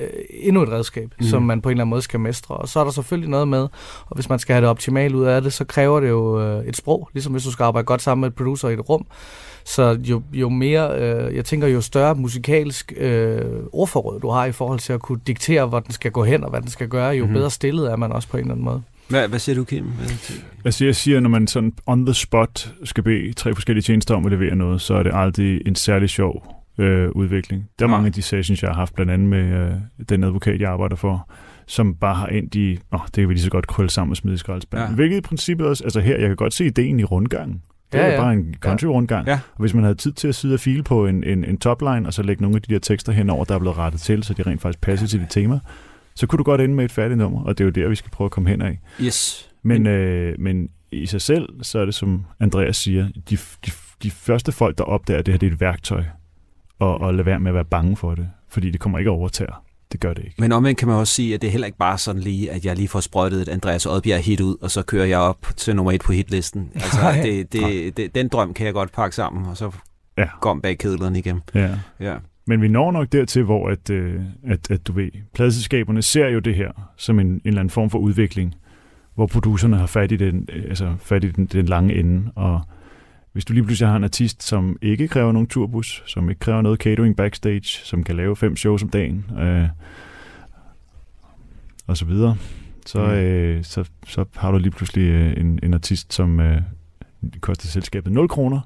øh, 0.00 0.06
endnu 0.30 0.62
et 0.62 0.68
redskab, 0.68 1.04
Mm. 1.04 1.10
mm. 1.20 1.26
som 1.26 1.42
man 1.42 1.60
på 1.62 1.68
en 1.68 1.72
eller 1.72 1.82
anden 1.82 1.90
måde 1.90 2.02
skal 2.02 2.20
mestre. 2.20 2.54
Og 2.56 2.68
så 2.68 2.80
er 2.80 2.84
der 2.84 2.90
selvfølgelig 2.90 3.30
noget 3.30 3.48
med, 3.48 3.60
og 4.06 4.14
hvis 4.14 4.28
man 4.28 4.38
skal 4.38 4.52
have 4.54 4.60
det 4.60 4.68
optimalt 4.70 5.14
ud 5.14 5.24
af 5.24 5.42
det, 5.42 5.52
så 5.52 5.64
kræver 5.64 6.00
det 6.00 6.08
jo 6.08 6.40
øh, 6.40 6.64
et 6.66 6.76
sprog, 6.76 7.10
ligesom 7.12 7.32
hvis 7.32 7.44
du 7.44 7.50
skal 7.50 7.64
arbejde 7.64 7.84
godt 7.86 8.02
sammen 8.02 8.20
med 8.20 8.28
et 8.28 8.34
producer 8.34 8.68
i 8.68 8.72
et 8.72 8.88
rum. 8.88 9.06
Så 9.64 9.98
jo, 10.02 10.22
jo 10.32 10.48
mere, 10.48 10.98
øh, 11.00 11.36
jeg 11.36 11.44
tænker, 11.44 11.68
jo 11.68 11.80
større 11.80 12.14
musikalsk 12.14 12.92
øh, 12.96 13.40
ordforråd 13.72 14.20
du 14.20 14.28
har 14.30 14.44
i 14.44 14.52
forhold 14.52 14.78
til 14.78 14.92
at 14.92 15.00
kunne 15.00 15.20
diktere, 15.26 15.66
hvor 15.66 15.80
den 15.80 15.92
skal 15.92 16.10
gå 16.10 16.24
hen 16.24 16.44
og 16.44 16.50
hvad 16.50 16.60
den 16.60 16.68
skal 16.70 16.88
gøre, 16.88 17.08
jo 17.10 17.24
mm-hmm. 17.24 17.34
bedre 17.34 17.50
stillet 17.50 17.90
er 17.92 17.96
man 17.96 18.12
også 18.12 18.28
på 18.28 18.36
en 18.36 18.40
eller 18.40 18.52
anden 18.54 18.64
måde. 18.64 18.82
Hvad, 19.08 19.28
hvad 19.28 19.38
siger 19.38 19.56
du, 19.56 19.64
Kim? 19.64 19.84
Hvad- 19.84 20.08
Altså 20.64 20.84
jeg 20.84 20.96
siger, 20.96 21.20
når 21.20 21.30
man 21.30 21.46
sådan 21.46 21.72
on 21.86 22.06
the 22.06 22.14
spot 22.14 22.72
skal 22.84 23.04
bede 23.04 23.32
tre 23.32 23.54
forskellige 23.54 23.82
tjenester 23.82 24.14
om 24.14 24.26
at 24.26 24.32
levere 24.32 24.56
noget, 24.56 24.80
så 24.80 24.94
er 24.94 25.02
det 25.02 25.12
aldrig 25.14 25.60
en 25.66 25.74
særlig 25.74 26.08
sjov 26.08 26.55
øh, 26.78 27.10
udvikling. 27.10 27.68
Der 27.78 27.84
er 27.84 27.90
mange 27.90 28.06
af 28.06 28.12
de 28.12 28.22
sessions, 28.22 28.62
jeg 28.62 28.70
har 28.70 28.74
haft, 28.74 28.94
blandt 28.94 29.12
andet 29.12 29.28
med 29.28 29.44
øh, 29.44 29.72
den 30.08 30.24
advokat, 30.24 30.60
jeg 30.60 30.70
arbejder 30.70 30.96
for, 30.96 31.30
som 31.66 31.94
bare 31.94 32.14
har 32.14 32.26
endt 32.26 32.54
i, 32.54 32.78
åh, 32.92 33.00
det 33.06 33.12
kan 33.12 33.28
vi 33.28 33.34
lige 33.34 33.42
så 33.42 33.50
godt 33.50 33.66
krølle 33.66 33.90
sammen 33.90 34.10
og 34.10 34.16
smide 34.16 34.34
i 34.34 34.38
skraldespanden. 34.38 34.84
Ja. 34.84 34.90
Ja. 34.90 34.94
Hvilket 34.94 35.16
i 35.16 35.20
princippet 35.20 35.66
også, 35.66 35.84
altså 35.84 36.00
her, 36.00 36.18
jeg 36.18 36.28
kan 36.28 36.36
godt 36.36 36.54
se 36.54 36.66
ideen 36.66 37.00
i 37.00 37.04
rundgangen. 37.04 37.62
Det 37.92 37.98
Ja, 37.98 38.04
er 38.04 38.12
ja. 38.12 38.20
bare 38.20 38.32
en 38.32 38.54
country-rundgang. 38.60 39.26
Ja. 39.26 39.32
Og 39.54 39.60
hvis 39.60 39.74
man 39.74 39.82
havde 39.82 39.94
tid 39.94 40.12
til 40.12 40.28
at 40.28 40.34
sidde 40.34 40.54
og 40.54 40.60
file 40.60 40.82
på 40.82 41.06
en, 41.06 41.24
en, 41.24 41.44
en 41.44 41.58
topline, 41.58 42.06
og 42.06 42.12
så 42.14 42.22
lægge 42.22 42.42
nogle 42.42 42.56
af 42.56 42.62
de 42.62 42.74
der 42.74 42.80
tekster 42.80 43.12
henover, 43.12 43.44
der 43.44 43.54
er 43.54 43.58
blevet 43.58 43.78
rettet 43.78 44.00
til, 44.00 44.22
så 44.22 44.34
de 44.34 44.42
rent 44.42 44.60
faktisk 44.62 44.80
passer 44.80 45.06
til 45.06 45.20
det 45.20 45.28
tema, 45.30 45.58
så 46.14 46.26
kunne 46.26 46.38
du 46.38 46.42
godt 46.42 46.60
ende 46.60 46.74
med 46.74 46.84
et 46.84 46.92
færdigt 46.92 47.18
nummer, 47.18 47.42
og 47.44 47.58
det 47.58 47.64
er 47.64 47.66
jo 47.66 47.70
der, 47.70 47.88
vi 47.88 47.94
skal 47.94 48.10
prøve 48.10 48.26
at 48.26 48.30
komme 48.32 48.48
hen 48.50 48.62
af. 48.62 48.78
Yes. 49.00 49.50
Men, 49.62 49.86
øh, 49.86 50.34
men 50.38 50.68
i 50.92 51.06
sig 51.06 51.20
selv, 51.20 51.48
så 51.62 51.78
er 51.78 51.84
det 51.84 51.94
som 51.94 52.24
Andreas 52.40 52.76
siger, 52.76 53.08
de, 53.30 53.36
de, 53.66 53.70
de 54.02 54.10
første 54.10 54.52
folk, 54.52 54.78
der 54.78 54.84
opdager, 54.84 55.18
at 55.18 55.26
det 55.26 55.34
her 55.34 55.38
det 55.38 55.46
er 55.48 55.50
et 55.52 55.60
værktøj, 55.60 56.04
og, 56.78 57.00
og 57.00 57.14
lade 57.14 57.26
være 57.26 57.40
med 57.40 57.50
at 57.50 57.54
være 57.54 57.64
bange 57.64 57.96
for 57.96 58.14
det, 58.14 58.28
fordi 58.48 58.70
det 58.70 58.80
kommer 58.80 58.98
ikke 58.98 59.10
at 59.10 59.14
overtage. 59.14 59.48
Det 59.92 60.00
gør 60.00 60.14
det 60.14 60.24
ikke. 60.24 60.34
Men 60.38 60.52
omvendt 60.52 60.78
kan 60.78 60.88
man 60.88 60.96
også 60.96 61.14
sige, 61.14 61.34
at 61.34 61.42
det 61.42 61.48
er 61.48 61.50
heller 61.52 61.66
ikke 61.66 61.78
bare 61.78 61.98
sådan 61.98 62.22
lige, 62.22 62.50
at 62.52 62.64
jeg 62.64 62.76
lige 62.76 62.88
får 62.88 63.00
sprøjtet 63.00 63.42
et 63.42 63.48
Andreas 63.48 63.86
Oddbjerg 63.86 64.20
hit 64.20 64.40
ud, 64.40 64.56
og 64.62 64.70
så 64.70 64.82
kører 64.82 65.06
jeg 65.06 65.18
op 65.18 65.46
til 65.56 65.76
nummer 65.76 65.92
et 65.92 66.00
på 66.06 66.12
hitlisten. 66.12 66.70
Altså, 66.74 67.00
Nej. 67.00 67.22
det, 67.22 67.52
det, 67.52 67.96
det, 67.96 68.14
den 68.14 68.28
drøm 68.28 68.54
kan 68.54 68.66
jeg 68.66 68.74
godt 68.74 68.92
pakke 68.92 69.16
sammen, 69.16 69.46
og 69.46 69.56
så 69.56 69.70
Ja. 70.18 70.26
gå 70.40 70.48
om 70.48 70.60
bag 70.60 70.78
kedlerne 70.78 71.18
igen. 71.18 71.40
Ja. 71.54 71.70
Ja. 72.00 72.16
Men 72.46 72.62
vi 72.62 72.68
når 72.68 72.90
nok 72.92 73.12
dertil, 73.12 73.42
hvor 73.42 73.68
at, 73.68 73.90
øh, 73.90 74.20
at, 74.46 74.70
at 74.70 74.86
du 74.86 74.92
ved, 74.92 75.10
pladselskaberne 75.34 76.02
ser 76.02 76.28
jo 76.28 76.38
det 76.38 76.54
her 76.54 76.70
som 76.96 77.20
en, 77.20 77.26
en 77.26 77.40
eller 77.44 77.60
anden 77.60 77.70
form 77.70 77.90
for 77.90 77.98
udvikling, 77.98 78.54
hvor 79.14 79.26
producerne 79.26 79.76
har 79.76 79.86
fat 79.86 80.12
i 80.12 80.16
den, 80.16 80.48
øh, 80.52 80.64
altså 80.68 80.94
fat 81.00 81.24
i 81.24 81.30
den, 81.30 81.46
den 81.46 81.66
lange 81.66 81.94
ende, 81.94 82.30
og 82.34 82.60
hvis 83.36 83.44
du 83.44 83.52
lige 83.52 83.64
pludselig 83.64 83.88
har 83.88 83.96
en 83.96 84.04
artist, 84.04 84.42
som 84.42 84.78
ikke 84.82 85.08
kræver 85.08 85.32
nogen 85.32 85.46
turbus, 85.48 86.02
som 86.06 86.30
ikke 86.30 86.38
kræver 86.38 86.62
noget 86.62 86.80
catering 86.80 87.16
backstage, 87.16 87.62
som 87.62 88.04
kan 88.04 88.16
lave 88.16 88.36
fem 88.36 88.56
shows 88.56 88.82
om 88.82 88.88
dagen, 88.88 89.24
øh, 89.40 89.68
og 91.86 91.96
så 91.96 92.04
videre, 92.04 92.36
så, 92.86 92.98
mm. 92.98 93.10
øh, 93.10 93.64
så, 93.64 93.84
så 94.06 94.24
har 94.36 94.50
du 94.50 94.58
lige 94.58 94.70
pludselig 94.70 95.02
øh, 95.02 95.36
en, 95.36 95.58
en 95.62 95.74
artist, 95.74 96.14
som 96.14 96.40
øh, 96.40 96.60
koster 97.40 97.68
selskabet 97.68 98.12
0 98.12 98.28
kroner, 98.28 98.60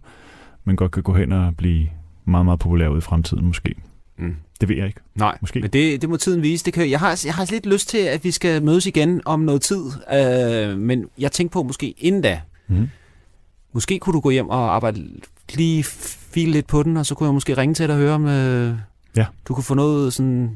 men 0.64 0.76
godt 0.76 0.92
kan 0.92 1.02
gå 1.02 1.14
hen 1.14 1.32
og 1.32 1.56
blive 1.56 1.88
meget, 2.24 2.44
meget 2.44 2.60
populær 2.60 2.88
ud 2.88 2.98
i 2.98 3.00
fremtiden 3.00 3.46
måske. 3.46 3.74
Mm. 4.18 4.36
Det 4.60 4.68
ved 4.68 4.76
jeg 4.76 4.86
ikke. 4.86 5.00
Nej, 5.14 5.38
Måske. 5.40 5.60
men 5.60 5.70
det, 5.70 6.02
det 6.02 6.08
må 6.10 6.16
tiden 6.16 6.42
vise. 6.42 6.64
Det 6.64 6.72
kan, 6.72 6.90
jeg, 6.90 6.98
har, 6.98 7.22
jeg 7.24 7.34
har 7.34 7.48
lidt 7.50 7.66
lyst 7.66 7.88
til, 7.88 7.98
at 7.98 8.24
vi 8.24 8.30
skal 8.30 8.62
mødes 8.62 8.86
igen 8.86 9.20
om 9.24 9.40
noget 9.40 9.62
tid, 9.62 9.82
øh, 10.14 10.78
men 10.78 11.06
jeg 11.18 11.32
tænker 11.32 11.52
på 11.52 11.62
måske 11.62 11.94
inden 11.98 12.22
da. 12.22 12.40
Mm. 12.68 12.88
Måske 13.72 13.98
kunne 13.98 14.12
du 14.12 14.20
gå 14.20 14.30
hjem 14.30 14.48
og 14.48 14.74
arbejde 14.74 15.08
lige 15.54 15.84
file 15.84 16.52
lidt 16.52 16.66
på 16.66 16.82
den, 16.82 16.96
og 16.96 17.06
så 17.06 17.14
kunne 17.14 17.26
jeg 17.26 17.34
måske 17.34 17.56
ringe 17.56 17.74
til 17.74 17.88
dig 17.88 17.94
og 17.94 18.00
høre, 18.00 18.14
om 18.14 18.26
øh, 18.26 18.74
ja. 19.16 19.26
du 19.48 19.54
kunne 19.54 19.64
få 19.64 19.74
noget, 19.74 20.12
sådan, 20.12 20.40
der 20.40 20.46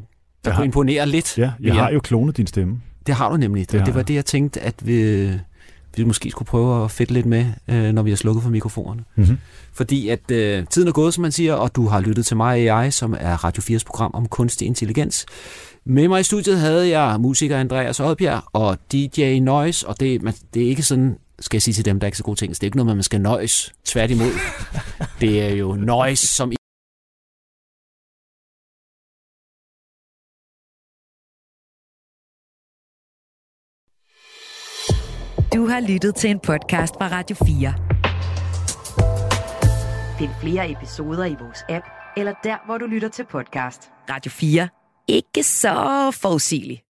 jeg 0.45 0.53
kunne 0.53 0.55
har, 0.55 0.65
imponere 0.65 1.07
lidt. 1.07 1.39
Ja, 1.39 1.53
jeg 1.61 1.75
har 1.75 1.91
jo 1.91 2.01
klonet 2.01 2.37
din 2.37 2.47
stemme. 2.47 2.81
Det 3.07 3.15
har 3.15 3.31
du 3.31 3.37
nemlig. 3.37 3.73
Det, 3.73 3.87
det 3.87 3.95
var 3.95 4.03
det, 4.03 4.15
jeg 4.15 4.25
tænkte, 4.25 4.61
at 4.61 4.75
vi, 4.87 5.31
vi 5.97 6.05
måske 6.05 6.31
skulle 6.31 6.47
prøve 6.47 6.85
at 6.85 6.91
fedte 6.91 7.13
lidt 7.13 7.27
med, 7.27 7.47
øh, 7.69 7.93
når 7.93 8.03
vi 8.03 8.11
har 8.11 8.17
slukket 8.17 8.43
for 8.43 8.51
mikrofonerne. 8.51 9.05
Mm-hmm. 9.17 9.39
Fordi 9.73 10.09
at 10.09 10.31
øh, 10.31 10.67
tiden 10.67 10.89
er 10.89 10.93
gået, 10.93 11.15
som 11.15 11.23
man 11.23 11.33
siger, 11.33 11.55
og 11.55 11.77
du 11.77 11.87
har 11.87 12.01
lyttet 12.01 12.27
til 12.27 12.37
mig 12.37 12.71
AI, 12.71 12.91
som 12.91 13.17
er 13.21 13.45
Radio 13.45 13.77
4's 13.77 13.85
program 13.87 14.11
om 14.15 14.29
kunstig 14.29 14.67
intelligens. 14.67 15.27
Med 15.85 16.09
mig 16.09 16.21
i 16.21 16.23
studiet 16.23 16.61
havde 16.61 16.99
jeg 16.99 17.21
musiker 17.21 17.59
Andreas 17.59 18.01
Oddbjerg 18.01 18.43
og 18.53 18.79
DJ 18.93 19.39
Noise, 19.39 19.89
og 19.89 20.01
det, 20.01 20.23
man, 20.23 20.35
det 20.55 20.63
er 20.63 20.69
ikke 20.69 20.83
sådan, 20.83 21.17
skal 21.41 21.57
jeg 21.57 21.63
sige 21.63 21.75
til 21.75 21.85
dem, 21.85 22.01
der 22.01 22.05
er 22.05 22.09
ikke 22.09 22.19
så 22.19 22.25
gode 22.25 22.39
ting, 22.39 22.51
det 22.51 22.63
er 22.63 22.65
ikke 22.65 22.77
noget, 22.77 22.97
man 22.97 23.03
skal 23.03 23.21
nøjes. 23.21 23.75
Tværtimod. 23.85 24.33
det 25.21 25.43
er 25.43 25.51
jo 25.51 25.75
noise, 25.75 26.27
som 26.27 26.53
Du 35.55 35.67
har 35.67 35.81
lyttet 35.81 36.15
til 36.15 36.31
en 36.31 36.41
podcast 36.41 36.95
fra 36.95 37.09
Radio 37.09 37.37
4. 37.47 37.75
Find 40.19 40.31
flere 40.41 40.71
episoder 40.71 41.25
i 41.25 41.37
vores 41.41 41.65
app, 41.69 41.87
eller 42.17 42.35
der, 42.45 42.67
hvor 42.67 42.79
du 42.79 42.87
lytter 42.87 43.09
til 43.09 43.27
podcast. 43.31 43.91
Radio 44.11 44.31
4. 44.31 44.69
Ikke 45.09 45.43
så 45.43 46.11
forudsigeligt. 46.23 46.85